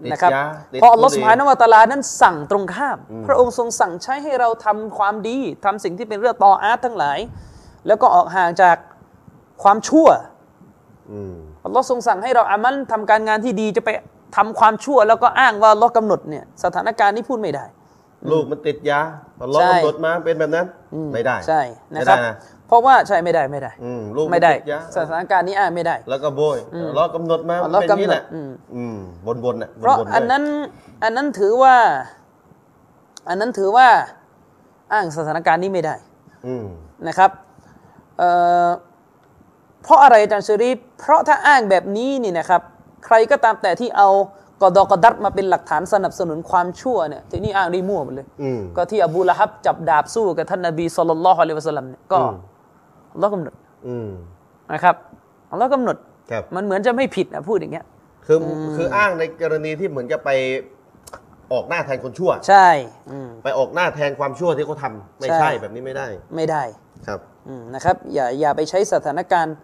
[0.05, 7.18] ติดนะครับยาติดเพราะอัลลอฮ์บุหสุรี่บฮานะฮูวะตะอาลานั้นสั่งตรงข้าม พระองค์ทรงสั่งใช้ให้เราทำความดีทำสิ่งที่เป็นเรื่องตออาร์ตทั้งหลาย
[7.87, 8.76] แล้วก็ออกห่างจาก
[9.62, 10.09] ความชั่ว
[11.12, 13.91] อืมอัลลอฮ์ทรงสั่งให้เราอามันทำการงานที่ดีจะไป
[14.37, 17.64] ทำความชั่ว แล้วก็อ้างว่าอัลลอฮ์กำหนดเนี่ยสถานการณ์นี้พูดไม่ได้
[18.31, 19.01] ลูกมันติดยา
[19.43, 20.66] อัลลอฮ์ใช่กำหนดมาเป็นแบบนั้น
[21.14, 21.61] ไม่ได้ใช่
[21.95, 22.35] นะไม่ครับได้นะ
[22.66, 26.59] เพราะว่าใช่ไม่ได้ไม่ได้อืมลูกนไม่ได้ติยาสถานการณ์นี้อ้างไม่ได้ แล้วก็โบย
[26.89, 28.97] อัลลอฮ์กำหนดมาอัลลอฮ์เป็นอย่างนี้แหละกำหนดอืมอืม
[29.27, 30.45] บนบนๆน่ะเพราะบๆอันด้วยนั้น
[31.03, 31.77] อันนั้นถือว่า
[33.29, 33.89] อันนั้นถือว่า
[34.93, 35.95] อ้างสถานการณ์นี้ไม่ได้
[36.47, 36.66] อืม
[37.09, 37.31] นะครับ
[38.19, 38.31] เอ่
[38.66, 38.69] อ
[39.83, 42.62] เพราะอะไรอาจารย์ชรีฟเพราะถ้าอ้างแบบนี้นี่นะครับ
[43.07, 44.09] ใครก็ตามแต่ที่เอา
[44.61, 52.36] กอดอกอดัดมาเป็นหลักฐานสนับสนุนความชั่วเนี่ยทีนี้อ้างได้มั่วหมดเลยอืมก็ที่อบูละฮับจับดาบสู้กับท่านนบีสุลต่านละฮ์อะลัยฮิวะสัลลัมเนี่ยก็อืม
[53.12, 53.54] อัลลอฮ์กำหนด
[53.86, 54.09] อืม
[54.72, 54.96] นะครับ
[55.50, 55.96] อัลลอฮ์กำหนด
[56.30, 57.86] ครับมันเหมือนจะไม่ผิดนะพูดอย่างเงี้ย
[58.26, 58.46] คืออ
[58.76, 60.30] คืออ้างในกรณีที่เหมือนจะไป
[61.52, 62.68] ออกหน้าแทนคนชั่ว ใช่
[63.11, 66.06] อืมไปออกหน้าแทนความชั่วที่เขาทำไม่ใช่ใช่แบบนี้ไม่ได้
[66.36, 66.62] ไม่ได้
[67.06, 69.54] ครับอืมนะครับ อย่าอย่าไปใช้สถานการณ์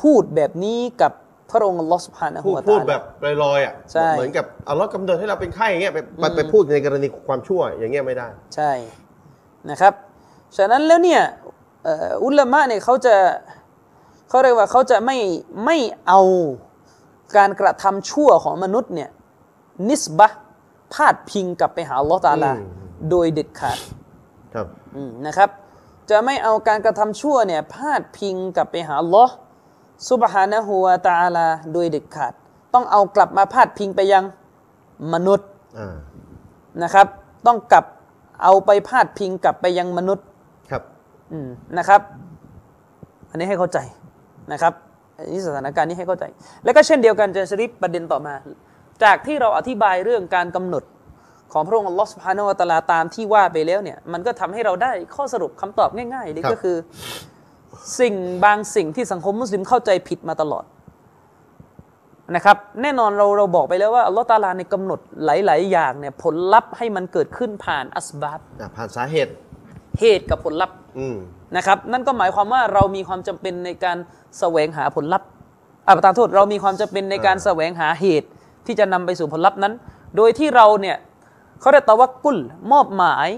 [0.00, 1.12] พูดแบบนี้กับ
[1.50, 3.02] พระองค์อัลลอฮ์สุบฮานะฮูพูดวะพูตะดอาลาแบบ
[3.44, 8.72] ลอยๆอะใช่เหมือนกับอัลลอฮ์กำหนดให้เราเป็นไข้อย่างเงี้ยไปไปไปพูดในกรณีความชั่วอย่างเงี้ยไม่ได้ ใช่
[9.70, 9.92] นะครับ
[10.56, 11.22] ฉะนั้นแล้วเนี่ย
[11.84, 13.16] เอ่ออุลามะเนี่ยเขาจะ
[14.28, 15.18] เขาเรียกว่าเขาจะไม่
[15.64, 15.76] ไม่
[16.06, 16.20] เอา
[17.36, 19.10] การกระทำชั่วของมนุษย์เนี่ย
[19.88, 20.40] นิสบะห์
[20.92, 22.66] พาดพิงกลับไปหาอัลลอฮ์ตะอาลาอืม
[23.10, 23.78] โดยเด็ดขาด
[24.54, 25.50] ครับอืมนะครับ
[26.10, 29.34] จะไม่เอาการกระทำชั่วเนี่ยพาดพิงกลับไปหาอัลลอฮ์
[30.08, 32.32] ซุบฮานะฮูวะตะอาลาโดยเด็ดขาด
[32.74, 34.24] ต้องเอากลับมาพาดพิงไปยัง
[35.14, 35.48] มนุษย์
[35.78, 35.96] อ่า
[36.82, 37.06] นะครับ
[37.46, 37.84] ต้องกลับ
[38.42, 40.26] เอาไปพาดพิงกลับไปยังมนุษย์
[40.70, 40.82] ครับ
[41.32, 41.48] อืม
[41.78, 42.00] นะครับ
[43.30, 43.78] อันนี้ให้เข้าใจ
[44.52, 44.72] นะครับ
[45.16, 46.24] อันนี้สถานการณ์นี้ให้เข้าใจ
[46.64, 48.34] แล้วก็เช่นเดียวกันจะชริปประเด็นต่อมา
[49.04, 50.84] จากที่เราอธิบายเรื่องการกำหนด
[51.52, 56.76] ของพระองค์อัลลอฮฺสุบฮานาวะตะอาลาตามที่ว่าไปแล้วเนี่ย มันก็ทำให้เราได้ข้อสรุปคำตอบง่ายๆนี่ก็คือ
[58.00, 58.14] สิ่ง
[58.44, 60.64] บางสิ่งที่สังคมมุสลิมเข้าใจผิดมาตลอด
[62.34, 69.32] นะครับ แน่นอนเราเราบอกไปแล้วว่าอัลลอฮฺตะอาลาในยกำหนดหลาย ๆ อย่างเนี่ยผลลัพธ์ให้มันเกิดขึ้นผ่านอัสบับอะผ่านสาเหตุ
[70.00, 71.16] เหตุกับผลลัพธ์อืม
[71.56, 73.98] นะครับ นั่นก็หมายความว่าเรามีความจำเป็นในการ
[74.38, 75.28] แสวงหาผลลัพธ์
[75.86, 78.28] อ่าประทานโทษเรามีความจำเป็นในการอ่าแสวงหาเหตุ
[78.66, 79.72] ที่จะนำไปสู่ผลลัพธ์นั้น
[80.16, 80.96] โดยที่เราเนี่ย
[81.60, 82.38] เขาเรียกตะวักกุล
[82.72, 83.28] มอบหมาย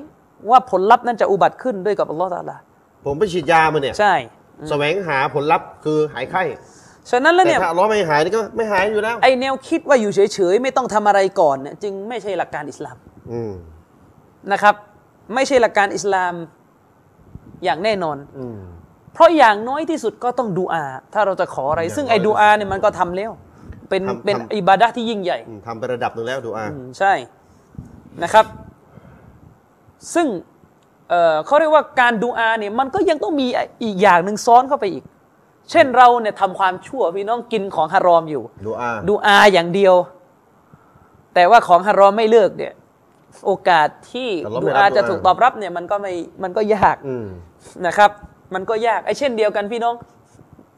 [0.51, 2.57] ว่าผลลัพธ์นั้นจะอุบัติขึ้นด้วยกับอัลลอฮฺตะอาลา
[3.05, 4.15] ผมไปฉีดยามาเนี่ยใช่
[4.69, 6.43] แสวงหาผลลัพธ์คือหายไข้
[7.11, 12.97] ฉะนั้นแล้วแต่เนี่ยถ้าอัลล้อฮ์ไม่หายนี่ก็ไม่หายอยู่แล้วไอแนวคิดว่าอยู่เฉยๆไม่ต้องทำอะไรก่อนเนี่ยจึงไม่ใช่หลักการอิสลาม
[13.33, 13.53] อืม
[14.53, 14.75] นะครับ
[15.35, 16.35] ไม่ใช่หลักการอิสลาม
[17.65, 18.59] อย่างแน่นอนอืม
[19.15, 20.85] เพราะอย่างน้อยที่สุดก็ต้องดูอา
[21.15, 23.31] ถ้าเราจะขออะไรอย่างซึ่งน้อยไอ้ดูอาเนี่ยมันก็ทำแล้ว
[23.89, 27.13] เป็นทำเป็นทำอิบาดะห์ที่ยิ่งใหญ่อืมทำไประดับหนึ่งแล้วดูอาอืมใช่
[28.23, 28.47] นะครับ
[30.15, 30.27] ซึ่ง
[31.13, 33.47] เอ่อเขาเรียกว่าการดูอาเนี่ยมันก็ยังต้องมี
[33.85, 35.05] อีกอย่างหนึ่งซ้อนเข้าไปอีก
[35.71, 39.95] เช่นเราเนี่ยทำความชั่วพี่น้องกินของฮารอมอยู่ดูอาดูอาอย่างเดียว
[41.35, 42.73] แต่ว่าของฮารอมไม่เลิกเนี่ย
[43.47, 47.27] โอกาสที่อัลลอฮ์ดูไม่รับอาจะดุอาถูกตอบรับเนี่ยมันก็ไม่มันก็ยากอืม
[47.87, 48.11] นะครับ
[48.55, 49.95] มันก็ยากไอ้เช่นเดียวกันพี่น้อง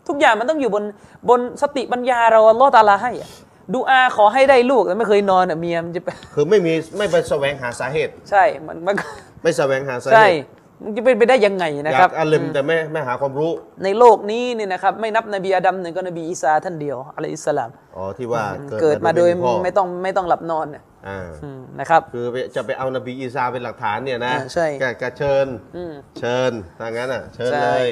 [0.09, 0.85] ทุกอย่างมันต้องอยู่บน
[1.29, 3.31] บนสติปัญญาเราอัลลอฮ์ตะอาลาให้อะ
[3.75, 9.07] ดูอาขอให้ได้ลูกแต่ไม่เคยนอนอะเมียมันจะไปคือไม่มีไม่ไปแสวงหาสาเหตุ ใช่มันมันก็
[9.45, 13.53] ไม่แสวงหาสาใช่เหตุมันจะเป็นไปได้ยังไงนะอครัยาบกอาลิมแต่ไม่ไม่หาความรู้
[13.85, 18.45] ในโลกนี้เนี่ยนะครับไม่นับนบีอาดัมหนึ่งก็นบีอีสาท่านเดียวอะลัยฮิสสลามอ๋อที่ว่า
[18.81, 27.89] เกิดมาโดยพ่อไม่ต้องไม่ต้องหลับนอนเนี่ยอ่า อืมนะครับ คือไปจะไปเอานบีอีสาเป็นหลักฐานเนี่ยนะอ่าใช่ก็ก็เชิญอืมเชิญถ้างั้นอะ เชิญใช่เลย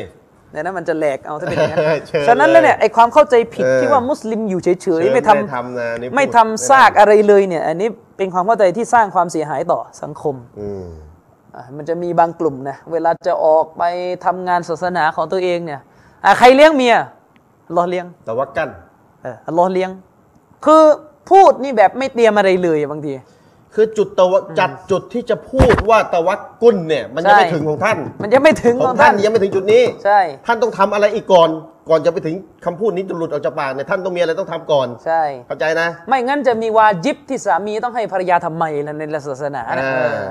[0.52, 11.11] ในนั้นมันจะแหลกเอาถ้าเป็นอย่างนั้น เชิญฉะนั้นแล้วเนี่ยไอความเข้าใจผิดเออ ที่ว่ามุสลิมอยู่เฉยเชิๆญไม่ทำไม่ทำนะนี่พูดไม่ทำซากอะไรเลยเนี่ย อันนี้เป็นความเข้าใจที่สร้างความเสียหายต่อสังคม อืมอะ
[11.76, 13.82] มันจะมีบางกลุ่มนะเวลาจะออกไป
[14.24, 15.80] ทำงานศาสนาของตัวเองเนี่ย
[16.24, 16.96] อะใครเลี้ยงเมีย
[17.66, 18.70] อัลลอฮ์เลี้ยงแต่ว่ากั้น
[19.22, 19.90] เอออัลลอฮ์เลี้ยง
[20.64, 20.82] คือ
[21.30, 23.14] พูดนี่แบบไม่เตรียมอะไรเลยอะบางที
[23.74, 31.48] คือจุดตะวะจัดจุดที่จะพูดว่าตะวักกุลเนี่ย มันยังไม่ใช่ถึงของท่าน มันยังไม่ถึงขขอองงท่าท่านนยังไม่ถึงจุดนี้ใช่ท่านต้องทำอะไรอีกก่อน
[31.88, 32.34] ก่อนจะไปถึง
[32.64, 40.22] คำพูดนี้จะหลุดออกจากปากเนี่ยท่านต้องมีอะไรต้องทำก่อน ใช่ เข้าใจนะ ไม่งั้นจะมีวาจิบที่สามีต้องให้ภรรยาทำไมล่ะในศาสนานะอ่าเออ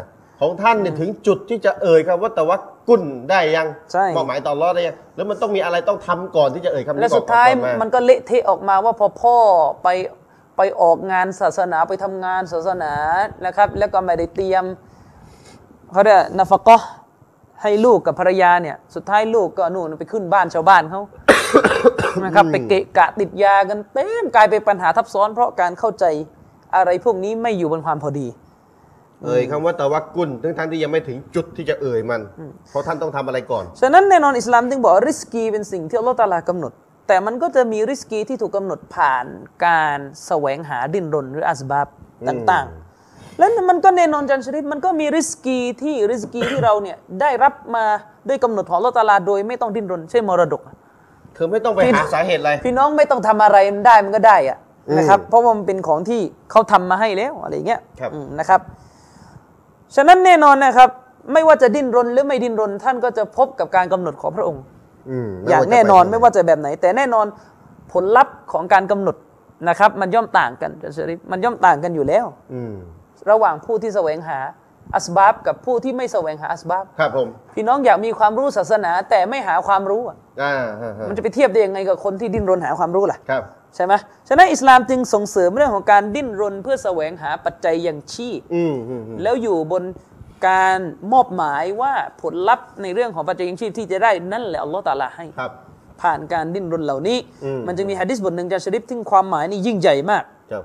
[0.42, 9.38] ของท่านเนี่ยถึงจุดที่จะเอ่ยคำว่าตะวักกุลได้ยังใช่มอบหมายต่อรอดได้ยังแล้วมันต้องมีอะไรต้องทำก่อนที่จะเอ่ยคำนี้และก่อนสุดท้ายก่อมันก็เละเทะออกมาว่าพอพ่อ
[9.84, 9.88] ไป
[10.58, 12.94] ไปออกงานศาสนาไปทำงานศาสนา
[13.46, 14.64] นะครับ แล้วก็ไม่ได้เตรียม
[15.92, 16.88] เขาเรียกนาฟะกะห์
[17.62, 21.02] ให้ลูกกับภรรยาเนี่ย สุดท้ายลูกก็นู่นไปขึ้นบ้านชาวบ้านเขา
[22.24, 26.06] นะครับไปเกะกะติดยากันเต็มกลายเป็นปัญหาทับซ้อนเพราะการเข้าใจ
[26.76, 28.28] อะไรพวกนี้ไม่อยู่บนความพอดี
[29.26, 32.22] เอ่ยคำว่าตะวักกุลทั้งท่านที่ยังไม่ถึงจุดที่จะเอ่ยมัน
[32.70, 36.72] เพราะท่านต้องทำอะไรก่อน ฉะนั้นแน่นอนอิสลามจึงบอกว่าริสกีเป็นสิ่งที่อัลลอฮฺตะอาลากำหนด
[37.08, 39.26] แต่มันก็จะมีริสกีที่ถูกกำหนดผ่าน
[39.66, 41.88] การแสวงหาดิ้นรนหรืออัสบับ
[42.30, 47.86] ต่างๆ แล้วมันก็แน่นอนจันชริตมันก็มีริสกีที่ริสกีที่เราเนี่ยได้รับมา
[48.28, 50.62] ด้วยกำหนดของอัลลอฮฺตะอาลาโดยไม่ต้องดิ้นรนเช่นมรดก
[51.38, 54.58] คือไม่ต้องไปพี่หาสาเหตุอะไรพี่น้องไม่ต้องทำอะไรมันได้มันก็ได้อะ
[54.90, 58.62] อืมนะครับเพราะว่ามันเป็นของที่เขาทำมาให้แล้วอะไรอย่างเงี้ยครับอืมนะครับ
[59.96, 60.90] ฉะนั้นแน่นอนนะครับ
[61.34, 64.64] ไม่ว่าจะดิ้นรนหรือไม่ดิ้นรน ท่านก็จะพบกับการกำหนดของพระองค์
[65.10, 67.26] อืมอย่างไม่ว่จะแน่นอนปไม่ว่าจะแบบไหน แต่แน่นอน
[67.92, 69.16] ผลลัพธ์ของการกำหนด
[69.70, 72.76] นะครับ มันย่อมต่างกันอาจารย์ชริฟมันย่อมต่างกันอยู่แล้วอืม
[73.30, 74.40] ระหว่างผู้ที่แสวงหา
[74.96, 83.44] อัสบับกับผู้ที่ไม่แสวงหาอัสบับครับผมพี่น้องอยากมีความรู้ศาสนาแต่ไม่หาความรู้อะอ่าฮะฮะมันจะไปเทียบได้ยังไงกับคนที่ดิ้นรนหาความรู้ล่ะครับ
[83.76, 83.94] ใช่ไหม
[84.28, 89.84] ฉะนั้นอิสลามจึงส่งเสริมเรื่องของการดิ้นรนเพื่อแสวงหาปัจจัยอย่างชีพอืมอืมอืมแล้วอยู่บน
[90.48, 90.80] การ
[91.12, 95.52] มอบหมายว่าผลลัพธ์ในเรื่องของปัจจัยยังชีพที่จะได้นั่นแหละอัลลอฮฺตะอาลาให้ครับ
[96.02, 100.64] ผ่านการดิ้นรนเหล่านี้อืมมันจึงมีฮะดิษบทหนึ่งจากชริฟที่ความหมายนี่ยิ่งใหญ่มากครับ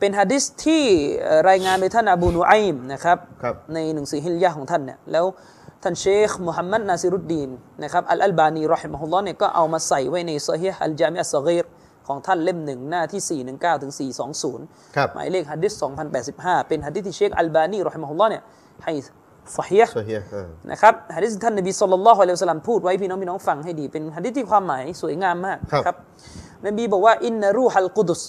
[0.00, 0.82] เป็นฮะดิษที่
[1.24, 5.26] เอ่อรายงานโดยท่านอบูนูไอมนะครับครับในหนังสือฮิลยะห์ของท่านเนี่ยแล้ว
[5.82, 7.50] ท่านเชคมุฮัมมัดนาซิรุดดีน
[7.82, 11.66] นะครับอัลอัลบานี رحمه الله เนี่ยก็เอามาใส่ไว้ในซอฮีฮ์อัลจามิอัสซอกีร
[12.06, 13.92] ของท่านเล่มหนึ่งหน้าที่ 419ถึง
[14.44, 15.72] 420ครับหมายเลขฮัดดิษ
[16.20, 18.42] 2085 เป็นฮัดดิษที่เชคอัลบานี رحمه الله เนี่ย
[18.84, 18.92] ให้
[19.56, 25.96] صحيح صحيح อ่านะครับฮะดิษที่ท่านนบีصلى الله عليه وسلم พูดไว้พี่น้องพี่น้องฟังให้ดีเป็นฮะดิษที่ความหมายสวยงามมากครับ
[26.66, 28.22] นบีบอกว่าإن روح القدس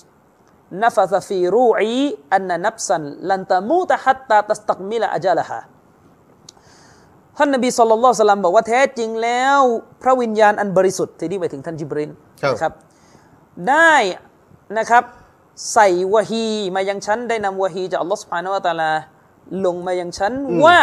[0.83, 5.59] نفث في روعي أن نفساลันตะมูตะฮัตตาตัสตักมิลอะจาละฮา
[7.37, 9.59] ท่านนบีสุลต่านละฮ์สัลลัมบอกว่าแท้จริงแล้ว
[10.01, 12.11] พระวิญญาณอันบริสุทธิ์ที่นี่หมายถึงท่านจิบริน
[12.41, 12.73] ครับนะครับ
[13.69, 13.93] ได้
[14.77, 15.03] นะครับ
[15.73, 16.45] ใส่วะฮี
[16.75, 18.91] มายังฉันได้นำวะฮีจากอัลลอฮฺสุบฮานาวะตะอาลา
[19.65, 20.33] ลงมายังฉัน
[20.65, 20.79] ว่า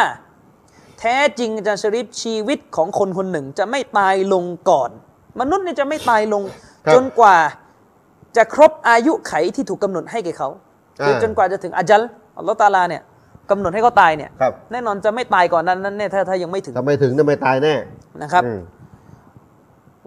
[1.00, 4.90] แท้จริงอาจารย์ชริฟชีวิตของคนคนหนึ่งจะไม่ตายลงก่อน
[5.40, 6.42] มนุษย์เนี่ยจะไม่ตายลง
[6.86, 7.36] ครับจนกว่า
[8.38, 10.48] จะครบอายุไขที่ถูกกำหนดให้แก่เขา
[11.04, 12.02] คืออ่าจนกว่าจะถึงอาจัล
[12.38, 13.02] อัลลอฮฺตะอาลาเนี่ย
[13.50, 17.74] กำหนดให้เขาตายเนี่ยครับแน่นอนจะไม่ตายก่อนนั้นนั้นเนี่ยถ้าถ้ายังไม่ถึงถ้าไม่ถึงจะไม่ตายแน่
[18.22, 18.60] นะครับอืม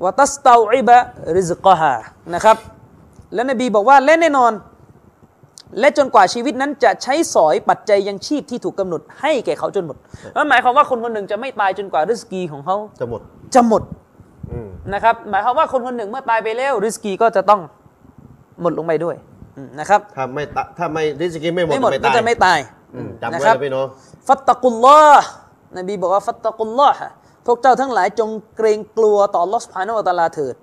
[0.04, 0.98] วะตัสตาอิบะ
[1.36, 1.96] ริซกฮา
[2.36, 2.58] นะครับ
[3.34, 4.52] และนบีบอกว่าและแน่นอน
[5.80, 9.98] และจนกว่าชีวิตนั้นจะใช้สอยปัจจัยยังชีพที่ถูกกำหนดให้แก่เขาจนหมด
[10.36, 13.22] นั่นหมายความว่าคนคนหนึ่งจะไม่ตายจนกว่าริสกีของเขาจะหมด
[13.56, 13.84] จะหมด
[14.52, 17.62] อืมนะครับหมายความว่าคนคนหนึ่งเมื่อตายไปแล้วริสกีก็จะต้อง
[18.62, 19.16] หมดลงไปด้วย
[19.80, 20.44] นะครับถ้าไม่
[20.78, 22.60] ถ้าไม่ริสกีไม่หมดก็จะไม่ตาย
[23.22, 23.88] จำไว้นะพี่น้อง
[24.28, 25.28] ฟัตตะกุลลอฮ์
[25.78, 26.98] นบีบอกว่าฟัตตะกุลลอฮ์
[27.46, 30.56] พวกเจ้าทั้งหลายจงเกรงกลัวต่อลอสพานอตาลาเถิด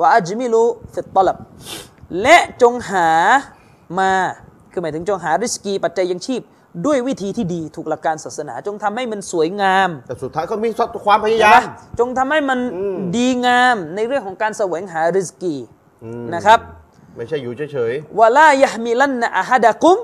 [0.00, 1.36] ว่าอัจมิลูฟิตตลับ
[2.22, 3.08] และจงหา
[3.98, 4.12] มา
[4.72, 6.42] คือหมายถึงจงหาริสกีปัจจัยยังชีพ
[6.86, 10.68] ด้วยวิธีที่ดีถูกหลักการศาสนา จงทำให้มันสวยงาม แต่สุดท้ายก็มี
[11.06, 11.60] ความพยายาม
[11.98, 12.58] จงทำให้มัน
[13.16, 15.54] ดีงามในเรื่องของการแสวงหาริสกี
[16.34, 16.60] นะครับ
[17.18, 19.96] ไม่ใช่อยู่เฉยๆวะลายะฮมิลันนะอะฮัดะกุม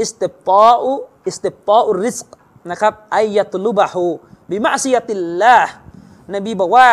[0.00, 0.92] อิสติบตาอุ
[1.28, 2.28] อิสติบตาอุริสก
[2.70, 4.04] นะครับอายะตุลุบะฮู
[4.50, 5.72] บิมะซิยติลลาห์
[6.34, 6.88] นบีบอกว่า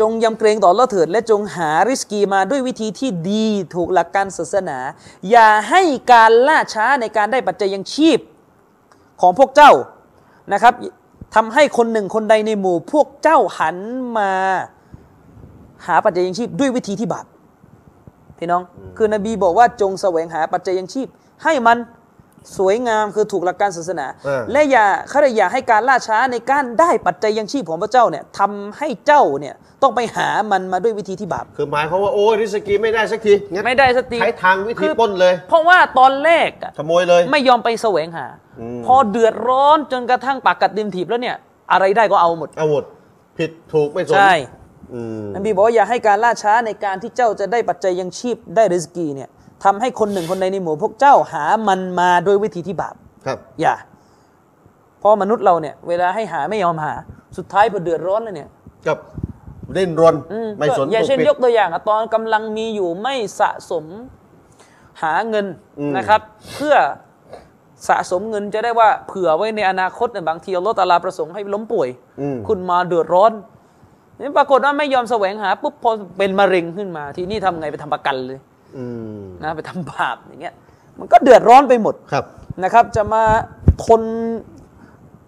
[0.00, 4.78] จงยำเกรงต่อละเถิด และจงหาริสกีมาด้วยวิธีที่ดีถูกหลักการศาสนา
[5.30, 8.20] อย่าให้การล่าช้าในการได้ปัจจัยยังชีพ
[9.20, 9.72] ของพวกเจ้า
[10.52, 10.74] นะครับ
[11.34, 13.76] ทำให้คนหนึ่งคนใดในหมู่ พวกเจ้าหัน
[14.18, 14.32] มา
[15.86, 17.26] หาปัจจัยยังชีพด้วยวิธีที่บาป
[18.38, 18.62] พี่น้อง
[18.96, 21.08] คือนบีบอกว่าจงแสวงหาปัจจัยยังชีพ
[21.44, 21.78] ให้มัน
[22.58, 38.26] สวยงามคือถูกหลักการศาสนาเออและอย่าเขาเรียกอย่าให้การล่าช้าในการได้ปัจจัยยังชีพของพระเจ้าเนี่ยทำให้เจ้าเนี่ยต้องไปหามันมาด้วยวิธีที่บาปๆคือหมายเขามว่าโอ้ยริสกีไม่ได้สักทีงั้นไม่ได้สติใช้ทางวิธีคือปล้นเลย เพราะว่าตอนแรกอะขโมยเลย ไม่ยอมไปแสวงหา
[38.60, 41.36] อืมพอเดือดร้อนจนกระทั่งปากกัดดิมถีบแล้วเนี่ย
[41.72, 42.84] อะไรได้ก็เอาหมดเอาหมด
[43.38, 44.63] ผิดถูกไม่สนใช่อืม
[45.36, 49.28] นบีบอกว่าอย่าให้การล่าช้าในการที่เจ้าจะได้ปัจจัยยังชีพได้ริสกีเนี่ย
[49.64, 52.94] ทำให้คนหนึ่งคนใดในหมู่พวกเจ้าหามันมาโดยวิธีที่บาป
[53.26, 53.74] ครับ อย่า
[54.98, 56.94] เพราะมนุษย์เราเนี่ย เวลาให้หาไม่ยอมหา
[57.36, 58.48] สุดท้ายพอเดือดร้อนแล้วเนี่ย
[58.86, 58.98] กับ
[59.74, 63.84] เล่นรนอืมไม่สนก็อย่างปกเช่นปิดยกตัวอย่างอะตอนกำลังมีอยู่ไม่สะสม
[65.02, 65.46] หาเงิน
[65.78, 66.20] อืมนะครับ
[66.54, 66.76] เพื่อ
[67.88, 71.88] สะสมเงินจะได้ว่าเผื่อไว้ในอนาคตเนี่ยบางทีอัลลอฮฺตะอาลาประสงค์ให้ล้มป่วย
[72.20, 73.32] อืมคุณมาเดือดร้อน
[74.20, 78.38] นี่ปรากฏว่าไม่ยอมแสวงหาปุ๊บพอเป็นมะเร็งขึ้นมา ทีนี้ทำไงไปทำประกันเลย
[78.76, 78.84] อื
[79.18, 80.54] มนะไปทำบาปอย่างเงี้ย
[80.98, 82.24] มันก็เดือดร้อนไปหมดครับ
[82.64, 83.22] นะครับ จะมา
[83.84, 84.02] ทน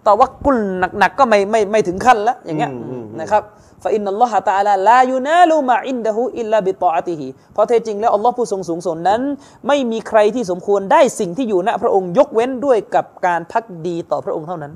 [0.06, 0.58] ตะวักกุล
[0.98, 3.42] หนักๆก็ไม่ไม่ไม่ถึงขั้นแล้วอย่างเงี้ยอืมอืมนะครับ
[3.82, 9.20] ฟาอินนัลลอฮะตะอาลาลายูนาลูมาอินดะฮูอิลลาบิตออะติฮิเพราะแท้จริงแล้วอัลลอฮ์ผู้ทรงสูงส่งนั้น
[9.66, 14.72] ไม่มีใครที่สมควรได้สิ่งที่อยู่ณพระองค์ยกเว้นด้วยกับการพักดีต่อพระองค์เท่านั้น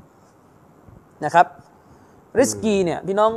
[1.25, 1.45] นะครับ
[2.39, 3.31] ริสกีเนี่ยพี่น้อง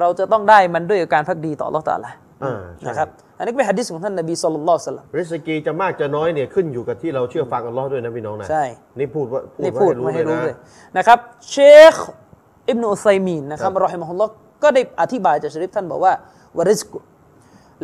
[0.00, 2.10] เราจะต้องได้มันด้วยการพักดีต่ออัลลอฮ์ตะอาลา
[2.44, 3.08] อ่าใช่นะครับ
[3.38, 8.64] อันนี้ก็เป็นฮะดิษของท่านนบีสุลต่านละสัลลัมริสกีจะมากจะน้อยเนี่ยขึ้นอยู่กับที่เราเชื่อฟังอัลลอฮ์ด้วยนะพี่น้องนะใช่
[8.98, 11.18] นี่พูดว่านี่พูพูดดไว้มาให้รู้เลยนะนะครับ
[11.50, 11.56] เช
[11.92, 11.96] ค
[12.68, 14.30] อิบนุอุซัยมีนนะครับครับรอฮิมะฮุลลอฮ์
[14.62, 16.12] ก็ได้อธิบายจากชริฟท่านบอกว่า
[16.58, 16.98] วาริสกุ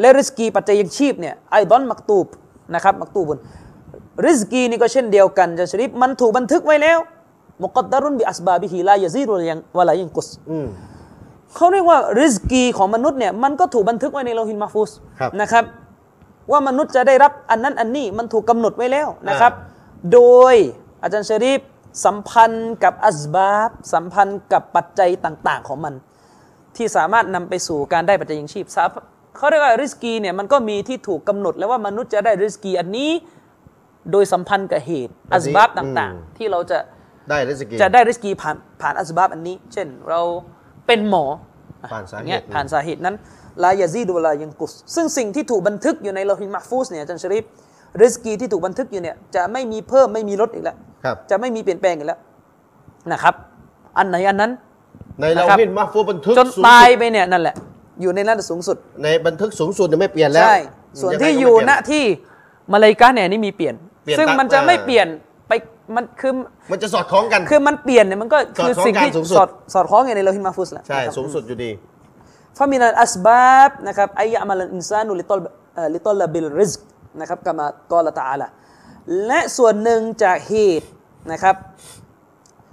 [0.00, 2.26] และริสกีปัจจัยยังชีพเนี่ยไอดอนมักตูบ
[2.74, 3.38] นะครับมักตูบุน
[4.26, 6.98] ริสกีนี่ก็เช่นเดียวกันจากชริฟมันถูกบันทึกไว้แล้ว
[7.62, 10.66] มุกัดดารุนบิอัสบาบิฮิลายะซีรุวะยังวะลายังกุสอืม
[11.56, 14.90] เขาเรียกว่าริสกีของมนุษย์เนี่ยมันก็ถูกบันทึกไว้ในโลหินมาฟูส
[15.20, 15.64] ครับนะครับ
[16.50, 20.20] ว่ามนุษย์จะได้รับอันนั้นอันนี้มันถูกกำหนดไว้แล้วนะครับอ่โด
[20.52, 20.54] ย
[21.02, 21.60] อาจารย์ชะรีฟ
[22.04, 25.94] สัมพันธ์กับอัสบาบสัมพันธ์กับปัจจัยต่าง ๆ ของมัน
[26.76, 28.84] ที่สามารถนำไปสู่การได้ปัจจัยยังชีพสา
[29.36, 33.10] เขาเรียกว่าริสกีเนี่ยมันก็มีที่ถูกกำหนดแล้วว่ามนุษย์จะได้ริสกีอันนี้
[34.10, 36.78] โดยสัมพันธ์กับเหตุอัอันสนี้บาบต่างอืมๆที่เราจะ
[37.30, 40.20] ได้ริสกีจะได้ริสกีผ่านผ่านอัสบาบอันนี้ เช่นเรา
[40.86, 41.24] เป็นหมอ
[41.92, 43.16] ผ่านสาเหตุอย่งงี้ยผ่านสาเหตุนั้น
[43.62, 47.44] ลายาซีดูวะลายังกุส ซึ่งสิ่งที่ถูกบันทึกอยู่ในโลหินมักฟูสเนี่ยอาจารย์ชริฟ
[48.02, 52.18] ริสกีที่ถูกบันทึกอยู่เนี่ยจะไม่มีเพิ่มไม่มีลดอีกแล้วครับจะไม่มีเปลี่ยนแปลงอีกแล้ว
[53.12, 53.34] นะครับ
[53.98, 54.52] อันไหนอันนั้น
[55.20, 57.54] ในเรานะครับหินมาฟูบันทึกจนสูงตายสุดไปเนี่ยนั่นแหละ
[58.00, 60.58] อยู่ในระดับสูงสุด ในบันทึกสูงสุดเนี่ยไม่เปลี่ยนแล้วใช่
[61.00, 62.04] ส่วนงไงที่ก็อยู่ไม่เปณลี่นที่
[62.72, 65.23] มาเลายกาเนี่ยนี่มีเปลี่ยนเปลี่ยนซึ่งตามมันจะไม่อ่าเปลี่ยนไป
[65.94, 66.32] มันคือ
[66.72, 71.70] มันจะสอดคล้องกัน คือมันเปลี่ยนเนี่ยมันก็คือสอดคล้องสิ่งที่กันสูงสุดสอดสอดคล้องกันในโลหิตมาฟุสแหละใช่นะครับสูงสุดอยู่ดี
[72.58, 75.40] ฟามินัลอัสบาบนะครับอายะมัลอินซานุลิตอล
[75.74, 76.80] เอ่อลิตอลบิลริสก
[77.20, 78.48] นะครับกามากอละตาอาละ
[79.26, 80.88] และส่วนหนึ่งจากเหตุ
[81.32, 81.56] นะครับ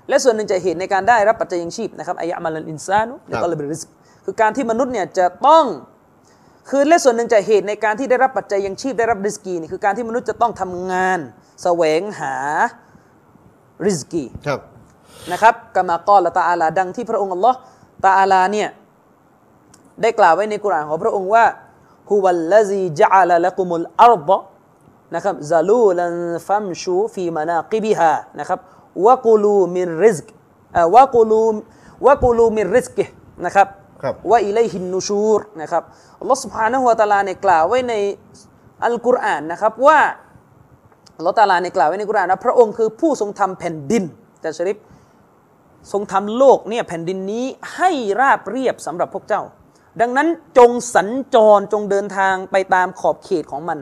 [0.10, 3.88] และส่วนหนึ่งจากเหตุในการได้รับปัจจัยยังชีพนะครับأن يعمل الإنسان لطلب الرزق
[4.26, 5.66] คือการที่มนุษย์เนี่ยจะต้อง
[6.70, 11.20] คือและส่วนหนึ่งจากเหตุในการที่ได้รับปัจจัยยังชีพได้รับริสกีนี่คือการที่มนุษย์จะต้องทำงาน
[11.64, 12.36] แสวงหา
[13.87, 14.61] ริสกี ครับ
[15.33, 17.59] นะครับกามากอละตาอาลาดังที่พระองค์อัลลอฮ์
[18.07, 18.69] ตาอาลาเนี่ย
[20.03, 21.45] ได้กล่าวไว้ในกุรอานของพระองค์ว่า
[22.11, 24.31] ฮุวัลลซีจาลละกุมุลอัรฎ
[25.15, 26.15] นะครับซาลูลัน
[26.47, 28.59] ฟัมชูฟีมานากิบิฮานะครับ
[29.07, 30.27] วะกูลูมินริซก
[30.75, 31.47] เอ่อวะกูลู
[32.07, 32.99] วะกูลูมินริซก
[33.45, 33.69] นะครับ
[34.03, 35.83] ครับ ว่าอิเลหินนูชูรนะครับ
[36.21, 37.95] อัลลอฮ์ سبحانه และ تعالى เนี่ยกล่าวไว้ใน
[38.85, 39.99] อัลกุรอานนะครับว่า
[41.22, 44.04] อัลลอฮ์ตาลาเนี่ยกล่าวไว้ในกุรานว่าพระองค์คือผู้ทรงทำแผ่นดิน
[44.42, 44.78] แต่ชริฟ
[45.92, 47.46] ทรงทำโลกเนี่ยแผ่นดินนี้
[47.76, 49.42] ให้ราบเรียบสำหรับพวกเจ้า
[50.02, 50.28] ดังนั้น
[50.58, 53.80] จงสัญจรจงเดินทางไปตามขอบเขตของมัน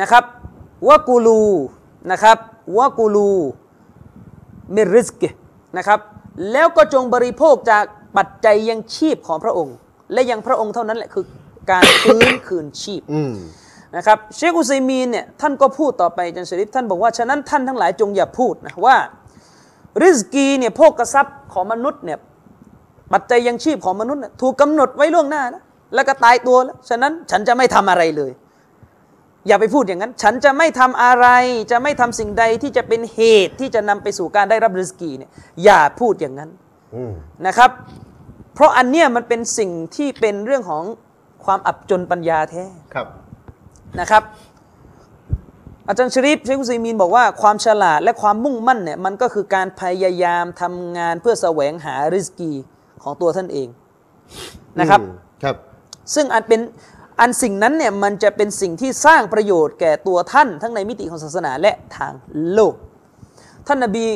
[0.00, 0.24] นะครับ
[0.88, 1.44] วะกูลู
[2.10, 2.38] นะครับ
[2.78, 3.32] วะกูลู
[4.74, 5.22] มิริสก
[5.76, 6.00] นะครับ
[6.52, 7.84] แล้วก็จงบริโภคจาก
[8.16, 9.74] ปัจจัยยังชีพของพระองค์
[10.12, 11.24] และยังพระองค์เท่านั้นแหละคือ
[11.70, 13.02] การฟื้นคืนชีพ
[13.96, 18.96] นะครับเชคอุซัยมีนเนี่ยท่านก็พูดต่อไปอาจันชริฟท่านบอกว่าฉะนั้นท่านทั้งหลายจงอย่าพูดนะว่า
[20.02, 22.18] ริสกีเนี่ยโภกทรัพย์ของมนุษย์เนี่ย
[23.12, 25.62] ปัจจัยยังชีพของมนุษย์เนี่ยถูกกำหนดไว้ล่วงหน้านะ
[25.94, 28.32] แล้วก็ตายตัวแล้วฉะนั้นฉันจะไม่ทำอะไรเลย
[29.46, 31.26] อย่าไปพูดอย่างนั้น ฉันจะไม่ทำอะไร
[31.70, 35.30] จะไม่ทำสิ่งใดที่จะเป็นเหตุที่จะนำไปสู่การได้รับริสกีเนี่ย
[35.64, 36.50] อย่าพูดอย่างนั้น
[36.94, 37.12] อืม
[37.46, 37.70] นะครับ
[38.54, 40.84] เพราะอันเนี้ยมันเป็นสิ่งที่เป็นเรื่องของ
[41.44, 42.64] ความอับจนปัญญาแท้
[42.94, 43.06] ครับ
[44.00, 44.22] นะครับ
[45.88, 52.52] อาจารย์ชริฟเชคอุซัยมีนบอกว่าความฉลาดและความมุ่งมั่นเนี่ยมันก็คือการพยายามทำงานเพื่อแสวงหาริสกี
[53.02, 53.68] ของตัวท่านเอง
[54.80, 55.12] นะครับอืม
[55.44, 55.56] ครับ
[56.14, 56.60] ซึ่งอันเป็น
[57.20, 62.12] อันสิ่งนั้นเนี่ยมันจะเป็นสิ่งที่สร้างประโยชน์แก่ตัวท่านทั้งในมิติของศาสนาและทาง
[62.54, 62.74] โลก
[63.66, 64.06] ท่านนบี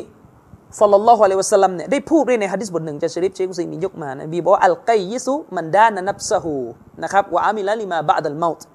[0.80, 6.56] สัลลัลลอฮุอะลัยฮิวะสัลลัมเนี่ยได้พูดด้วยในฮะดิษบทหนึ่งจะชริฟเชคอุซัยมีนยกมานบีบอกว่าอัลกัยยิสุมันดานะนับซะฮู
[7.02, 8.66] นะครับวะอามิละลิมาบะดัลเมาต์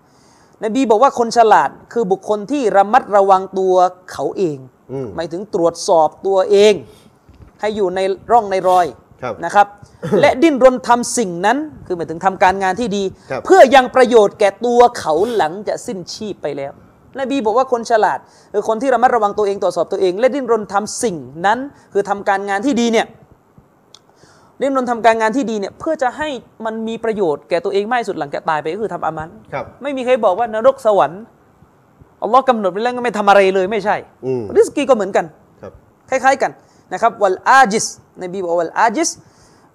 [0.64, 3.76] นบีบอกว่าคนฉลาดคือบุคคลที่ระมัดระวังตัว
[4.12, 4.58] เขาเอง
[4.92, 6.74] อืมหมายถึงตรวจสอบตัวเอง
[7.60, 8.00] ให้อยู่ใน
[8.32, 8.86] ร่องในรอย
[9.24, 9.68] ครับนะครับ
[10.22, 16.72] และดิ้นรนทำสิ่งนั้น คือหมายถึงทำการงานที่ดีครับเพื่อยังประโยชน์แก่ตัวเขาหลังจะสิ้นชีพไปแล้ว
[17.20, 18.20] นบีบอกว่าคนฉลาด
[18.54, 21.16] คือคนที่ระมัดระวังตัวเองตรวจสอบตัวเอง และดิ้นรนทำสิ่ง
[21.46, 21.60] นั้น
[21.94, 23.06] คือทำการงานที่ดีเนี่ย
[24.62, 26.30] ดิ้นรนทำการงานที่ดีเนี่ยเพื่อจะให้
[26.66, 31.22] มันมีประโยชน์แก่ตัวเองมากที่สุดหลังจากตายไปก็คือทำอามันครับไม่มีใครบอกว่านรกสวรรค์
[32.24, 33.96] อัลลอฮ์กำหนดไว้แล้วก็ไม่ทำอะไรเลยไม่ใช่
[34.26, 35.26] อืมริสกีก็เหมือนกัน
[35.62, 35.72] ครับ
[36.10, 36.52] คล้าย ๆกัน
[36.94, 37.86] นะครับวัลอาจิส
[38.24, 39.10] นบีบอกว่าวัลอาจิส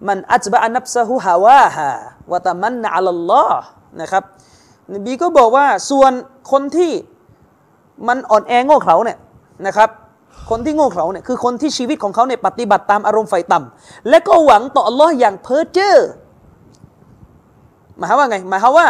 [0.08, 1.88] มันอัจบะนับซะฮุฮาวาฮา
[2.32, 3.64] วะตะมันนะอัลลอฮ์
[4.00, 4.22] นะครับ
[4.94, 6.12] นบีก็บอกว่าส่วน
[6.50, 6.92] คนที่
[8.08, 9.18] มันอ่อนแอโง่เขลาเนี่ย
[9.66, 9.90] นะครับ
[10.50, 15.94] คนที่โง่เขลาเนี่ยคือคนที่ชีวิตของเขาเนี่ยปฏิบัติตามอารมณ์ไฟต่ำและก็หวังต่ออัลลอฮ์อย่างเพ้อเจ้อ
[17.96, 18.86] หมายความว่าไงหมายความว่า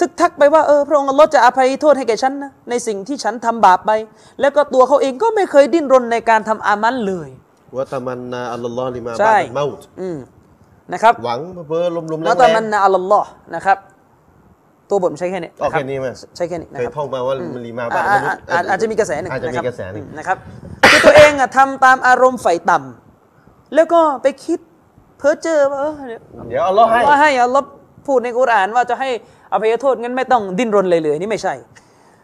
[0.00, 3.90] ทึกทักไปว่าเออพระองค์อัลลอฮ์จะอภัยโทษให้แก่ฉันนะในสิ่งที่ฉันทำบาปไป
[4.40, 7.28] แล้วก็ตัวเขาเองก็ไม่เคยดิ้นรนในการทำอามันเลย
[7.76, 10.18] วะตะมันนาอัลลอฮ์ลิมาใช่บาดเมาต์อืม
[10.92, 13.78] นะครับหวังเพ้อลมๆแรแล้วงแต่มันนะอัลลอฮ์นะครับ
[14.90, 16.06] ตัวบทมันใช้แค่นี้อ๋อนะรับแค่นี้ไหม
[16.36, 20.36] ใช้แค่นี้นะเคยครับท่องมาว่ามันลิมาบาอ่าดมนุษย์อ่าอาจจะมีกระแสหนึ่งอาจจะมีนคบกระแสหนึ่งอืมนะครับ
[20.90, 24.58] คือตัวเองอะทำตามอารมณ์ไฟต่ำแล้วก็ไปคิด
[25.18, 27.66] เพ้อเจ้อว่าเออเดี๋ยวเดี๋ยวอัลลอฮ์ให้ว่าให้อัลลอฮ์
[28.06, 29.08] พูดในกุรอานว่าจะให้
[29.52, 31.54] อภัยโทษงั้นไม่ต้องดิ้นรนเลยเลยนี่ไม่ใช่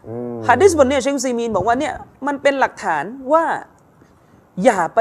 [0.07, 1.93] อืมฮะดิษบทเนี้ยเชคอุซีมีนบอกว่าเนี่ย
[2.27, 3.03] มันเป็นหลักฐาน
[3.33, 3.43] ว่า
[4.63, 4.99] อย่าไป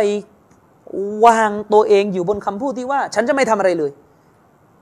[1.27, 3.91] วางตัวเองอยู่บนคำพูดที่ว่า ฉันจะไม่ทำอะไรเลย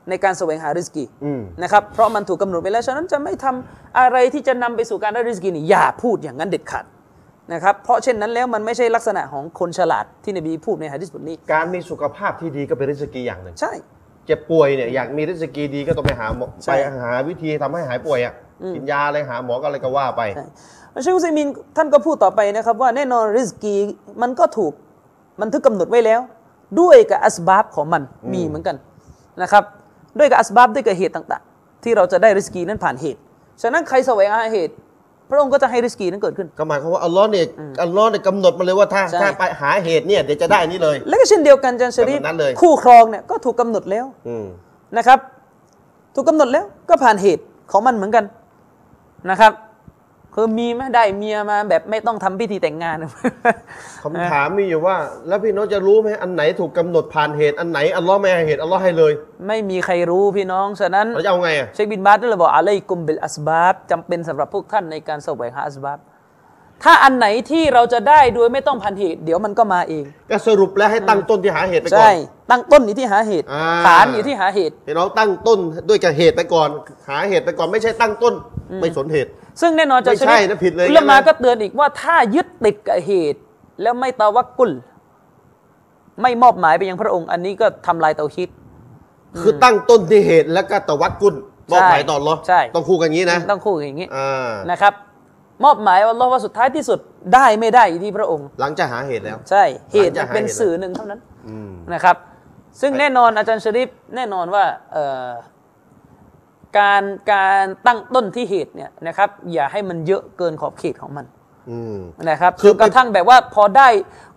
[0.09, 6.85] ในการแสวงหาริสกีอืมนะครับเพราะมันถูกกำหนดไปแล้ว ฉะนั้นจะไม่ทำอะไรที่จะนำไปสู่การได้ริสกีนี่อย่าพูดอย่างนั้นเด็ดขาด
[7.53, 13.73] นะครับเพราะเช่นนั้นแล้วมันไม่ใช่ลักษณะของคนฉลาดที่นบีพูดในฮะดิษบทนี้ การมีสุขภาพที่ดีก็เป็นริสกีอย่างหนึ่งใช่
[14.27, 18.35] เจ็บป่วยเนี่ยอยากมีริสกีดีก็ต้องไปหาหมอใช่ไปหาวิธีทำให้หายป่วยอะ
[18.75, 20.47] กินยาอะไรหาหมอก็อะไรก็ว่าไปใช่
[21.03, 23.75] เชคอุซัยมินท่านก็พูดต่อไปนะครับว่าแน่นอนริสกี
[24.23, 24.73] มันก็ถูก
[25.41, 26.21] บันทึกกำหนดไว้แล้ว
[26.81, 28.03] ด้วยกับอัสบาบของมัน
[28.33, 28.77] มีเหมือนกัน
[29.43, 29.65] นะครับ
[30.19, 33.20] ด้วยกับอัสบาบด้วยกับเหตุต่าง ๆ ที่เราจะได้ริสกีนั้นผ่านเหตุ
[33.62, 34.74] ฉะนั้นใครแสวงหาเหตุ
[35.31, 37.45] พระองค์ก็จะให้ริสกีนั้นเกิดขึ้น ก็หมายความว่าอัลลอฮ์เนี่ย
[37.82, 44.47] อัลลอฮ์เนี่ยกำหนดมาเลยว่าถ้าใช่ถ้าไปหาเหตุเนี่ยเดี๋ยวจะได้อันนี้เลย และก็เช่นเดียวกันอาจันชรีฟแบบนั้นเลยคู่ครองเนี่ยก็ถูกกำหนดแล้วอืม
[44.97, 45.19] นะครับ
[46.15, 47.43] ถูกกำหนดแล้วก็ผ่านเหตุ
[47.73, 48.24] ของมันเหมือนกัน
[49.31, 49.53] นะครับ
[50.36, 52.97] คือมีไหมได้เมียมาแบบไม่ต้องทำพิธีแต่งงาน
[54.02, 54.97] คำถามมีอยู่ว่า
[55.28, 59.12] แล้วพี่น้องจะรู้ไหมอันไหนถูกกำหนดผ่านเหตุอันไหนอัลลอฮ์ไม่ให้เหตุอัลลอฮ์ให้เลย
[59.47, 65.98] ไม่มีใครรู้พี่น้องฉะนั้นเราจะเอาไงอะเชคบินบาสก็เลยบอกอะไรกุมเบลอัสบาบจำเป็นสำหรับพวกท่านในการแสวงหาอัสบาบ
[66.85, 72.15] ถ้าอันไหนที่เราจะได้โดยไม่ต้องพันเหตุ เดี๋ยวมันก็มาเองก็สรุปแล้วให้ตั้งต้นที่หาเหตุไปก่อใช่น
[72.51, 75.59] ตั้งต้นอยู่ที่หาเหตุอ่า ฐานอยู่ที่หาเหตุ พี่น้องตั้งต้น
[75.89, 76.69] ด้วยกับเหตุไปก่อน
[77.09, 78.35] หาเหตุไปก่อนไม่ใช่ตั้งต้น
[78.81, 79.31] ไม่สนเหตุ
[79.61, 83.41] ซึ่งแน่นอนจะไม่ใช่นะผิดเลยอุลามางั้นนะก็เตือนอีกว่าถ้ายึดติดกับเหตุ
[83.83, 84.71] แล้วไม่ตะวักกุล
[86.23, 88.49] ไม่มอบหมายไปยังพระองค์ อันนี้ก็ทำลายเตาฮิด
[89.41, 91.35] คือตั้งต้นที่เหตุแล้วก็ตะวัดกุล
[91.73, 94.95] มอบหมายต่ออัลลอฮ์ใช่ ต้องคู่กันอย่างนี้นะต้องคู่อย่างนี้อ่านะครับ
[95.65, 96.99] มอบหมายว่าอัลลอฮ์ว่าสุดท้ายที่สุด
[97.35, 102.16] ได้ไม่ได้อยู่ที่พระองค์ หลังจากหาเหตุแล้ว ใช่เหตุหลังจากหาเป็นเหตุสื่อหนึ่งเท่านั้นอืมนะครับ
[102.81, 105.29] ซึ่งแน่นอนอาจารย์ชริปแน่นอนว่าเอ่อ
[106.79, 107.03] การ
[107.33, 111.27] การตั้งต้นที่เหตุเนี่ยนะครับ อย่าให้มันเยอะเกินขอบเขตของมัน
[111.71, 111.97] อืม
[112.31, 113.89] นะครับคือจนกระทั่งแบบว่าพอได้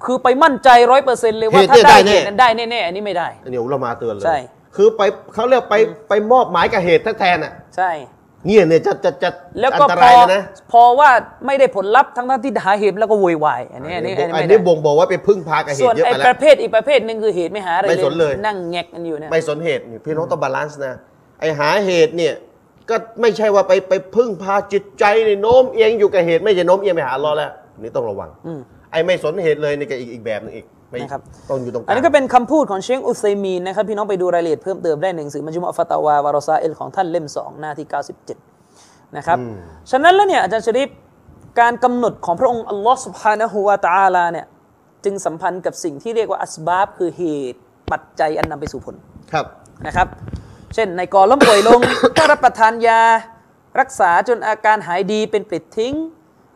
[0.06, 4.38] คือไปมั่นใจร้อยเปอร์เซ็นต์เลยว่าเหตุถ้าเนี่ยได้ได้เหแน่ตุนั้นได้แน่ๆอันนี้ไม่ได้อันนี้อุลามาเตือนเลยใช่
[4.76, 5.02] คือไป
[5.34, 5.76] เขาเรียกไป
[6.10, 7.92] ไปมอบหมายกับเหตุแทนๆอะใช่
[8.46, 10.42] เนี่ยเนี่ยจะจะจะแล้วอัก็นตพราอยเลยนะ
[10.72, 11.10] พอว่า
[11.46, 20.94] ไม่ได้ผลลัพธ์ทั้งทั้งๆที่หาเหตุแล้วก็โวยวายอันนี้อันนี้อัอันนนี้นี้ไม่ได้บ่งบอกว่าไปพึ่งพากับเหส่วตุนเยอะไอ้ไปแล้ปว ระเภทอีกประเภทหนึ่งคือเหตุไม่หาอะไรไม่สนเลย นั่งแงกกันอยู่เนี่ย ไม่สนเหตุนี่พี่น้องต้อง balance นะ
[21.40, 22.34] ไอ้หาเหตุเนี่ย
[22.90, 27.52] ก็ไม่ใช่ว่าไปไปพึ่งพาจิตใจในโน้มเอียงอยู่กับเหตุไม่ใช่โน้มเอียงไปหาอัลลอฮ์แล้ว
[27.82, 28.60] นี่ต้องระวังอืม
[28.92, 37.88] ไอ้ไม่สนเหตุเลยนี่ก็อีกอีกแบบหนึงอีก ไม่นะครับต้องอยู่ตรงกลางอันนี้ก็เป็นคำพูดของเชคอุซัยมีนนะครับ พี่น้องไปดูรายละเอียดเพิ่มเติมได้ในหนังสือมัจมุอะฟาตาวาวารอซาเอลของท่านเล่ม 2 หน้าที่
[38.52, 39.38] 97 นะครับ
[39.92, 40.90] ฉะนั้นแล้วเนี่ยอาจารย์ชะรีฟ
[41.60, 44.46] การกำหนดของพระองค์อัลลอฮ์ سبحانه وتعالى เนี่ย
[45.06, 47.24] จึงสัมพันธ์กับสิ่งที่เรียกว่าอัสบาบคือเห
[47.54, 47.60] ตุ
[47.92, 48.96] ปัจจัยอันนำไปสู่ผล
[49.32, 49.46] ครับ
[49.88, 50.08] นะครับ
[50.74, 51.80] เช่นในกอล้มป่วยลง
[52.18, 53.02] ก็รับประทานยา
[53.80, 55.96] รักษาจนอาการหายดีเป็นปลิดทิ้ง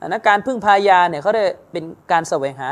[0.01, 2.69] อันนะการพึ่งพายาเนี่ยเขาได้เป็นการแสวงหา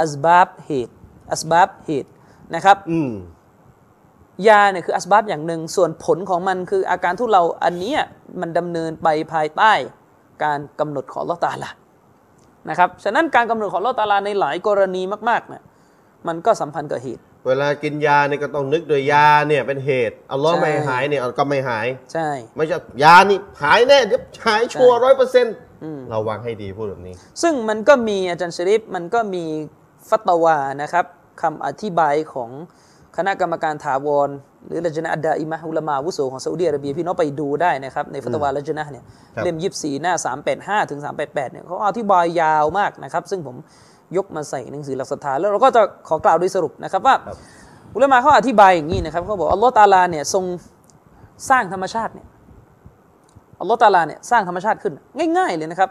[0.00, 0.94] อัสบาบเหตุ
[1.32, 2.10] อัสบาบเหตุ
[2.54, 3.12] นะครับอืม
[4.48, 8.00] ยาเนี่ยคืออัสบาบอย่างหนึ่ง ส่วนผลของมันคืออาการทุเราอันเนี้ย
[8.40, 9.72] มันดำเนินไปภายใต้
[10.44, 11.70] การกำหนดของอัลลอฮ์ตาลา
[12.68, 15.62] นะครับฉะนั้นการกำหนดของอัลลอฮ์ตาลาในหลายกรณีมากๆเนี่ย
[16.28, 25.54] มันก็สัมพันธ์กับเหตุ เวลากินยาเนี่ยก็ต้องนึกโดวยยาเนี่ยเป็นเหตุอัลลอฮ์ใช่ไม่ให้หายเนี่ยก็ไม่หาย ใช่ ไม่ใช่ยานี่หายแน่เดี๋ยวหายชัวร้อยเปอร์เซ็นต์
[26.14, 29.44] ระวังให้ดีพูดแบบนี้ ซึ่งมันก็มีอาจารย์ชริปมันก็มี
[30.08, 31.04] ฟัตวานะครับ
[31.42, 32.50] คำอธิบายของ
[33.16, 34.28] คณะกรรมการถาวร
[34.66, 39.04] หรือละจนะอัดดาอิมะฮ์อุลามาอาวุโสของซาอุดิอาระเบียพี่น้องไปดูได้นะครับ ในฟัตวาละจนะห์เนี่ย
[39.34, 40.14] ครับเล่มยีสี่หน้า
[40.52, 43.56] 385ถึง388เนี่ยเขาอธิบายยาวมากนะครับ ซึ่งผม
[44.16, 47.36] ยกมาใส่หนังสือหลักศรัทธาแล้วเราก็จะขอกล่าวโดยสรุปนะครับว่าครับ
[47.94, 50.44] อุลามาเขาอธิบายอย่างนี้นะครับเขาบอกอัลลอฮ์ตะอาลาเนี่ยทรง
[51.50, 52.26] สร้างธรรมชาติเนี่ย
[53.60, 54.92] อัลลอฮ์ตะอาลาเนี่ยสร้างธรรมชาติขึ้น
[55.36, 55.90] ง่าย ๆเลยนะครับ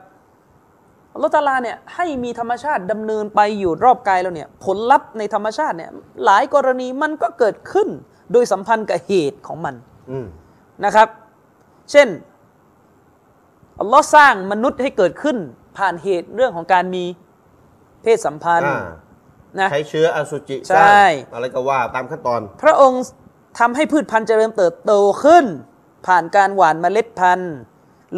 [1.18, 5.92] อัลลอฮฺตะอาลาเนี่ยให้มีธรรมชาติดำเนินไปอยู่รอบกายเราเนี่ยผลลัพธ์ในธรรมชาติเนี่ย
[6.26, 7.88] หลายกรณีมันก็เกิดขึ้น
[8.32, 9.76] โดยสัมพันธ์กับเหตุของมัน
[10.12, 10.28] อืม
[10.86, 11.08] นะครับ
[11.92, 12.08] เช่น
[13.80, 15.38] อัลลอฮ์สร้างมนุษย์ให้เกิดขึ้น
[15.78, 17.04] ผ่านเหตุเรื่องของการมี
[18.04, 18.82] เพศสัมพันธ์อ่า
[19.60, 20.92] นะใช้เชื้ออสุจิใช่สร้า
[21.32, 23.02] งอะไรก็ว่าตามขั้นตอน พระองค์
[23.60, 24.92] ทำให้พืชพันธุ์เจริญเติบโต
[25.24, 25.46] ขึ้น
[26.08, 27.54] ผ่านการหว่านเมล็ดพันธุ์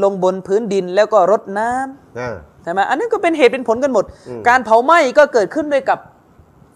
[0.03, 5.99] ลงบนพื้นดินแล้วก็รดน้ำอ่าใช่ไหมอันนั้นก็เป็นเหตุเป็นผลกันหมดอืมการเผาไหม้ก็เกิดขึ้นด้วยกับ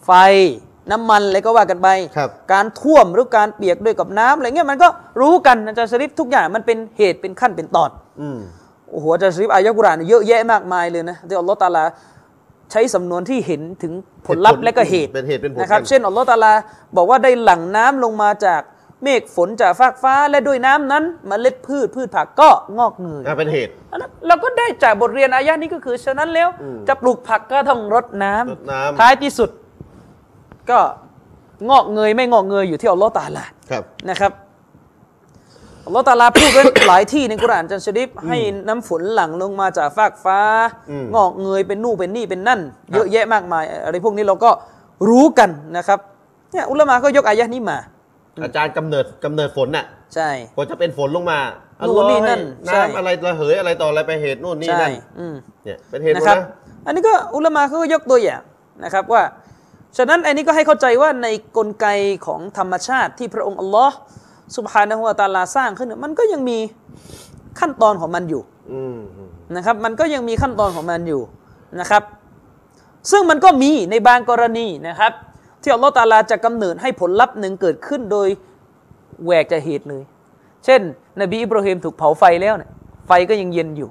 [0.06, 0.12] ไฟ
[0.92, 1.88] น้ำมันอะไรก็ว่ากันไป
[2.18, 4.88] ครับการท่วมหรือการเปียกด้วยกับน้ำอะไรเงี้ยมันก็
[5.22, 7.90] รู้กันอาจารย์ชริฟทุกอย่างมันเป็นเหตุเป็นขั้นเป็นตอน
[8.22, 8.40] อืม
[8.92, 11.84] โอ้โหอาจารย์ชริฟอายะกุรอานเยอะแยะมากมายเลยนะที่อัลลอฮฺตะอาลา
[12.72, 13.94] ใช้สำนวนที่เห็นถึง
[14.28, 16.54] ผลลัพธ์เหตุผลและก็เหตุเป็นเหตุเป็นผลนะครับกันเช่นอัลลอฮฺตะอาลา
[16.96, 18.62] บอกว่าได้หลั่งน้ำลงมาจาก
[19.04, 29.50] เมฆฝนจากฟากฟ้าและด้วยน้ำนั้นเมล็ดพืชพืชผักก็งอกเงยอ่าเป็นเหตุอันนั้นเราก็ได้จากบทเรียนอายะนี้ก็คือ ฉะนั้นแล้วอืมจะปลูกผักก็ต้องรดน้ำรดน้ำท้ายที่สุด
[30.70, 30.80] ก็
[31.70, 34.32] งอกเงยไม่งอกเงยอยู่ที่อัลลอฮ์ตะอาลาครับนะครับ
[35.86, 40.40] อัลลอฮ์ตะอาลาพูดไว้หลายที่ในกุรอานจันชริฟให้น้ำฝนหลั่งลงมาจากฟากฟ้า
[40.90, 42.60] อืมงอกเงยเป็นนู่นเป็นนี่เป็นนั่น
[42.94, 44.50] เยอะแยะมากมาย อะไรพวกนี้เราก็
[45.10, 46.00] รู้กันนะครับ
[46.52, 47.78] เนี่ยอุลามะก็ยกอายะนี้มา
[48.44, 49.86] อาจารย์กำเนิดกำเนิดฝนน่ะ
[50.16, 51.40] ใช่พอจะเป็นฝนลงมา
[51.88, 55.36] นู่นนี่อัลลอฮ์ให้นั่นใช่น้ำอะไรระเหยอะไรต่ออะไรไปเหตุนู่นนี่ใช่นั่นอืม
[55.66, 56.46] เนี่ยเป็นเหตุหมนะดครับนะ
[56.86, 58.42] อันนี้ก็อุลามะเขาก็ยกตัวอย่าง
[58.84, 59.24] นะครับว่า
[59.98, 61.28] ฉะนั้นอันนี้ก็ให้เข้าใจว่าใน
[61.58, 61.88] กลไก
[62.26, 63.96] ของธรรมชาติที่พระองค์อัลลอฮ์
[64.58, 66.58] สุบฮานะฮูวะตะอาลาสร้างขึ้นเนี่ยมันก็ยังมี
[67.60, 68.42] ขั้นตอนของมันอยู่
[68.74, 71.22] อืมอืมนะครับ มันก็ยังมีขั้นตอนของมันอยู่
[71.80, 72.04] นะครับ
[73.12, 75.12] ซึ่งมันก็มีในบางกรณีนะครับ
[75.64, 78.28] ที่อัลลอฮ์ตะอาลาจะกำเนิดให้ผลลัพธ์หนึ่งเกิดขึ้นโดย
[79.26, 80.04] แหวกจากเหตุเลย
[80.66, 80.82] เช่น
[81.22, 82.72] นบีอิบราฮิมถูกเผาไฟแล้วเนี่ย
[83.08, 83.90] ไฟก็ยังเย็นอยู่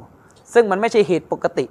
[0.54, 1.66] ซึ่งมันไม่ใช่เหตุปกติ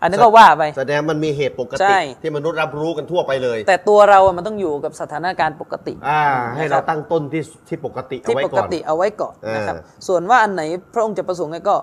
[0.00, 6.22] อันนั้นก็ว่าไปแสดงมันมีเหตุปกใช่ติที่มนุษย์รับรู้กันทั่วไปเลย แต่ตัวเราอะมันต้องอยู่กับสถานการณ์ปกติอ่า
[6.56, 9.76] ให้นะคเรารับตั้งต้นที่ที่ปกติเอาที่ไว้ปก่กอนติเอาไว้ก่อนเออนะครับ
[10.08, 10.62] ส่วนว่าอันไหน
[10.94, 11.76] พระองค์จะประสงค์ไงก็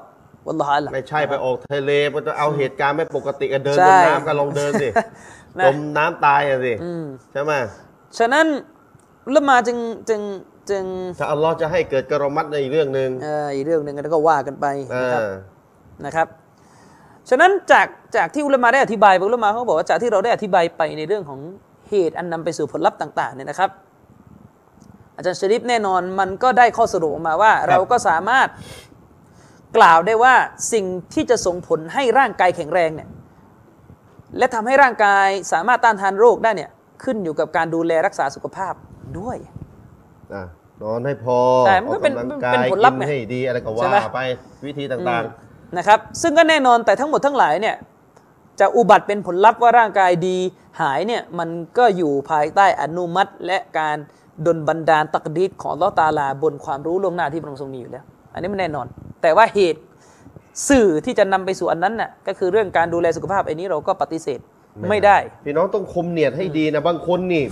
[0.48, 4.88] วัลลอฮ์อาลัมไม่ใช่ไปออกทะเลไปเอาเหตุการณ์ไม่ปกติกันเดินใช่บนน้ำกันลองเดินสิ
[5.58, 7.52] นะจมน้ำตายอะสิอืมใช่ไหม
[8.18, 8.46] ฉะนั้น
[9.28, 9.78] อุละมาจึง
[10.10, 10.22] จึง
[10.70, 10.84] จึง
[11.20, 15.28] ถ้าอัลลอฮ์จะให้เกิดกรมัดในอีกเรื่องหนึ่งเอ่ออีกเรื่องหนึ่งแล้วก็ว่ากันไปเอนะครับ
[16.00, 16.28] อนะครับ
[17.30, 21.40] ฉะนั้นจากจากที่อุลามาได้อธิบายไปอุลามาเขาบอกว่าจากที่เราได้อธิบายไปในเรื่องของ
[21.90, 23.70] เหตุอันนำไปสู่ผลลัพธ์ต่างๆเนี่ยนะครับ
[25.16, 28.48] อาจารย์ชริปแน่นอนมันก็ได้ข้อสรุปออกมาว่าครับเราก็สามารถ
[29.78, 30.34] กล่าวได้ว่า
[30.74, 33.08] สิ่งที่จะส่งผลให้ร่างกายแข็งแรงเนี่ย
[34.38, 36.70] และทำให้ร่างกายสามารถต้านทานโรคได้เนี่ย
[37.04, 38.74] ขึ้นอยู่กับการดูแลรักษาสุขภาพ
[39.20, 39.38] ด้วย
[40.34, 40.44] อะ
[40.84, 44.22] นอนให้พอใช่มันก็เป็นออกกำลังเป็กานยผลลัพธ์กินไงให้ดีอะไรก็ใช่ว่าไหมไป
[44.66, 45.24] วิธีต่าง
[45.78, 47.76] นะครับซึ่งก็แน่นอนแต่ทั้งหมดทั้งหลายเนี่ย
[48.60, 50.38] จะอุบัติเป็นผลลัพธ์ว่าร่างกายดี
[50.82, 53.98] หายเนี่ยมันก็อยู่ภายใต้อนุมัติ และการ
[54.46, 58.86] ดลบันดาลตักดีดของอัลเลอฮ์ตาลาบนความรู้ล่วงหน้าที่พระองค์ทรงมีอยู่แล้ว อันนี้มันแน่นอน
[59.22, 59.80] แต่ว่าเหตุ
[60.70, 67.44] สื่อที่จะนำไปสู่อันนั้นน่ะก็คือเรื่องการดูแลสุขภาพไอ้นี้เราก็ปฏิเสธๆไม่ได้ พี่น้องต้องคมเนียดให้ดีนะบางคนนี่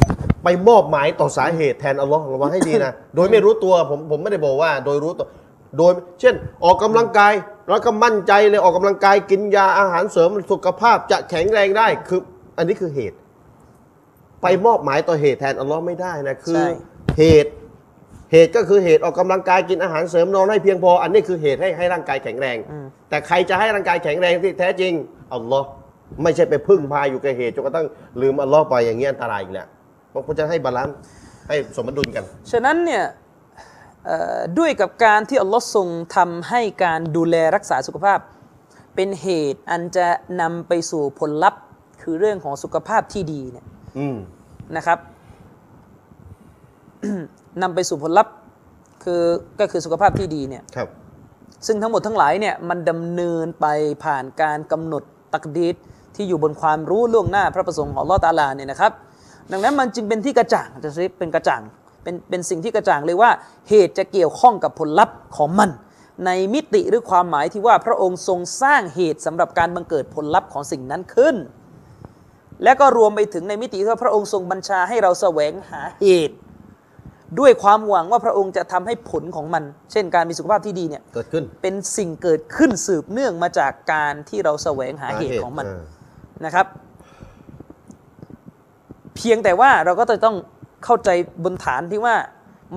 [0.44, 5.28] ไปมอบหมายต่อสาเหตุแทนอัลลอฮ์ระวังให้ดีนะ โดยไม่รู้ตัวผมผมไม่ได้บอกว่า โดยรู้ตัว
[5.78, 7.34] โดย เช่น ออกกำลังกาย
[7.70, 12.22] แล้วก็มั่นใจเลยออกกำลังกายกินยาอาหารเสริมสุขภาพจะแข็งแรงได้คือ
[12.58, 13.18] อันนี้คือเหตุ
[14.42, 16.70] ไปมอบหมายต่อเหตุแทนอัลลอฮ์ไม่ได้นะคือใช่
[17.20, 17.52] เหตุ
[18.32, 22.58] เหตุก็คือเหตุออกกำลังกายกินอาหารเสริมนอนให้เพียงพอ อันนี้คือเหตุให้ให้ร่างกายแข็งแรง
[23.10, 24.94] แต่ใครจะให้ร่างกายแข็งแรงที่แท้จริง
[25.34, 25.68] อัลลอฮ์
[26.24, 27.88] ไม่ใช่ไปพึ่งพาอยู่กับเหตุจนกระทั่ง
[28.22, 29.68] ลืมอัลลอฮ์ไปอย่างเงี้ยอันตรายอีกแล้ว
[30.10, 30.96] เพราะคุณจะให้ balance
[31.48, 33.04] ให้สมดุลกัน ฉะนั้นเนี่ย
[34.06, 38.20] เอ่อด้วยกับการที่อัลลอฮ์ทรงทำให้การดูแลรักษาสุขภาพ
[38.96, 40.08] เป็นเหตุอันจะ
[40.42, 41.62] นำไปสู่ผลลัพธ์
[42.02, 43.66] คือเรื่องของสุขภาพที่ดีเนี่ย
[44.00, 44.18] อืม
[44.78, 45.00] นะครับ
[47.62, 48.34] นำไปสู่ผลลัพธ์
[49.04, 49.24] คือ
[49.60, 50.90] ก็คือสุขภาพที่ดีเนี่ยครับ
[51.66, 53.66] ซึ่งทั้งหมดทั้งหลายเนี่ยมันดำเนินไป
[54.04, 55.04] ผ่านการกำหนด
[55.34, 55.76] ตักดีด
[56.16, 58.92] ที่อยู่บนความรู้ล่วงหน้าพระประสงค์ของอัลลอฮ์ตะอาลาเนี่ยนะครับ
[59.52, 61.62] ดังนั้นมันจึงเป็นที่กระจ่างจะซิเป็นกระจ่าง
[62.04, 63.32] เป็นเป็นสิ่งที่กระจ่างเลยว่า
[63.70, 65.70] เหตุจะเกี่ยวข้องกับผลลัพธ์ของมัน
[66.26, 71.36] ในมิติหรือความหมายที่ว่าพระองค์ทรงสร้างเหตุสำหรับการบังเกิดผลลัพธ์ของสิ่งนั้นขึ้น
[72.64, 76.36] และก็รวมไปถึงในมิติที่ว่าพระองค์ทรงบัญชาให้เราแสวงหาเหตุ
[77.40, 85.80] ด้วยความหวังว่าพระองค์จะทำให้ผลของมัน เช่นการมีสุขภาพที่ดีเนี่ยเกิดขึ้นเป็นสิ่งเกิดขึ้นสืบเนื่องมาจากการที่เราแสวงหาเหตุของมันา
[86.46, 86.66] นะครับ
[89.16, 90.36] เพียงแต่ว่าเราก็จะต้อง
[90.86, 91.10] เข้าใจ
[91.44, 92.16] บนฐานที่ว่า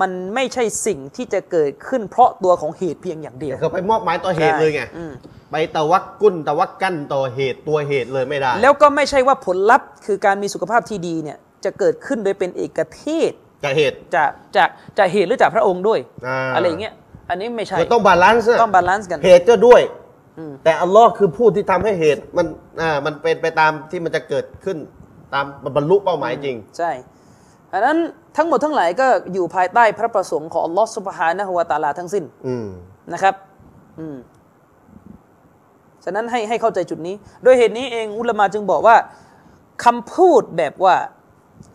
[0.00, 5.12] มันไม่ใช่สิ่งที่จะเกิดขึ้นเพราะตัวของเหตุเพียงอย่างเดียวคือไปมอบหมายต่อเหตุเลยไงอืม
[5.50, 13.32] ไปตะวักกุ้นตะวักกั้นต่อเหตุตัวเหตุเลยไม่ได้ แล้วก็ไม่ใช่ว่าผลลัพธ์คือการมีสุขภาพที่ดีเนี่ยจะเกิดขึ้นโดยเป็นเอกเทศ
[13.64, 14.68] จากเหตุจากจาก
[14.98, 16.94] จากเหตุหรือจากพระองค์ด้วยอ่าอะไรอย่างเงี้ย
[17.30, 19.82] อันนี้ไม่ใช่คือต้อง balance นะต้อง balance กันเหตุก็ด้วย
[20.38, 22.46] อืมแต่อัลลอฮ์คือผู้ที่ทำให้เหตุมัน
[22.80, 24.78] อ่ามันเป็นไปตามที่มันจะเกิดขึ้น
[25.34, 25.44] ตาม
[25.76, 26.90] บรรลุเป้าหมายจริง ใช่
[27.72, 27.98] อันนั้น
[28.36, 32.66] ทั้งหมดทั้งหลายก็อยู่ภายใต้พระประสงค์ของอัลลอฮ์ سبحانه وتعالى ทั้งสิ้นอืม
[33.12, 33.34] นะครับ
[33.98, 34.16] อืม
[36.04, 38.96] ฉะนั้นให้ให้เข้าใจจุดนี้ โดยเหตุนี้เองอุลามาจึงบอกว่า
[39.84, 40.94] คำพูดแบบว่า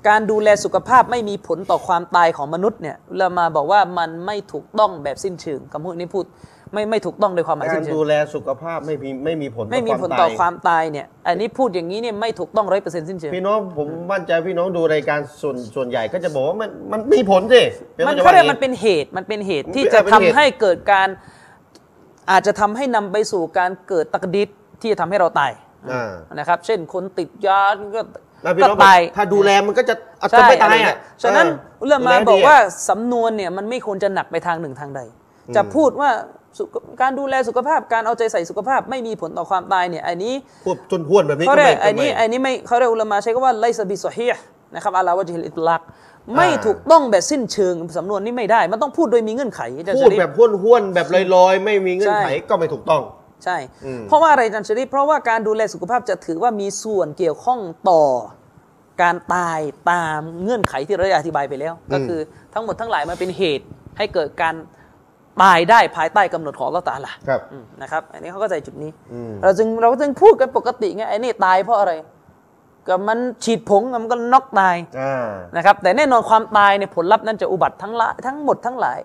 [0.08, 6.26] การดูแลสุขภาพไม่มีผลต่อความตายของมนุษย์เนี่ยอุลามาบอกว่ามันไม่ถูกต้องแบบสิ้นเชิงคำพูดนี้พูด
[6.74, 17.62] ไม่ไม่ถูกต้องโดยความหมายกาสิ้รนเชิดูงแลสุขภาพไม่มีไม่มีผลไม่มีผลตายต่อความตายเนี่ยอันนี้พูดอย่างนี้เนี่ยไม่ถูกต้องร้อยเปอร์เซ็นต์สิ้นเชิง พี่น้องผมมั่นใจพี่น้องดูรายการส่วนส่วนใหญ่ก็จะบอกว่ามันมันมีผลสิ
[17.96, 21.08] พี่องมันจะเขาว่าเรียกไงมันเป็นเหตุมันเป็นเหตุมันที่เป็นจะเป็นทำเหตุให้เกิดการ
[22.32, 24.50] อาจจะทำให้นำไปสู่การเกิดตักดิษ
[24.82, 25.52] ที่จะทำให้เราตาย
[25.92, 27.62] อ่านะครับ เช่นคนติดยา
[27.96, 28.02] ก็
[28.46, 31.48] แล้วพี่ก็น้องบอกตายถ้าดูแลมันก็จะอาจใช่จะไม่ตายอะไรเงี้อะฉะนั้น
[31.82, 35.02] อุลามาดูแลดีบอกว่าะสำนวนเนี่ยมันไม่ควรจะหนักไปทางหนึ่งทางใด
[35.56, 36.10] จะพูดว่า
[36.58, 40.34] สุขการดูแลสุขภาพการเอาใจใส่สุขภาพไม่มีผลต่อความตายเนี่ยอันนี้
[40.66, 44.44] พูดจนห้วนแบบนี้เขาก็เรียไม่กอันนี้ก็ไม่ อันนี้ไม่เขาเรียกอุลามาใช้คำว่าไลซบิซอฮีห์
[44.76, 45.82] นะครับอาลาวะจิฮิลอิตลัก
[46.36, 53.02] ไม่อ่าถูกต้องแบบสิ้นเชิงสำนวนนี้ไม่ได้ มันต้องพูดโดยมีเงื่อนไขอาจารย์พูชะดริฟแบบห้วนห้วนๆแบบลอยๆ ไม่มีเงื่อนไขใช่ก็ไม่ถูกต้อง
[53.44, 57.60] ใช่อืมเพราะว่าอะไรอาจารย์ชะริฟเพราะว่าการดูแลสุขภาพจะถือว่ามีส่วนเกี่ยวข้อง
[57.90, 58.04] ต่อ
[59.02, 59.60] การตาย
[59.92, 62.20] ตามเงื่อนไขที่เราได้อธิบายไปแล้ว ก็คือ
[62.54, 63.66] ทั้งหมดทั้งหลายมันเป็นเหตุ
[63.98, 64.56] ให้เกิดการ
[65.42, 71.92] ตายได้ภายใต้กำหนดของอัลลอฮ์ตะอาลาครับอืมนะครับ อันนี้เขาก็ใจจุดนี้อืมเราจึงเราจึงพูดกันปกติไงไอ้นี่ตายเพราะอะไร
[72.88, 79.00] ก็มันฉีดผงมันก็น็อกตายอ่านะครับ แต่แน่นอนความตายในยผลลัพธ์นั้นจะอุบัติทั้งละทั้งหมดทั้งหลาย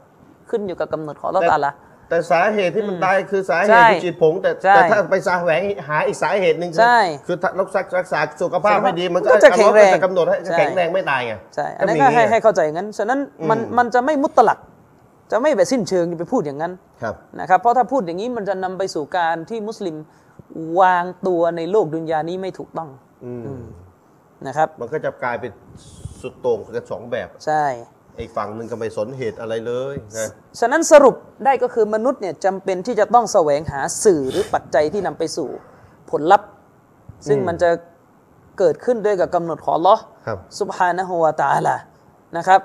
[0.51, 1.71] ขึ้นอยู่กับกำหนดของอัลลอฮ์แต่ตะอาลา
[2.11, 13.19] แต่สาเหตุที่มันตายคือสาเหใช่ตุคือจิตผง แต่ใช่แต่ถ้าไปสาแหวงหาอีกสาเหตุหนึ่งคือใช่คือถ้ารักษารักษาสุขภาพไม่ดีมันก็ก็จะแข็งแรงอัลลอฮ์ก็จะกำหนดให้ใช่แข็งแรงไม่ตายไงใช่อันนั้นก็มีให้ไงให้เข้าใจอย่างนั้นฉะนั้น
[13.51, 14.59] มันอืมมันจะไม่มุตตลัก
[15.33, 16.73] จะไม่แบบสิ้นเชิงไปพูดอย่างนั้น
[17.03, 19.97] ครับนะครับเพราะถ้าพูดอย่างนี้มันจะนำไปสู่การที่มุสลิม
[20.81, 22.89] วางตัวในโลกดุนยานี้ไม่ถูกต้อง
[23.25, 23.63] อืม
[24.47, 25.53] นะครับ มันก็จะกลายเป็น
[26.21, 27.65] สุดโต่งกันสองแบบใช่
[28.17, 30.29] ไอ้ฝั่งหนึ่งก็ไม่สนเหตุอะไรเลยนะ
[30.61, 31.15] ฉะนั้นสรุป
[31.45, 35.49] ได้ก็คือมนุษย์เนี่ยจำเป็นที่จะต้องแสวงหาสื่อหรือปัจจัยที่นำไปสู่
[36.11, 36.49] ผลลัพธ์
[37.29, 37.71] ซึ่งมันจะ
[38.59, 41.77] เกิดขึ้นด้วยกับกำหนดของอัลลอฮ์ครับสุบฮานะฮูวาตาละ
[42.37, 42.61] นะครับ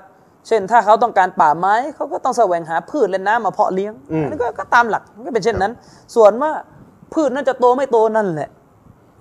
[0.46, 5.72] เช่นถ้าเขาต้องการป่าไม้เขาก็ต้องแสวงหาพืชและน้ำมาเพาะเลี้ยงอืมอันนี้ก็ก็ตามหลักมันก็เป็นเช่นนั้น
[6.14, 6.52] ส่วนว่า
[7.14, 8.48] พืชนั้นจะโตไม่โตนั่นแหละ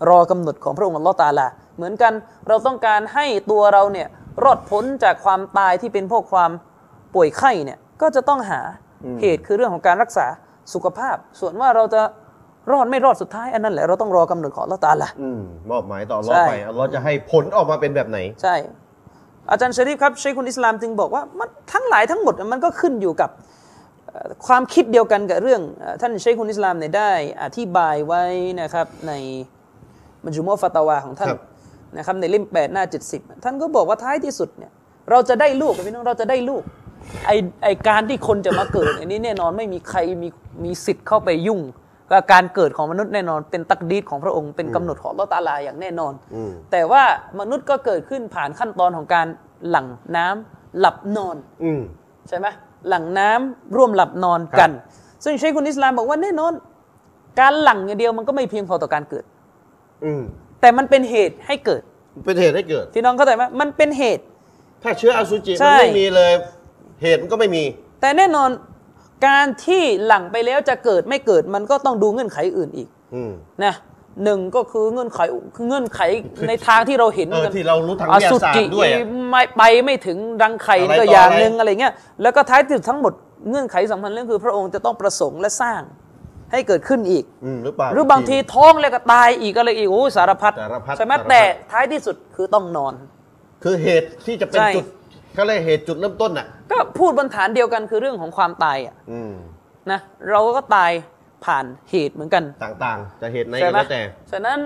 [0.09, 2.13] รอกำหนดของพระองค์อัลลอฮ์ตะอาลา เหมือนกัน
[2.47, 4.07] เราต้องการให้ตัวเราเนี่ย
[4.43, 6.51] รอดพ้นจากความตายที่เป็นพวกความ
[7.15, 8.61] ป่วยไข้เนี่ยก็จะต้องหา
[9.21, 10.25] เหตุคือเรื่องของการรักษา
[10.73, 12.01] สุขภาพ ส่วนว่าเราจะ
[12.71, 15.41] รอดไม่รอดสุดท้ายอันนั้นแหละเราต้องรอกำหนดของอัลลอฮ์ตะอาลาอืม
[15.71, 18.55] มอบหมายต่ออัลลอใช่ฮ์ไปอัลลอฮ์จะให้ผลออกมาเป็นแบบไหน ใช่
[19.51, 23.29] อาจารย์ชะรีฟครับชัยคุณอิสลามจึงบอกว่ามันทั้งหลายทั้งหมดมันก็ขึ้นอยู่กับ
[24.07, 27.11] เอ่อความคิดเดียวกันกับเรื่องเอ่อท่านชัยคุณอิสลามเนี่ยได้
[27.43, 28.23] อธิบายไว้
[28.61, 29.13] นะครับใน
[30.23, 31.41] มัจจุมอฟาตาวาของท่านครับ
[31.97, 34.71] นะครับในเล่ม8หน้า70ท่านก็บอกว่าท้ายที่สุดเนี่ย
[35.11, 36.63] เราจะได้ลูกพี่น้องเราจะได้ลูก
[37.27, 37.31] ไอ
[37.63, 40.29] ไอการที่คนจะมาเกิด อันนี้แน่นอนไม่มีใครมี
[40.63, 41.61] มีสิทธิ์เข้าไปยุ่ง
[42.11, 47.03] กับการเกิดของมนุษย์แน่นอน เป็นตักดีดของพระองค์เป็นกำหนดของอัลเลอฮ์ตะอาลาอย่างแน่นอนอืมแต่ว่า
[47.39, 49.27] มนุษย์ก็เกิดขึ้นผ่านขั้นตอนของการ
[49.69, 51.81] หลั่งน้ำหลับนอนอืม
[52.29, 52.47] ใช่ไหม
[52.89, 54.71] หลั่งน้ำร่วมหลับนอนกัน
[55.23, 56.53] ซึ่งใช้คุณอิสลามบอกว่าแน่นอน
[57.39, 59.25] การหลั่งอย่างเดียวมันก็ไม่เพียงพอต่อการเกิด
[60.05, 60.23] อืม
[60.65, 61.81] แต่มันเป็นเหตุให้เกิด
[62.25, 64.23] เป็นเหตุให้เกิดพี่น้องเข้าใจไหมมันเป็นเหตุ
[64.83, 66.31] ถ้าเชื้ออสุจิใช่ มันไม่มีเลย
[67.01, 67.63] เหตุมันก็ไม่มี
[68.01, 68.49] แต่แน่นอน
[69.27, 73.31] การที่หลั่งไปแล้วจะเกิดไม่เกิดมันก็ต้องดูเงื่อนไขอื่นอีกอืม
[73.63, 73.73] นะ
[74.23, 75.19] หนึ่งก็คือเงื่อนไข
[75.67, 75.99] เงื่อนไข
[76.47, 83.13] ในทางที่เราเห็นเออกันที่เรารู้ทางอวิทยาสุศาสตจิร์ด้วยอะไม่ไปไม่ถึงรังไข่อะไรก็ต่ออย่างอะไร หนึ่งอะไรเงี้ยแล้วก็ท้ายที่สุดทั้งหมด
[83.49, 85.81] เงื่อนไขสำคัญเรื่องคือพระองค์จะต้องประสงค์และสร้าง
[86.55, 91.41] ให้เกิดขึ้นอีก อืมหรือเปล่า หรือบางทีท้องแล้วก็ตายอีกอะไรอีกโอ้ยสารพัดสารพัดใช่ไหมสารพัด แต่
[91.71, 92.93] ท้ายที่สุดคือต้องนอน
[93.63, 94.85] คือเหตุที่จะเป็นใช่ จุด
[95.35, 99.33] เขาเรียกเหตุจุดเริ่มต้นน่ะ ก็พูดบนฐานเดียวกันคือเรื่องของความตายอะอืม
[99.91, 99.99] นะ
[100.29, 100.91] เราก็ตาย
[101.45, 104.01] ผ่านเหตุเหมือนกัน ต่างๆ จะเหตุไหนใช่ก็ไหมแล้วแต่
[104.31, 104.59] ฉะนั้น